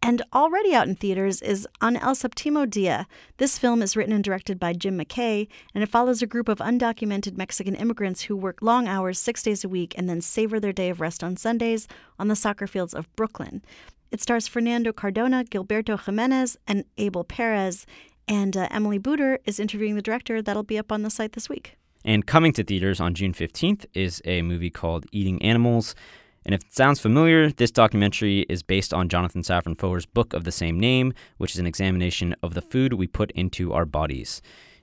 And 0.00 0.22
already 0.32 0.74
out 0.74 0.88
in 0.88 0.96
theaters 0.96 1.40
is 1.40 1.68
En 1.80 1.96
El 1.96 2.14
Septimo 2.14 2.66
Dia. 2.66 3.06
This 3.36 3.58
film 3.58 3.82
is 3.82 3.96
written 3.96 4.12
and 4.12 4.24
directed 4.24 4.58
by 4.58 4.72
Jim 4.72 4.98
McKay, 4.98 5.48
and 5.74 5.82
it 5.84 5.88
follows 5.88 6.22
a 6.22 6.26
group 6.26 6.48
of 6.48 6.58
undocumented 6.58 7.36
Mexican 7.36 7.74
immigrants 7.74 8.22
who 8.22 8.36
work 8.36 8.58
long 8.60 8.88
hours 8.88 9.18
six 9.18 9.42
days 9.42 9.64
a 9.64 9.68
week 9.68 9.94
and 9.96 10.08
then 10.08 10.20
savor 10.20 10.58
their 10.58 10.72
day 10.72 10.90
of 10.90 11.00
rest 11.00 11.22
on 11.22 11.36
Sundays 11.36 11.86
on 12.18 12.28
the 12.28 12.36
soccer 12.36 12.66
fields 12.66 12.94
of 12.94 13.14
Brooklyn. 13.14 13.62
It 14.10 14.20
stars 14.20 14.48
Fernando 14.48 14.92
Cardona, 14.92 15.44
Gilberto 15.44 15.98
Jimenez, 15.98 16.56
and 16.66 16.84
Abel 16.98 17.24
Perez, 17.24 17.86
and 18.28 18.56
uh, 18.56 18.68
Emily 18.70 18.98
Buder 18.98 19.38
is 19.44 19.60
interviewing 19.60 19.94
the 19.94 20.02
director. 20.02 20.42
That'll 20.42 20.62
be 20.62 20.78
up 20.78 20.92
on 20.92 21.02
the 21.02 21.10
site 21.10 21.32
this 21.32 21.48
week. 21.48 21.76
And 22.04 22.26
coming 22.26 22.52
to 22.54 22.64
theaters 22.64 23.00
on 23.00 23.14
June 23.14 23.32
15th 23.32 23.86
is 23.94 24.20
a 24.24 24.42
movie 24.42 24.70
called 24.70 25.06
Eating 25.12 25.40
Animals. 25.42 25.94
And 26.44 26.54
if 26.54 26.62
it 26.62 26.74
sounds 26.74 27.00
familiar, 27.00 27.50
this 27.50 27.70
documentary 27.70 28.40
is 28.48 28.62
based 28.62 28.92
on 28.92 29.08
Jonathan 29.08 29.42
Safran 29.42 29.78
Foer's 29.78 30.06
book 30.06 30.32
of 30.32 30.44
the 30.44 30.50
same 30.52 30.78
name, 30.80 31.12
which 31.38 31.52
is 31.52 31.60
an 31.60 31.66
examination 31.66 32.34
of 32.42 32.54
the 32.54 32.62
food 32.62 32.94
we 32.94 33.06
put 33.06 33.30
into 33.32 33.72
our 33.72 33.84
bodies. 33.84 34.42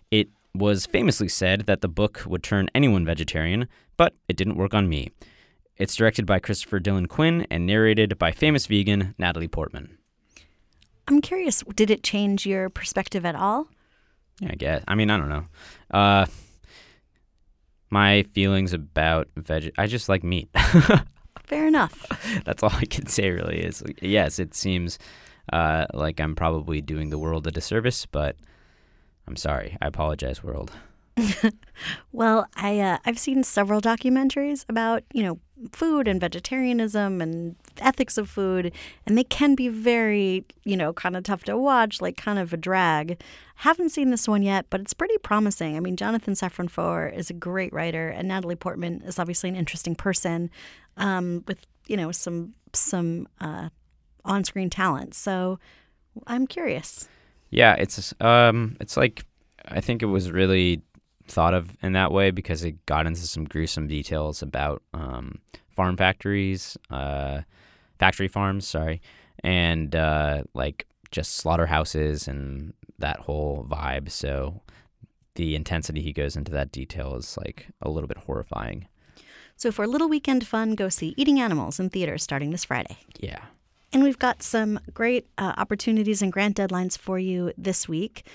It 0.10 0.30
was 0.56 0.86
famously 0.86 1.28
said 1.28 1.66
that 1.68 1.82
the 1.82 1.90
book 1.90 2.24
would 2.26 2.44
turn 2.44 2.70
anyone 2.74 3.06
vegetarian, 3.06 3.68
but 3.98 4.14
it 4.28 4.38
didn't 4.38 4.56
work 4.56 4.74
on 4.74 4.88
me. 4.88 5.12
It's 5.78 5.96
directed 5.96 6.26
by 6.26 6.40
Christopher 6.40 6.80
Dillon 6.80 7.08
Quinn 7.08 7.46
and 7.50 7.66
narrated 7.66 8.18
by 8.18 8.32
famous 8.32 8.66
vegan 8.66 9.16
Natalie 9.18 9.48
Portman. 9.48 9.98
I'm 11.08 11.22
curious, 11.22 11.64
did 11.76 11.90
it 11.90 12.04
change 12.04 12.46
your 12.46 12.70
perspective 12.70 13.26
at 13.26 13.36
all? 13.36 13.68
Yeah, 14.40 14.50
I 14.52 14.56
guess. 14.56 14.84
I 14.88 14.96
mean, 14.96 15.10
I 15.10 15.18
don't 15.18 15.30
know. 15.30 15.46
Uh, 15.92 16.26
my 17.90 18.24
feelings 18.34 18.74
about 18.74 19.28
veg, 19.36 19.72
I 19.78 19.88
just 19.88 20.10
like 20.10 20.24
meat. 20.24 20.50
Fair 21.44 21.68
enough. 21.68 22.06
That's 22.46 22.62
all 22.62 22.72
I 22.74 22.86
can 22.86 23.08
say, 23.08 23.32
really. 23.32 23.60
Is 23.60 23.84
yes, 24.02 24.40
it 24.40 24.54
seems 24.54 25.00
uh, 25.52 25.86
like 25.94 26.20
I'm 26.20 26.36
probably 26.36 26.82
doing 26.82 27.10
the 27.10 27.18
world 27.18 27.48
a 27.48 27.52
disservice, 27.52 28.06
but 28.06 28.36
I'm 29.28 29.36
sorry. 29.36 29.78
I 29.82 29.88
apologize, 29.88 30.44
world. 30.44 30.72
Well, 32.12 32.48
I 32.56 32.80
uh, 32.80 32.98
I've 33.06 33.20
seen 33.20 33.44
several 33.44 33.80
documentaries 33.80 34.66
about 34.68 35.04
you 35.14 35.24
know 35.24 35.40
food 35.72 36.08
and 36.08 36.20
vegetarianism 36.20 37.22
and 37.22 37.56
ethics 37.78 38.18
of 38.18 38.30
food, 38.30 38.74
and 39.06 39.18
they 39.18 39.24
can 39.24 39.56
be 39.56 39.70
very 39.70 40.46
you 40.66 40.76
know 40.76 40.92
kind 40.92 41.16
of 41.16 41.24
tough 41.24 41.44
to 41.46 41.58
watch, 41.58 42.02
like 42.02 42.18
kind 42.18 42.40
of 42.40 42.52
a 42.52 42.58
drag. 42.58 43.22
Haven't 43.56 43.90
seen 43.90 44.10
this 44.10 44.28
one 44.28 44.44
yet, 44.44 44.66
but 44.70 44.82
it's 44.82 44.94
pretty 44.94 45.18
promising. 45.20 45.78
I 45.78 45.80
mean, 45.80 45.96
Jonathan 45.96 46.34
Safran 46.34 46.70
Foer 46.70 47.08
is 47.08 47.30
a 47.30 47.34
great 47.34 47.72
writer, 47.72 48.10
and 48.10 48.28
Natalie 48.28 48.56
Portman 48.56 49.02
is 49.06 49.20
obviously 49.20 49.50
an 49.50 49.56
interesting 49.56 49.96
person 49.96 50.50
um, 50.98 51.44
with 51.48 51.66
you 51.88 51.96
know 51.96 52.12
some 52.12 52.56
some 52.74 53.28
uh, 53.40 53.70
on-screen 54.26 54.70
talent. 54.70 55.14
So 55.14 55.60
I'm 56.28 56.48
curious. 56.48 57.08
Yeah, 57.52 57.76
it's 57.76 58.14
um, 58.20 58.76
it's 58.82 58.98
like 58.98 59.24
I 59.66 59.82
think 59.82 60.02
it 60.02 60.08
was 60.08 60.32
really 60.32 60.82
thought 61.30 61.54
of 61.54 61.78
in 61.82 61.94
that 61.94 62.12
way 62.12 62.32
because 62.32 62.64
it 62.64 62.86
got 62.86 63.06
into 63.06 63.22
some 63.22 63.46
gruesome 63.46 63.88
details 63.88 64.42
about 64.42 64.82
um, 64.94 65.40
farm 65.70 65.96
factories, 65.96 66.78
uh, 66.90 67.42
factory 68.00 68.28
farms, 68.28 68.68
sorry, 68.68 69.02
and 69.44 69.96
uh, 69.96 70.44
like 70.54 70.88
just 71.12 71.36
slaughterhouses 71.36 72.28
and 72.28 72.74
that 72.98 73.20
whole 73.20 73.66
vibe. 73.70 74.10
So 74.10 74.62
the 75.36 75.56
intensity 75.56 76.02
he 76.02 76.14
goes 76.14 76.36
into 76.36 76.52
that 76.52 76.72
detail 76.72 77.16
is 77.16 77.38
like 77.38 77.68
a 77.82 77.90
little 77.90 78.08
bit 78.08 78.18
horrifying. 78.18 78.88
So 79.56 79.72
for 79.72 79.84
a 79.84 79.88
little 79.88 80.10
weekend 80.10 80.48
fun, 80.48 80.76
go 80.76 80.90
see 80.90 81.14
Eating 81.18 81.40
Animals 81.40 81.80
in 81.80 81.90
theaters 81.90 82.24
starting 82.24 82.52
this 82.52 82.66
Friday. 82.66 82.98
Yeah. 83.20 83.42
And 83.92 84.04
we've 84.04 84.20
got 84.20 84.44
some 84.44 84.80
great 84.94 85.28
uh, 85.38 85.54
opportunities 85.58 86.22
and 86.22 86.32
grant 86.32 86.58
deadlines 86.58 86.98
for 86.98 87.20
you 87.20 87.52
this 87.58 87.88
week. 87.88 88.26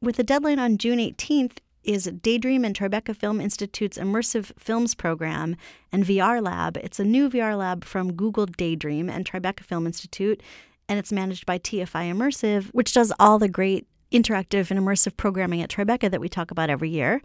With 0.00 0.18
a 0.18 0.22
deadline 0.22 0.58
on 0.58 0.78
June 0.78 0.98
18th 0.98 1.58
is 1.88 2.04
Daydream 2.20 2.66
and 2.66 2.76
Tribeca 2.76 3.16
Film 3.16 3.40
Institute's 3.40 3.96
Immersive 3.96 4.52
Films 4.58 4.94
Program 4.94 5.56
and 5.90 6.04
VR 6.04 6.42
Lab. 6.42 6.76
It's 6.76 7.00
a 7.00 7.04
new 7.04 7.30
VR 7.30 7.56
lab 7.56 7.82
from 7.82 8.12
Google 8.12 8.44
Daydream 8.44 9.08
and 9.08 9.24
Tribeca 9.24 9.60
Film 9.60 9.86
Institute, 9.86 10.42
and 10.86 10.98
it's 10.98 11.10
managed 11.10 11.46
by 11.46 11.58
TFI 11.58 12.12
Immersive, 12.12 12.66
which 12.72 12.92
does 12.92 13.10
all 13.18 13.38
the 13.38 13.48
great 13.48 13.86
interactive 14.12 14.70
and 14.70 14.78
immersive 14.78 15.16
programming 15.16 15.62
at 15.62 15.70
Tribeca 15.70 16.10
that 16.10 16.20
we 16.20 16.28
talk 16.28 16.50
about 16.50 16.68
every 16.68 16.90
year. 16.90 17.22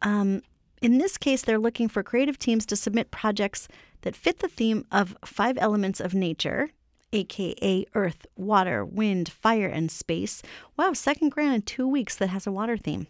Um, 0.00 0.40
in 0.80 0.96
this 0.96 1.18
case, 1.18 1.42
they're 1.42 1.58
looking 1.58 1.86
for 1.86 2.02
creative 2.02 2.38
teams 2.38 2.64
to 2.66 2.76
submit 2.76 3.10
projects 3.10 3.68
that 4.00 4.16
fit 4.16 4.38
the 4.38 4.48
theme 4.48 4.86
of 4.90 5.14
five 5.26 5.58
elements 5.58 6.00
of 6.00 6.14
nature 6.14 6.70
aka 7.12 7.86
earth, 7.94 8.26
water, 8.36 8.84
wind, 8.84 9.28
fire, 9.28 9.66
and 9.66 9.90
space. 9.90 10.42
Wow, 10.76 10.92
second 10.92 11.30
grant 11.30 11.54
in 11.54 11.62
two 11.62 11.86
weeks 11.86 12.16
that 12.16 12.28
has 12.28 12.46
a 12.46 12.52
water 12.52 12.76
theme. 12.76 13.06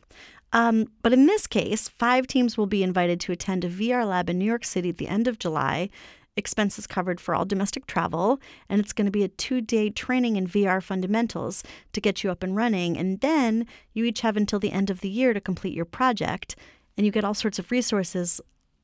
Um, 0.53 0.89
but 1.03 1.13
in 1.13 1.27
this 1.27 1.47
case, 1.47 1.89
five 1.89 2.27
teams 2.27 2.57
will 2.57 2.67
be 2.67 2.83
invited 2.83 3.21
to 3.21 3.33
attend 3.33 3.65
a 3.65 3.71
VR 3.71 4.07
lab 4.07 4.31
in 4.31 4.39
New 4.39 4.45
York 4.45 4.65
City 4.65 4.89
at 4.89 4.99
the 4.99 5.09
end 5.09 5.29
of 5.29 5.39
July. 5.39 5.91
Expenses 6.37 6.87
covered 6.87 7.21
for 7.21 7.35
all 7.35 7.47
domestic 7.47 7.87
travel, 7.87 8.41
and 8.69 8.79
it's 8.79 8.93
going 8.93 9.07
to 9.07 9.11
be 9.11 9.25
a 9.25 9.29
two 9.29 9.61
day 9.61 9.89
training 9.89 10.37
in 10.37 10.47
VR 10.47 10.83
fundamentals 10.83 11.63
to 11.93 12.01
get 12.01 12.23
you 12.23 12.31
up 12.31 12.43
and 12.43 12.55
running. 12.55 12.97
And 12.99 13.21
then 13.21 13.67
you 13.95 14.05
each 14.05 14.21
have 14.21 14.37
until 14.37 14.59
the 14.59 14.73
end 14.73 14.91
of 14.91 15.01
the 15.01 15.09
year 15.09 15.33
to 15.33 15.41
complete 15.41 15.75
your 15.75 15.87
project, 15.87 16.55
and 16.97 17.07
you 17.07 17.13
get 17.13 17.25
all 17.25 17.35
sorts 17.35 17.59
of 17.59 17.71
resources 17.71 18.41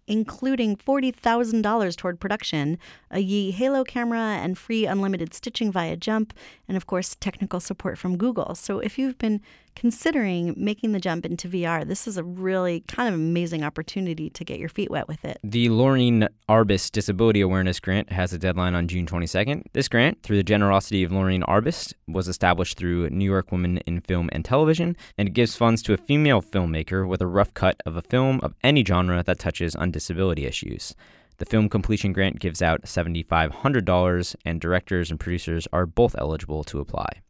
including 0.06 0.76
$40,000 0.76 1.96
toward 1.96 2.20
production, 2.20 2.78
a 3.10 3.20
Yi 3.20 3.52
Halo 3.52 3.84
camera, 3.84 4.38
and 4.42 4.58
free 4.58 4.84
unlimited 4.84 5.32
stitching 5.32 5.70
via 5.70 5.96
Jump, 5.96 6.34
and 6.68 6.76
of 6.76 6.86
course, 6.86 7.16
technical 7.20 7.60
support 7.60 7.98
from 7.98 8.16
Google. 8.16 8.54
So 8.54 8.78
if 8.80 8.98
you've 8.98 9.18
been 9.18 9.40
considering 9.74 10.54
making 10.56 10.92
the 10.92 11.00
jump 11.00 11.26
into 11.26 11.48
VR, 11.48 11.86
this 11.86 12.06
is 12.06 12.16
a 12.16 12.24
really 12.24 12.80
kind 12.88 13.08
of 13.08 13.14
amazing 13.14 13.62
opportunity 13.64 14.30
to 14.30 14.44
get 14.44 14.58
your 14.58 14.68
feet 14.68 14.90
wet 14.90 15.08
with 15.08 15.24
it. 15.24 15.38
The 15.42 15.68
Loreen 15.68 16.28
Arbus 16.48 16.90
Disability 16.90 17.40
Awareness 17.40 17.80
Grant 17.80 18.12
has 18.12 18.32
a 18.32 18.38
deadline 18.38 18.74
on 18.74 18.88
June 18.88 19.06
22nd. 19.06 19.64
This 19.72 19.88
grant, 19.88 20.22
through 20.22 20.36
the 20.36 20.42
generosity 20.42 21.02
of 21.02 21.10
Loreen 21.10 21.42
Arbus, 21.44 21.92
was 22.06 22.28
established 22.28 22.76
through 22.76 23.10
New 23.10 23.24
York 23.24 23.52
Women 23.52 23.78
in 23.78 24.00
Film 24.00 24.28
and 24.32 24.44
Television, 24.44 24.96
and 25.18 25.28
it 25.28 25.34
gives 25.34 25.56
funds 25.56 25.82
to 25.82 25.92
a 25.92 25.98
female 25.98 26.42
filmmaker 26.42 27.06
with 27.06 27.20
a 27.20 27.26
rough 27.26 27.54
cut 27.54 27.80
of 27.86 27.96
a 27.96 28.02
film 28.02 28.40
of 28.42 28.54
any 28.62 28.84
genre 28.84 29.22
that 29.22 29.38
touches 29.38 29.74
on 29.74 29.90
disability 29.90 30.46
issues. 30.46 30.94
The 31.38 31.46
film 31.46 31.68
completion 31.68 32.12
grant 32.12 32.38
gives 32.38 32.62
out 32.62 32.82
$7,500, 32.82 34.36
and 34.44 34.60
directors 34.60 35.10
and 35.10 35.18
producers 35.18 35.66
are 35.72 35.86
both 35.86 36.14
eligible 36.18 36.62
to 36.64 36.78
apply. 36.78 37.22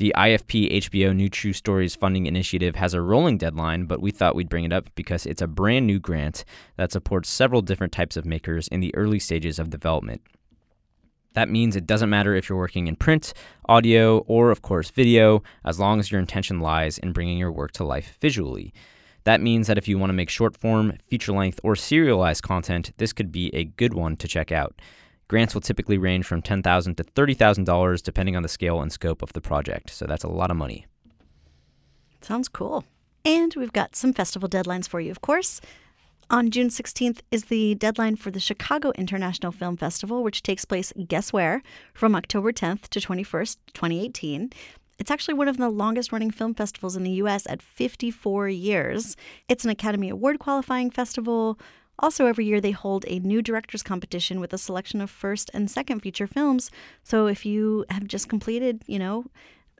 The 0.00 0.14
IFP 0.16 0.78
HBO 0.78 1.14
New 1.14 1.28
True 1.28 1.52
Stories 1.52 1.94
funding 1.94 2.24
initiative 2.24 2.74
has 2.76 2.94
a 2.94 3.02
rolling 3.02 3.36
deadline, 3.36 3.84
but 3.84 4.00
we 4.00 4.10
thought 4.10 4.34
we'd 4.34 4.48
bring 4.48 4.64
it 4.64 4.72
up 4.72 4.88
because 4.94 5.26
it's 5.26 5.42
a 5.42 5.46
brand 5.46 5.86
new 5.86 5.98
grant 5.98 6.46
that 6.78 6.90
supports 6.90 7.28
several 7.28 7.60
different 7.60 7.92
types 7.92 8.16
of 8.16 8.24
makers 8.24 8.66
in 8.68 8.80
the 8.80 8.94
early 8.94 9.18
stages 9.18 9.58
of 9.58 9.68
development. 9.68 10.22
That 11.34 11.50
means 11.50 11.76
it 11.76 11.84
doesn't 11.84 12.08
matter 12.08 12.34
if 12.34 12.48
you're 12.48 12.56
working 12.56 12.86
in 12.86 12.96
print, 12.96 13.34
audio, 13.68 14.20
or 14.20 14.50
of 14.50 14.62
course 14.62 14.88
video, 14.88 15.42
as 15.66 15.78
long 15.78 16.00
as 16.00 16.10
your 16.10 16.18
intention 16.18 16.60
lies 16.60 16.96
in 16.96 17.12
bringing 17.12 17.36
your 17.36 17.52
work 17.52 17.72
to 17.72 17.84
life 17.84 18.16
visually. 18.22 18.72
That 19.24 19.42
means 19.42 19.66
that 19.66 19.76
if 19.76 19.86
you 19.86 19.98
want 19.98 20.08
to 20.08 20.14
make 20.14 20.30
short 20.30 20.56
form, 20.56 20.94
feature 21.10 21.32
length, 21.32 21.60
or 21.62 21.76
serialized 21.76 22.42
content, 22.42 22.92
this 22.96 23.12
could 23.12 23.30
be 23.30 23.54
a 23.54 23.64
good 23.64 23.92
one 23.92 24.16
to 24.16 24.26
check 24.26 24.50
out. 24.50 24.80
Grants 25.30 25.54
will 25.54 25.60
typically 25.60 25.96
range 25.96 26.26
from 26.26 26.42
10,000 26.42 26.96
to 26.96 27.04
$30,000 27.04 28.02
depending 28.02 28.34
on 28.34 28.42
the 28.42 28.48
scale 28.48 28.82
and 28.82 28.90
scope 28.90 29.22
of 29.22 29.32
the 29.32 29.40
project. 29.40 29.88
So 29.90 30.04
that's 30.04 30.24
a 30.24 30.28
lot 30.28 30.50
of 30.50 30.56
money. 30.56 30.86
Sounds 32.20 32.48
cool. 32.48 32.82
And 33.24 33.54
we've 33.56 33.72
got 33.72 33.94
some 33.94 34.12
festival 34.12 34.48
deadlines 34.48 34.88
for 34.88 34.98
you, 34.98 35.12
of 35.12 35.20
course. 35.20 35.60
On 36.30 36.50
June 36.50 36.66
16th 36.66 37.20
is 37.30 37.44
the 37.44 37.76
deadline 37.76 38.16
for 38.16 38.32
the 38.32 38.40
Chicago 38.40 38.90
International 38.96 39.52
Film 39.52 39.76
Festival, 39.76 40.24
which 40.24 40.42
takes 40.42 40.64
place, 40.64 40.92
guess 41.06 41.32
where, 41.32 41.62
from 41.94 42.16
October 42.16 42.52
10th 42.52 42.88
to 42.88 42.98
21st, 42.98 43.56
2018. 43.72 44.50
It's 44.98 45.12
actually 45.12 45.34
one 45.34 45.46
of 45.46 45.58
the 45.58 45.70
longest 45.70 46.10
running 46.10 46.32
film 46.32 46.54
festivals 46.54 46.96
in 46.96 47.04
the 47.04 47.22
US 47.22 47.46
at 47.48 47.62
54 47.62 48.48
years. 48.48 49.16
It's 49.48 49.62
an 49.62 49.70
Academy 49.70 50.08
Award 50.08 50.40
qualifying 50.40 50.90
festival 50.90 51.56
also, 52.00 52.26
every 52.26 52.46
year 52.46 52.60
they 52.60 52.70
hold 52.70 53.04
a 53.06 53.18
new 53.20 53.42
directors 53.42 53.82
competition 53.82 54.40
with 54.40 54.52
a 54.52 54.58
selection 54.58 55.00
of 55.00 55.10
first 55.10 55.50
and 55.52 55.70
second 55.70 56.00
feature 56.00 56.26
films. 56.26 56.70
So 57.04 57.26
if 57.26 57.44
you 57.44 57.84
have 57.90 58.06
just 58.06 58.28
completed, 58.28 58.82
you 58.86 58.98
know, 58.98 59.26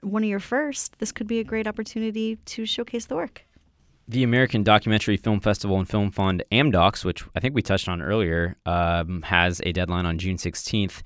one 0.01 0.23
of 0.23 0.29
your 0.29 0.39
first, 0.39 0.99
this 0.99 1.11
could 1.11 1.27
be 1.27 1.39
a 1.39 1.43
great 1.43 1.67
opportunity 1.67 2.35
to 2.35 2.65
showcase 2.65 3.07
the 3.07 3.15
work. 3.15 3.43
The 4.07 4.23
American 4.23 4.63
Documentary 4.63 5.17
Film 5.17 5.39
Festival 5.39 5.79
and 5.79 5.89
Film 5.89 6.11
Fund, 6.11 6.43
AmDocs, 6.51 7.03
which 7.03 7.23
I 7.35 7.39
think 7.39 7.55
we 7.55 7.61
touched 7.61 7.87
on 7.87 8.01
earlier, 8.01 8.55
um, 8.65 9.23
has 9.23 9.61
a 9.65 9.71
deadline 9.71 10.05
on 10.05 10.17
June 10.17 10.37
16th. 10.37 11.01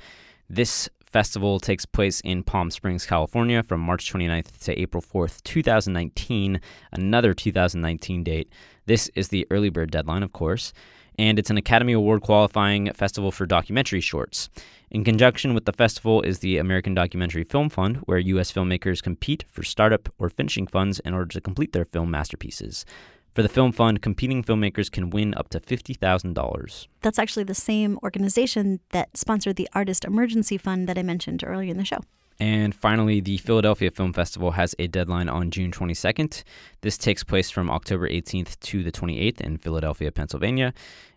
This 0.50 0.90
festival 1.02 1.60
takes 1.60 1.86
place 1.86 2.20
in 2.22 2.44
Palm 2.44 2.70
Springs, 2.72 3.06
California 3.06 3.64
from 3.64 3.80
March 3.80 4.12
29th 4.12 4.64
to 4.66 4.78
April 4.80 5.02
4th, 5.02 5.44
2019, 5.44 6.60
another 6.92 7.34
2019 7.34 8.24
date. 8.24 8.52
This 8.86 9.10
is 9.16 9.30
the 9.30 9.48
early 9.50 9.70
bird 9.70 9.92
deadline, 9.92 10.24
of 10.24 10.34
course 10.34 10.74
and 11.18 11.40
it's 11.40 11.50
an 11.50 11.58
Academy 11.58 11.94
Award 11.94 12.22
qualifying 12.22 12.92
festival 12.94 13.32
for 13.32 13.46
documentary 13.46 14.02
shorts. 14.02 14.50
In 14.90 15.04
conjunction 15.04 15.54
with 15.54 15.66
the 15.66 15.74
festival 15.74 16.22
is 16.22 16.40
the 16.40 16.58
American 16.58 16.94
Documentary 16.94 17.44
Film 17.44 17.70
Fund, 17.70 17.98
where 18.06 18.18
U.S. 18.18 18.52
filmmakers 18.52 19.02
compete 19.02 19.44
for 19.50 19.64
startup 19.64 20.10
or 20.18 20.30
finishing 20.30 20.68
funds 20.68 21.00
in 21.00 21.14
order 21.14 21.28
to 21.28 21.42
complete 21.42 21.74
their 21.74 21.86
film 21.86 22.12
masterpieces. 22.12 22.86
For 23.34 23.42
the 23.42 23.50
Film 23.50 23.74
Fund, 23.74 24.02
competing 24.02 24.44
filmmakers 24.44 24.90
can 24.90 25.10
win 25.10 25.34
up 25.36 25.50
to 25.50 25.60
$50,000. 25.60 26.88
That's 27.02 27.20
actually 27.20 27.44
the 27.44 27.54
same 27.54 28.00
organization 28.02 28.80
that 28.92 29.18
sponsored 29.18 29.58
the 29.58 29.68
Artist 29.74 30.06
Emergency 30.06 30.58
Fund 30.58 30.88
that 30.88 30.98
I 30.98 31.04
mentioned 31.04 31.44
earlier 31.46 31.72
in 31.72 31.78
the 31.78 31.84
show. 31.84 32.00
And 32.40 32.76
finally, 32.76 33.22
the 33.22 33.38
Philadelphia 33.38 33.92
Film 33.92 34.12
Festival 34.12 34.52
has 34.52 34.76
a 34.78 34.88
deadline 34.88 35.30
on 35.30 35.52
June 35.52 35.72
22nd. 35.72 36.44
This 36.82 36.98
takes 36.98 37.24
place 37.24 37.50
from 37.50 37.72
October 37.72 38.10
18th 38.10 38.60
to 38.60 38.84
the 38.84 38.92
28th 38.92 39.40
in 39.40 39.58
Philadelphia, 39.58 40.12
Pennsylvania. 40.12 40.74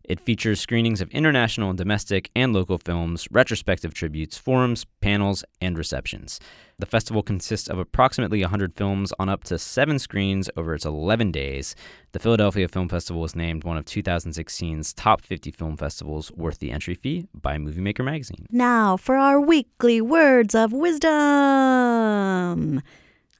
It 0.09 0.21
features 0.21 0.59
screenings 0.59 1.03
of 1.03 1.11
international 1.11 1.69
and 1.69 1.77
domestic 1.77 2.31
and 2.35 2.55
local 2.55 2.79
films, 2.79 3.29
retrospective 3.31 3.93
tributes, 3.93 4.39
forums, 4.39 4.87
panels, 5.03 5.45
and 5.61 5.77
receptions. 5.77 6.41
The 6.79 6.87
festival 6.87 7.23
consists 7.23 7.69
of 7.69 7.79
approximately 7.79 8.41
100 8.41 8.75
films 8.75 9.13
on 9.19 9.29
up 9.29 9.45
to 9.45 9.59
seven 9.59 9.99
screens 9.99 10.49
over 10.57 10.75
its 10.75 10.87
11 10.87 11.31
days. 11.31 11.77
The 12.13 12.19
Philadelphia 12.21 12.69
Film 12.69 12.89
Festival 12.89 13.21
was 13.21 13.37
named 13.37 13.65
one 13.65 13.77
of 13.77 13.85
2016's 13.85 14.95
top 14.95 15.21
50 15.21 15.51
film 15.51 15.77
festivals 15.77 16.33
worth 16.33 16.59
the 16.59 16.71
entry 16.71 16.95
fee 16.95 17.27
by 17.35 17.59
Movie 17.59 17.83
Maker 17.83 18.03
magazine. 18.03 18.47
Now 18.51 18.97
for 18.97 19.17
our 19.17 19.39
weekly 19.39 20.01
words 20.01 20.55
of 20.55 20.73
wisdom. 20.73 21.11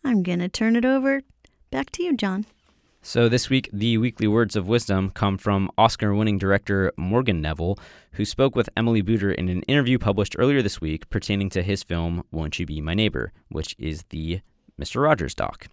I'm 0.05 0.23
going 0.23 0.41
to 0.41 0.51
turn 0.51 0.77
it 0.77 0.85
over 0.85 1.23
back 1.71 1.91
to 1.93 2.03
you, 2.03 2.15
Jon. 2.15 2.45
So, 3.01 3.29
this 3.29 3.49
week, 3.49 3.71
the 3.73 3.97
weekly 3.97 4.27
words 4.27 4.57
of 4.57 4.67
wisdom 4.67 5.11
come 5.11 5.39
from 5.39 5.71
Oscar 5.79 6.15
winning 6.15 6.37
director 6.37 6.93
Morgan 6.97 7.41
Neville, 7.41 7.79
who 8.13 8.25
spoke 8.25 8.57
with 8.57 8.69
Emily 8.77 9.03
Buder 9.03 9.31
in 9.31 9.49
an 9.49 9.63
interview 9.63 9.99
published 9.99 10.35
earlier 10.37 10.63
this 10.63 10.81
week 10.81 11.09
pertaining 11.09 11.49
to 11.51 11.63
his 11.63 11.85
film, 11.85 12.25
Won't 12.33 12.59
You 12.59 12.67
Be 12.67 12.81
My 12.81 12.95
Neighbor, 12.95 13.33
which 13.51 13.77
is 13.79 14.03
the 14.11 14.41
Mr. 14.81 15.03
Rogers 15.03 15.35
doc. 15.35 15.69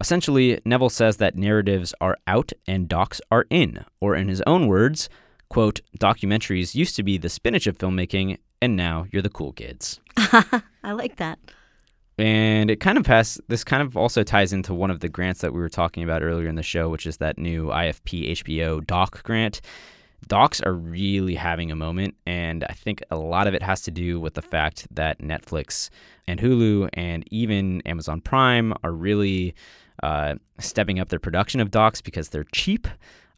Essentially, 0.00 0.60
Neville 0.64 0.90
says 0.90 1.16
that 1.16 1.36
narratives 1.36 1.94
are 2.00 2.18
out 2.26 2.52
and 2.66 2.86
docs 2.86 3.20
are 3.30 3.46
in, 3.48 3.84
or 4.00 4.14
in 4.14 4.28
his 4.28 4.42
own 4.46 4.66
words, 4.66 5.08
quote, 5.48 5.80
documentaries 5.98 6.74
used 6.74 6.96
to 6.96 7.02
be 7.02 7.18
the 7.18 7.28
spinach 7.28 7.66
of 7.66 7.78
filmmaking, 7.78 8.38
and 8.60 8.76
now 8.76 9.06
you're 9.10 9.22
the 9.22 9.30
cool 9.30 9.52
kids. 9.52 10.00
I 10.16 10.92
like 10.92 11.16
that. 11.16 11.38
And 12.18 12.70
it 12.70 12.80
kind 12.80 12.98
of 12.98 13.06
has 13.06 13.40
this 13.48 13.64
kind 13.64 13.82
of 13.82 13.96
also 13.96 14.22
ties 14.22 14.52
into 14.52 14.74
one 14.74 14.90
of 14.90 15.00
the 15.00 15.08
grants 15.08 15.40
that 15.40 15.52
we 15.52 15.60
were 15.60 15.68
talking 15.68 16.02
about 16.02 16.22
earlier 16.22 16.48
in 16.48 16.56
the 16.56 16.62
show, 16.62 16.88
which 16.88 17.06
is 17.06 17.16
that 17.18 17.38
new 17.38 17.66
IFP 17.66 18.32
HBO 18.32 18.86
doc 18.86 19.22
grant. 19.22 19.60
Docs 20.28 20.60
are 20.60 20.74
really 20.74 21.34
having 21.34 21.72
a 21.72 21.76
moment, 21.76 22.14
and 22.26 22.62
I 22.64 22.74
think 22.74 23.02
a 23.10 23.16
lot 23.16 23.48
of 23.48 23.54
it 23.54 23.62
has 23.62 23.80
to 23.82 23.90
do 23.90 24.20
with 24.20 24.34
the 24.34 24.42
fact 24.42 24.86
that 24.92 25.18
Netflix 25.18 25.90
and 26.28 26.38
Hulu 26.38 26.90
and 26.92 27.24
even 27.32 27.82
Amazon 27.86 28.20
Prime 28.20 28.72
are 28.84 28.92
really 28.92 29.54
uh, 30.02 30.36
stepping 30.60 31.00
up 31.00 31.08
their 31.08 31.18
production 31.18 31.60
of 31.60 31.72
docs 31.72 32.00
because 32.00 32.28
they're 32.28 32.46
cheap. 32.52 32.86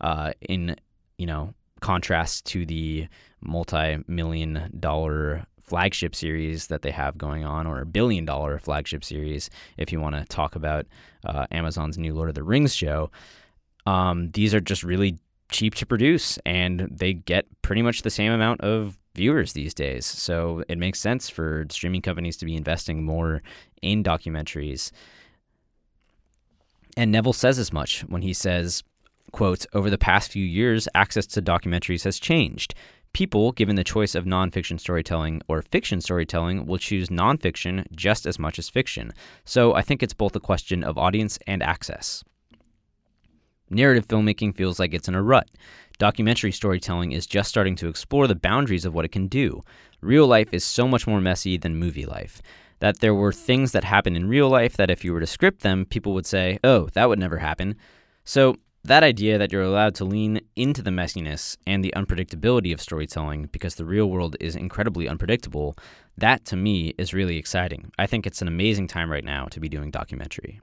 Uh, 0.01 0.33
in 0.43 0.77
you 1.17 1.25
know 1.25 1.55
contrast 1.81 2.45
to 2.47 2.67
the 2.67 3.07
multi-million 3.41 4.71
dollar 4.81 5.47
flagship 5.75 6.15
series 6.15 6.69
that 6.69 6.83
they 6.83 6.93
have 6.93 7.19
going 7.19 7.45
on, 7.45 7.67
or 7.67 7.81
a 7.81 7.85
billion 7.85 8.25
dollar 8.25 8.61
flagship 8.61 9.03
series, 9.03 9.51
if 9.77 9.91
you 9.91 10.01
want 10.01 10.15
to 10.15 10.25
talk 10.27 10.55
about 10.55 10.87
uh, 11.25 11.49
Amazon's 11.51 11.99
new 11.99 12.15
Lord 12.15 12.29
of 12.29 12.37
the 12.37 12.45
Rings 12.45 12.73
show. 12.73 13.11
Um, 13.85 14.31
these 14.31 14.55
are 14.55 14.61
just 14.61 14.85
really 14.85 15.19
cheap 15.51 15.75
to 15.75 15.85
produce 15.85 16.39
and 16.47 16.89
they 16.93 17.13
get 17.13 17.47
pretty 17.63 17.83
much 17.83 18.03
the 18.03 18.11
same 18.11 18.31
amount 18.31 18.61
of 18.61 18.97
viewers 19.17 19.53
these 19.53 19.75
days. 19.75 20.07
So 20.07 20.63
it 20.69 20.79
makes 20.79 21.01
sense 21.01 21.29
for 21.29 21.67
streaming 21.71 22.03
companies 22.03 22.37
to 22.37 22.47
be 22.47 22.55
investing 22.55 23.03
more 23.03 23.43
in 23.83 24.05
documentaries. 24.05 24.93
And 26.97 27.11
Neville 27.11 27.33
says 27.33 27.59
as 27.59 27.73
much 27.73 28.03
when 28.03 28.23
he 28.23 28.33
says, 28.33 28.85
quote, 29.33 29.67
over 29.73 29.91
the 29.91 29.99
past 29.99 30.31
few 30.31 30.45
years, 30.45 30.87
access 30.95 31.27
to 31.27 31.43
documentaries 31.43 32.05
has 32.05 32.21
changed. 32.21 32.77
People, 33.15 33.53
given 33.53 33.77
the 33.77 33.85
choice 33.85 34.17
of 34.17 34.25
nonfiction 34.25 34.79
storytelling 34.79 35.41
or 35.47 35.63
fiction 35.63 36.01
storytelling, 36.01 36.67
will 36.67 36.79
choose 36.79 37.11
nonfiction 37.11 37.87
just 37.93 38.27
as 38.27 38.41
much 38.41 38.59
as 38.59 38.69
fiction. 38.69 39.13
So 39.45 39.73
I 39.73 39.83
think 39.83 40.03
it's 40.03 40.13
both 40.13 40.35
a 40.35 40.41
question 40.41 40.83
of 40.83 40.99
audience 40.99 41.39
and 41.47 41.63
access. 41.63 42.25
Narrative 43.71 44.07
filmmaking 44.09 44.57
feels 44.57 44.81
like 44.81 44.93
it's 44.93 45.07
in 45.07 45.15
a 45.15 45.23
rut. 45.23 45.49
Documentary 45.99 46.51
storytelling 46.51 47.13
is 47.13 47.25
just 47.25 47.49
starting 47.49 47.77
to 47.77 47.87
explore 47.87 48.27
the 48.27 48.35
boundaries 48.35 48.85
of 48.85 48.95
what 48.95 49.05
it 49.05 49.13
can 49.13 49.29
do. 49.29 49.63
Real 50.01 50.27
life 50.27 50.49
is 50.51 50.65
so 50.65 50.89
much 50.89 51.07
more 51.07 51.21
messy 51.21 51.57
than 51.57 51.77
movie 51.77 52.07
life. 52.07 52.43
That 52.81 52.99
there 52.99 53.15
were 53.15 53.33
things 53.33 53.71
that 53.73 53.85
happen 53.85 54.17
in 54.17 54.29
real 54.29 54.49
life 54.49 54.77
that 54.77 54.91
if 54.91 55.05
you 55.05 55.13
were 55.13 55.21
to 55.21 55.27
script 55.27 55.63
them, 55.63 55.85
people 55.85 56.15
would 56.15 56.27
say, 56.27 56.59
oh, 56.65 56.89
that 56.95 57.09
would 57.09 57.21
never 57.21 57.39
happen. 57.39 57.77
So, 58.25 58.57
that 58.85 59.03
idea 59.03 59.39
that 59.39 59.51
you're 59.51 59.63
allowed 59.63 59.95
to 59.97 60.05
lean 60.05 60.41
into 60.57 60.83
the 60.83 60.91
messiness 60.91 61.57
and 61.67 61.83
the 61.83 61.93
unpredictability 61.97 62.73
of 62.73 62.81
storytelling 62.81 63.49
because 63.51 63.77
the 63.77 63.85
real 63.85 64.11
world 64.11 64.37
is 64.41 64.55
incredibly 64.55 65.09
unpredictable, 65.09 65.75
that 66.19 66.45
to 66.45 66.57
me 66.57 66.95
is 66.99 67.15
really 67.15 67.39
exciting. 67.39 67.91
I 67.99 68.07
think 68.07 68.27
it's 68.27 68.43
an 68.43 68.49
amazing 68.49 68.89
time 68.89 69.11
right 69.11 69.25
now 69.25 69.47
to 69.47 69.61
be 69.61 69.69
doing 69.69 69.91
documentary. 69.91 70.61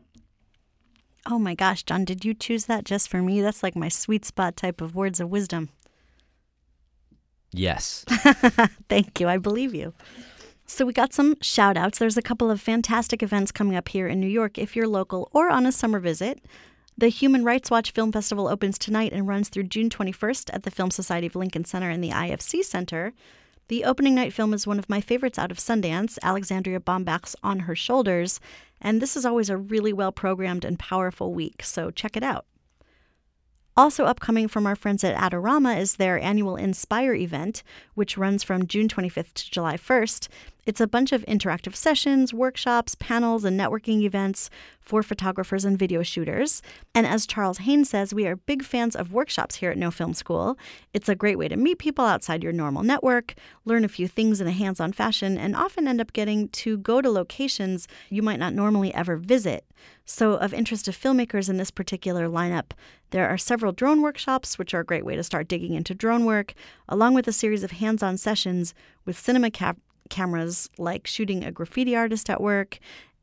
Oh 1.25 1.39
my 1.39 1.55
gosh, 1.55 1.83
Jon, 1.83 2.05
did 2.05 2.23
you 2.23 2.33
choose 2.33 2.65
that 2.65 2.85
just 2.85 3.09
for 3.09 3.21
me? 3.21 3.41
That's 3.41 3.63
like 3.63 3.75
my 3.75 3.89
sweet 3.89 4.25
spot 4.25 4.55
type 4.55 4.81
of 4.81 4.95
words 4.95 5.19
of 5.19 5.29
wisdom. 5.29 5.69
Yes. 7.51 8.05
Thank 8.89 9.19
you. 9.19 9.27
I 9.27 9.37
believe 9.37 9.75
you. 9.75 9.93
So, 10.65 10.85
we 10.85 10.93
got 10.93 11.11
some 11.11 11.35
shout 11.41 11.75
outs. 11.75 11.99
There's 11.99 12.15
a 12.15 12.21
couple 12.21 12.49
of 12.49 12.61
fantastic 12.61 13.21
events 13.21 13.51
coming 13.51 13.75
up 13.75 13.89
here 13.89 14.07
in 14.07 14.21
New 14.21 14.27
York 14.27 14.57
if 14.57 14.73
you're 14.73 14.87
local 14.87 15.29
or 15.33 15.49
on 15.49 15.65
a 15.65 15.71
summer 15.71 15.99
visit. 15.99 16.39
The 16.97 17.07
Human 17.07 17.43
Rights 17.43 17.71
Watch 17.71 17.91
Film 17.91 18.11
Festival 18.11 18.47
opens 18.47 18.77
tonight 18.77 19.13
and 19.13 19.27
runs 19.27 19.49
through 19.49 19.63
June 19.63 19.89
21st 19.89 20.49
at 20.53 20.63
the 20.63 20.71
Film 20.71 20.91
Society 20.91 21.25
of 21.25 21.35
Lincoln 21.35 21.65
Center 21.65 21.89
and 21.89 22.03
the 22.03 22.09
IFC 22.09 22.63
Center. 22.63 23.13
The 23.69 23.85
opening 23.85 24.13
night 24.13 24.33
film 24.33 24.53
is 24.53 24.67
one 24.67 24.77
of 24.77 24.89
my 24.89 24.99
favorites 24.99 25.39
out 25.39 25.51
of 25.51 25.57
Sundance, 25.57 26.19
Alexandria 26.21 26.79
Bombach's 26.79 27.35
On 27.41 27.61
Her 27.61 27.75
Shoulders, 27.75 28.39
and 28.81 29.01
this 29.01 29.15
is 29.15 29.25
always 29.25 29.49
a 29.49 29.57
really 29.57 29.93
well 29.93 30.11
programmed 30.11 30.65
and 30.65 30.77
powerful 30.77 31.33
week, 31.33 31.63
so 31.63 31.89
check 31.89 32.17
it 32.17 32.23
out. 32.23 32.45
Also 33.77 34.03
upcoming 34.03 34.49
from 34.49 34.67
our 34.67 34.75
friends 34.75 35.03
at 35.03 35.15
Adorama 35.15 35.79
is 35.79 35.95
their 35.95 36.19
annual 36.19 36.57
Inspire 36.57 37.13
event, 37.13 37.63
which 37.95 38.17
runs 38.17 38.43
from 38.43 38.67
June 38.67 38.89
25th 38.89 39.33
to 39.33 39.49
July 39.49 39.77
1st. 39.77 40.27
It's 40.63 40.79
a 40.79 40.87
bunch 40.87 41.11
of 41.11 41.25
interactive 41.25 41.75
sessions, 41.75 42.35
workshops, 42.35 42.93
panels, 42.93 43.43
and 43.43 43.59
networking 43.59 44.03
events 44.03 44.51
for 44.79 45.01
photographers 45.01 45.65
and 45.65 45.77
video 45.77 46.03
shooters. 46.03 46.61
And 46.93 47.07
as 47.07 47.25
Charles 47.25 47.59
Haine 47.59 47.83
says, 47.83 48.13
we 48.13 48.27
are 48.27 48.35
big 48.35 48.63
fans 48.63 48.95
of 48.95 49.11
workshops 49.11 49.55
here 49.55 49.71
at 49.71 49.77
No 49.77 49.89
Film 49.89 50.13
School. 50.13 50.59
It's 50.93 51.09
a 51.09 51.15
great 51.15 51.39
way 51.39 51.47
to 51.47 51.55
meet 51.55 51.79
people 51.79 52.05
outside 52.05 52.43
your 52.43 52.53
normal 52.53 52.83
network, 52.83 53.33
learn 53.65 53.83
a 53.83 53.89
few 53.89 54.07
things 54.07 54.39
in 54.39 54.45
a 54.45 54.51
hands 54.51 54.79
on 54.79 54.93
fashion, 54.93 55.35
and 55.35 55.55
often 55.55 55.87
end 55.87 55.99
up 55.99 56.13
getting 56.13 56.47
to 56.49 56.77
go 56.77 57.01
to 57.01 57.09
locations 57.09 57.87
you 58.09 58.21
might 58.21 58.39
not 58.39 58.53
normally 58.53 58.93
ever 58.93 59.15
visit. 59.15 59.65
So, 60.05 60.33
of 60.33 60.53
interest 60.53 60.85
to 60.85 60.91
filmmakers 60.91 61.49
in 61.49 61.57
this 61.57 61.71
particular 61.71 62.27
lineup, 62.27 62.71
there 63.09 63.27
are 63.27 63.37
several 63.37 63.71
drone 63.71 64.01
workshops, 64.03 64.59
which 64.59 64.75
are 64.75 64.81
a 64.81 64.85
great 64.85 65.05
way 65.05 65.15
to 65.15 65.23
start 65.23 65.47
digging 65.47 65.73
into 65.73 65.95
drone 65.95 66.25
work, 66.25 66.53
along 66.87 67.15
with 67.15 67.27
a 67.27 67.31
series 67.31 67.63
of 67.63 67.71
hands 67.71 68.03
on 68.03 68.17
sessions 68.17 68.75
with 69.05 69.17
cinema 69.17 69.49
cap- 69.49 69.79
cameras, 70.11 70.69
like 70.77 71.07
shooting 71.07 71.43
a 71.43 71.51
graffiti 71.51 71.95
artist 71.95 72.29
at 72.29 72.39
work. 72.39 72.77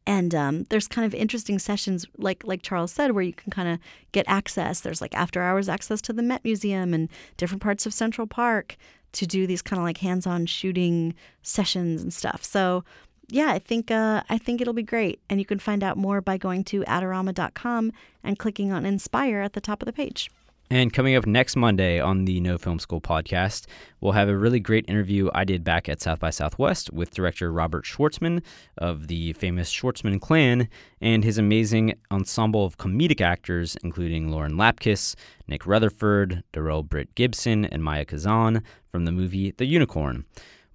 And 0.07 0.35
um, 0.35 0.65
there's 0.71 0.89
kind 0.89 1.07
of 1.07 1.15
interesting 1.15 1.59
sessions, 1.59 2.07
like 2.17 2.43
like 2.43 2.63
Charles 2.63 2.91
said, 2.91 3.13
where 3.13 3.23
you 3.23 3.35
can 3.35 3.53
kind 3.53 3.69
of 3.69 3.79
get 4.11 4.25
access. 4.27 4.81
There's 4.81 5.03
like 5.03 5.15
after 5.15 5.43
hours 5.43 5.69
access 5.69 6.01
to 6.03 6.13
the 6.13 6.23
Met 6.23 6.43
Museum 6.43 6.95
and 6.95 7.09
different 7.37 7.63
parts 7.63 7.85
of 7.87 7.93
Central 7.93 8.27
Park 8.27 8.77
to 9.13 9.27
do 9.27 9.47
these 9.47 9.63
kind 9.63 9.79
of 9.79 9.85
like 9.85 9.99
hands-on 9.99 10.47
shooting 10.47 11.15
sessions 11.43 12.03
and 12.03 12.13
stuff. 12.13 12.43
So 12.43 12.85
yeah, 13.29 13.51
I 13.51 13.59
think 13.59 13.91
uh, 13.91 14.23
I 14.31 14.39
think 14.39 14.61
it'll 14.61 14.73
be 14.73 14.83
great, 14.83 15.21
and 15.29 15.39
you 15.39 15.45
can 15.45 15.59
find 15.59 15.85
out 15.85 15.99
more 15.99 16.23
by 16.23 16.39
going 16.39 16.65
to 16.65 16.83
adorama.com 16.85 17.93
and 18.25 18.39
clicking 18.39 18.73
on 18.73 18.87
Inspire 18.87 19.41
at 19.41 19.53
the 19.53 19.61
top 19.61 19.83
of 19.83 19.87
the 19.87 19.93
page. 19.93 20.31
And 20.71 20.93
coming 20.93 21.15
up 21.15 21.27
next 21.27 21.57
Monday 21.57 21.99
on 21.99 22.27
the 22.27 22.41
No 22.41 22.59
Film 22.59 22.79
School 22.79 23.01
podcast, 23.01 23.67
we'll 24.03 24.13
have 24.13 24.29
a 24.29 24.37
really 24.37 24.61
great 24.61 24.85
interview 24.87 25.31
I 25.33 25.45
did 25.45 25.65
back 25.65 25.89
at 25.89 26.03
South 26.03 26.21
by 26.21 26.29
Southwest 26.29 26.93
with 26.93 27.15
director 27.15 27.51
Robert 27.51 27.87
Schwartzman 27.87 28.43
of 28.77 29.09
the 29.09 29.33
famous 29.33 29.73
Schwartzman 29.73 30.21
Clan 30.21 30.69
and 31.01 31.25
his 31.25 31.39
amazing 31.39 31.95
ensemble 32.11 32.67
of 32.67 32.77
comedic 32.77 33.23
actors, 33.23 33.79
including 33.83 34.31
Lauren 34.31 34.57
Lapkus, 34.57 35.15
Nick 35.47 35.67
Rutherford, 35.67 36.45
Darrell 36.53 36.83
Britt 36.83 37.15
Gibson, 37.15 37.65
and 37.65 37.83
Maya 37.83 38.05
Kazan 38.05 38.63
from 38.93 39.07
the 39.07 39.13
movie 39.13 39.53
The 39.53 39.65
Unicorn. 39.65 40.27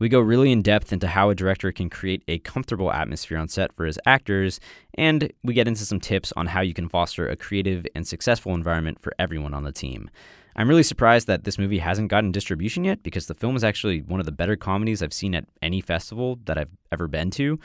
We 0.04 0.10
go 0.10 0.20
really 0.20 0.52
in 0.52 0.62
depth 0.62 0.92
into 0.92 1.08
how 1.08 1.30
a 1.30 1.36
director 1.36 1.72
can 1.72 1.90
create 1.90 2.26
a 2.28 2.40
comfortable 2.40 2.92
atmosphere 2.92 3.38
on 3.38 3.48
set 3.48 3.72
for 3.72 3.86
his 3.86 3.98
actors, 4.06 4.60
and 4.96 5.32
we 5.46 5.54
get 5.54 5.66
into 5.66 5.86
some 5.86 6.02
tips 6.02 6.34
on 6.36 6.48
how 6.48 6.60
you 6.60 6.74
can 6.74 6.90
foster 6.90 7.30
a 7.30 7.38
creative 7.38 7.88
and 7.96 8.06
successful 8.06 8.54
environment 8.54 9.00
for 9.00 9.14
everyone 9.18 9.54
on 9.54 9.64
the 9.64 9.72
team. 9.72 10.10
I'm 10.58 10.68
really 10.68 10.84
surprised 10.84 11.28
that 11.28 11.46
this 11.46 11.58
movie 11.58 11.80
hasn't 11.80 12.10
gotten 12.10 12.34
distribution 12.34 12.84
yet 12.84 13.02
because 13.02 13.28
the 13.28 13.34
film 13.34 13.56
is 13.56 13.64
actually 13.64 14.02
one 14.02 14.20
of 14.20 14.26
the 14.26 14.34
better 14.34 14.58
comedies 14.58 15.02
I've 15.02 15.14
seen 15.14 15.34
at 15.36 15.46
any 15.62 15.80
festival 15.80 16.38
that 16.48 16.58
I've 16.58 16.72
ever 16.92 17.08
been 17.08 17.32
to. 17.32 17.58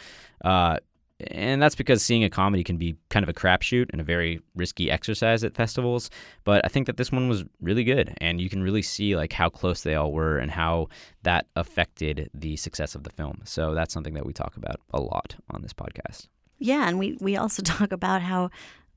Uh, 0.45 0.77
and 1.21 1.61
that's 1.61 1.75
because 1.75 2.03
seeing 2.03 2.23
a 2.23 2.31
comedy 2.31 2.63
can 2.63 2.77
be 2.77 2.97
kind 3.11 3.25
of 3.25 3.29
a 3.29 3.33
crapshoot 3.33 3.87
and 3.91 4.01
a 4.01 4.05
very 4.05 4.41
risky 4.55 4.91
exercise 4.91 5.43
at 5.43 5.55
festivals. 5.55 6.11
But 6.45 6.65
I 6.65 6.69
think 6.69 6.87
that 6.87 6.97
this 6.97 7.11
one 7.11 7.29
was 7.29 7.45
really 7.61 7.85
good, 7.85 8.15
and 8.21 8.41
you 8.41 8.49
can 8.49 8.63
really 8.63 8.83
see 8.83 9.17
like 9.17 9.33
how 9.33 9.49
close 9.49 9.83
they 9.83 9.95
all 9.95 10.13
were 10.13 10.39
and 10.39 10.51
how 10.51 10.89
that 11.25 11.47
affected 11.57 12.31
the 12.35 12.57
success 12.57 12.95
of 12.95 13.03
the 13.03 13.11
film. 13.11 13.41
So 13.45 13.75
that's 13.75 13.93
something 13.93 14.15
that 14.15 14.27
we 14.27 14.33
talk 14.33 14.57
about 14.57 14.81
a 14.93 15.01
lot 15.01 15.37
on 15.51 15.63
this 15.63 15.73
podcast. 15.73 16.29
Yeah, 16.59 16.89
and 16.89 16.99
we 16.99 17.19
we 17.21 17.37
also 17.37 17.63
talk 17.65 17.93
about 17.93 18.23
how 18.23 18.51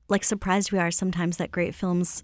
like 0.08 0.22
surprised 0.22 0.70
we 0.70 0.78
are 0.78 0.90
sometimes 0.90 1.38
that 1.38 1.50
great 1.50 1.74
films 1.74 2.22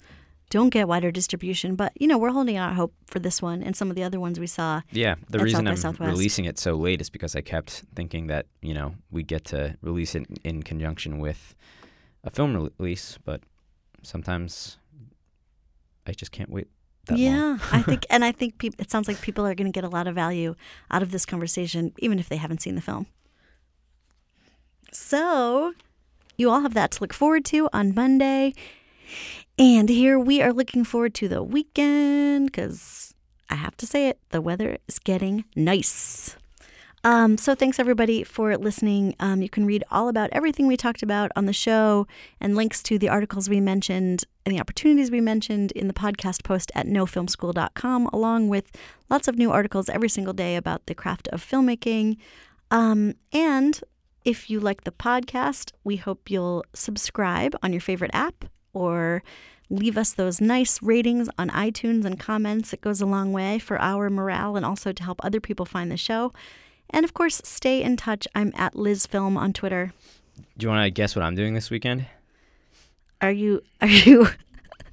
don't 0.50 0.70
get 0.70 0.88
wider 0.88 1.10
distribution. 1.10 1.76
But 1.76 1.92
you 2.00 2.06
know, 2.06 2.18
we're 2.18 2.30
holding 2.32 2.56
out 2.56 2.74
hope 2.74 2.94
for 3.06 3.18
this 3.18 3.42
one 3.42 3.62
and 3.62 3.76
some 3.76 3.90
of 3.90 3.96
the 3.96 4.02
other 4.02 4.18
ones 4.20 4.40
we 4.40 4.46
saw. 4.46 4.82
Yeah, 4.90 5.16
the 5.28 5.38
reason 5.38 5.66
I'm 5.68 5.76
Southwest. 5.76 6.10
releasing 6.10 6.44
it 6.44 6.58
so 6.58 6.74
late 6.74 7.00
is 7.00 7.10
because 7.10 7.36
I 7.36 7.40
kept 7.40 7.84
thinking 7.94 8.26
that 8.28 8.46
you 8.62 8.74
know 8.74 8.94
we 9.10 9.22
get 9.22 9.44
to 9.46 9.76
release 9.82 10.14
it 10.14 10.26
in 10.44 10.62
conjunction 10.62 11.18
with 11.18 11.54
a 12.24 12.30
film 12.30 12.70
release, 12.78 13.18
but 13.24 13.40
sometimes 14.02 14.78
I 16.06 16.12
just 16.12 16.32
can't 16.32 16.50
wait. 16.50 16.68
yeah, 17.14 17.58
I 17.72 17.82
think, 17.82 18.06
and 18.10 18.24
I 18.24 18.32
think 18.32 18.58
pe- 18.58 18.70
it 18.78 18.90
sounds 18.90 19.08
like 19.08 19.20
people 19.20 19.46
are 19.46 19.54
going 19.54 19.70
to 19.70 19.76
get 19.76 19.84
a 19.84 19.88
lot 19.88 20.06
of 20.06 20.14
value 20.14 20.54
out 20.90 21.02
of 21.02 21.10
this 21.10 21.24
conversation, 21.24 21.92
even 21.98 22.18
if 22.18 22.28
they 22.28 22.36
haven't 22.36 22.60
seen 22.62 22.74
the 22.74 22.80
film. 22.80 23.06
So, 24.92 25.74
you 26.36 26.50
all 26.50 26.60
have 26.60 26.74
that 26.74 26.92
to 26.92 27.02
look 27.02 27.12
forward 27.12 27.44
to 27.46 27.68
on 27.72 27.94
Monday. 27.94 28.54
And 29.60 29.88
here 29.88 30.20
we 30.20 30.40
are 30.40 30.52
looking 30.52 30.84
forward 30.84 31.14
to 31.14 31.26
the 31.26 31.42
weekend 31.42 32.46
because 32.46 33.12
I 33.50 33.56
have 33.56 33.76
to 33.78 33.86
say 33.88 34.08
it, 34.08 34.20
the 34.30 34.40
weather 34.40 34.78
is 34.86 35.00
getting 35.00 35.46
nice. 35.56 36.36
Um, 37.02 37.36
so 37.36 37.56
thanks 37.56 37.80
everybody 37.80 38.22
for 38.22 38.56
listening. 38.56 39.16
Um, 39.18 39.42
you 39.42 39.48
can 39.48 39.66
read 39.66 39.82
all 39.90 40.08
about 40.08 40.30
everything 40.30 40.68
we 40.68 40.76
talked 40.76 41.02
about 41.02 41.32
on 41.34 41.46
the 41.46 41.52
show 41.52 42.06
and 42.40 42.54
links 42.54 42.84
to 42.84 43.00
the 43.00 43.08
articles 43.08 43.48
we 43.48 43.60
mentioned 43.60 44.24
and 44.46 44.54
the 44.54 44.60
opportunities 44.60 45.10
we 45.10 45.20
mentioned 45.20 45.72
in 45.72 45.88
the 45.88 45.94
podcast 45.94 46.44
post 46.44 46.70
at 46.76 46.86
nofilmschool.com, 46.86 48.06
along 48.12 48.48
with 48.48 48.70
lots 49.10 49.26
of 49.26 49.38
new 49.38 49.50
articles 49.50 49.88
every 49.88 50.08
single 50.08 50.34
day 50.34 50.54
about 50.54 50.86
the 50.86 50.94
craft 50.94 51.26
of 51.28 51.44
filmmaking. 51.44 52.16
Um, 52.70 53.14
and 53.32 53.80
if 54.24 54.50
you 54.50 54.60
like 54.60 54.84
the 54.84 54.92
podcast, 54.92 55.72
we 55.82 55.96
hope 55.96 56.30
you'll 56.30 56.64
subscribe 56.74 57.56
on 57.60 57.72
your 57.72 57.80
favorite 57.80 58.12
app 58.14 58.44
or 58.78 59.22
leave 59.70 59.98
us 59.98 60.12
those 60.12 60.40
nice 60.40 60.82
ratings 60.82 61.28
on 61.36 61.50
iTunes 61.50 62.04
and 62.04 62.18
comments. 62.18 62.72
It 62.72 62.80
goes 62.80 63.00
a 63.00 63.06
long 63.06 63.32
way 63.32 63.58
for 63.58 63.80
our 63.80 64.08
morale 64.08 64.56
and 64.56 64.64
also 64.64 64.92
to 64.92 65.02
help 65.02 65.22
other 65.24 65.40
people 65.40 65.66
find 65.66 65.90
the 65.90 65.96
show. 65.96 66.32
And 66.90 67.04
of 67.04 67.12
course, 67.12 67.40
stay 67.44 67.82
in 67.82 67.96
touch. 67.96 68.26
I'm 68.34 68.52
at 68.56 68.74
Liz 68.74 69.06
Film 69.06 69.36
on 69.36 69.52
Twitter. 69.52 69.92
Do 70.56 70.64
you 70.64 70.70
want 70.70 70.84
to 70.84 70.90
guess 70.90 71.14
what 71.14 71.24
I'm 71.24 71.34
doing 71.34 71.54
this 71.54 71.70
weekend? 71.70 72.06
Are 73.20 73.32
you 73.32 73.62
are 73.80 73.88
you 73.88 74.28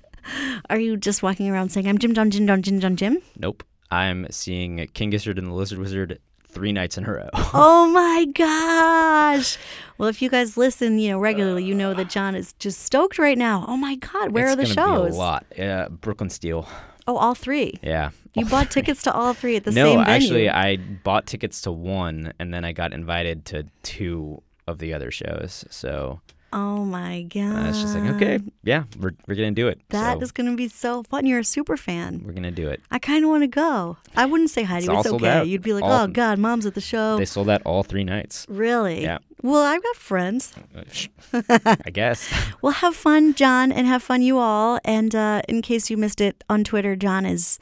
are 0.70 0.80
you 0.80 0.98
just 0.98 1.22
walking 1.22 1.50
around 1.50 1.70
saying 1.70 1.88
I'm 1.88 2.00
Jim 2.00 2.14
Jon 2.14 2.32
Jim 2.32 2.48
Jon 2.48 2.62
Jim 2.62 2.80
Jon 2.80 2.96
Jim? 2.96 3.20
Nope. 3.38 3.64
I'm 3.92 4.26
seeing 4.32 4.88
King 4.94 5.12
Gizzard 5.12 5.38
and 5.38 5.48
the 5.48 5.54
Lizard 5.54 5.78
Wizard 5.78 6.20
three 6.56 6.72
nights 6.72 6.98
in 6.98 7.06
a 7.06 7.12
row. 7.12 7.30
oh 7.54 7.92
my 7.92 8.26
gosh. 8.34 9.58
Well, 9.98 10.10
if 10.10 10.22
you 10.22 10.30
guys 10.30 10.58
listen, 10.58 10.98
you 10.98 11.12
know, 11.12 11.20
regularly, 11.20 11.64
you 11.64 11.76
know 11.76 11.94
that 11.94 12.10
Jon 12.10 12.34
is 12.34 12.54
just 12.54 12.82
stoked 12.82 13.20
right 13.20 13.38
now. 13.38 13.66
Oh 13.68 13.78
my 13.78 13.96
god, 13.96 14.32
where 14.32 14.46
it's 14.46 14.54
are 14.54 14.56
the 14.56 14.66
shows? 14.66 15.12
Be 15.12 15.16
a 15.16 15.20
lot. 15.20 15.60
Uh, 15.60 15.90
Brooklyn 15.90 16.30
Steel. 16.30 16.68
Oh, 17.08 17.18
all 17.18 17.36
three. 17.36 17.80
Yeah. 17.84 18.10
You 18.34 18.46
bought 18.46 18.72
three. 18.72 18.82
tickets 18.82 19.04
to 19.04 19.14
all 19.14 19.34
three 19.34 19.58
at 19.58 19.66
the 19.66 19.72
no, 19.74 19.84
same 19.84 20.00
venue. 20.00 20.06
No, 20.06 20.12
actually, 20.12 20.50
I 20.50 20.78
bought 20.78 21.28
tickets 21.28 21.62
to 21.62 21.72
one, 21.72 22.34
and 22.40 22.54
then 22.54 22.66
I 22.66 22.72
got 22.72 22.94
invited 22.94 23.46
to 23.46 23.66
two 23.84 24.42
of 24.66 24.80
the 24.80 24.94
other 24.94 25.12
shows. 25.12 25.66
So 25.70 26.22
oh 26.56 26.86
my 26.86 27.24
god. 27.24 27.66
uh, 27.66 27.70
it's 27.70 27.82
just 27.82 27.96
like, 27.96 28.10
okay, 28.16 28.40
yeah, 28.64 28.86
we're, 29.00 29.12
we're 29.28 29.36
gonna 29.36 29.52
do 29.52 29.68
it. 29.68 29.80
That 29.90 30.18
so 30.18 30.22
is 30.24 30.32
going 30.32 30.50
to 30.50 30.56
be 30.56 30.68
so 30.70 31.04
fun. 31.04 31.26
You're 31.26 31.40
a 31.40 31.44
super 31.44 31.78
fan. 31.78 32.24
we're 32.26 32.34
gonna 32.34 32.50
do 32.52 32.70
it. 32.70 32.82
I 32.90 32.98
kind 32.98 33.24
of 33.24 33.30
want 33.30 33.44
to 33.44 33.48
go. 33.48 33.98
I 34.16 34.26
wouldn't 34.26 34.50
say 34.50 34.64
hi 34.64 34.80
to 34.80 34.86
It's 34.86 34.88
you. 34.88 35.00
It's 35.00 35.24
okay. 35.24 35.44
You'd 35.44 35.62
be 35.62 35.74
like, 35.74 35.84
All- 35.84 36.04
oh, 36.04 36.08
God, 36.08 36.40
mom's 36.40 36.66
at 36.66 36.74
the 36.74 36.82
show. 36.82 37.18
They 37.18 37.26
sold 37.26 37.50
out 37.50 37.62
all 37.64 37.84
three 37.84 38.04
nights. 38.04 38.46
really? 38.50 39.04
Yeah. 39.04 39.20
Well, 39.42 39.62
I've 39.62 39.84
got 39.84 39.96
friends. 39.96 40.54
I 41.34 41.90
guess. 41.92 42.34
Well, 42.62 42.74
have 42.74 42.96
fun, 42.96 43.36
Jon, 43.36 43.72
and 43.72 43.86
have 43.86 44.02
fun, 44.02 44.24
you 44.24 44.40
all. 44.40 44.80
And 44.84 45.14
uh, 45.14 45.44
in 45.48 45.62
case 45.62 45.92
you 45.92 45.98
missed 45.98 46.20
it 46.20 46.44
on 46.50 46.64
Twitter, 46.64 46.96
Jon 46.96 47.26
is, 47.28 47.60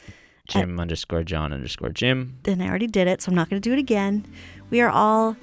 Jim 0.48 0.80
underscore 0.80 1.24
John 1.24 1.52
underscore 1.52 1.89
Jim 1.89 2.38
and 2.46 2.64
I 2.64 2.70
already 2.70 2.88
did 2.88 3.08
it, 3.08 3.22
so 3.22 3.32
I'm 3.32 3.36
not 3.36 3.50
going 3.50 3.62
to 3.62 3.70
do 3.70 3.74
it 3.74 3.80
again. 3.80 4.26
We 4.70 4.80
are 4.80 4.89
all, 4.89 5.36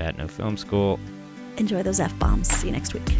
at 0.00 0.16
No 0.16 0.26
Film 0.26 0.56
School. 0.56 0.98
Enjoy 1.58 1.82
those 1.82 2.00
F 2.00 2.18
bombs. 2.18 2.48
See 2.48 2.68
you 2.68 2.72
next 2.72 2.94
week. 2.94 3.16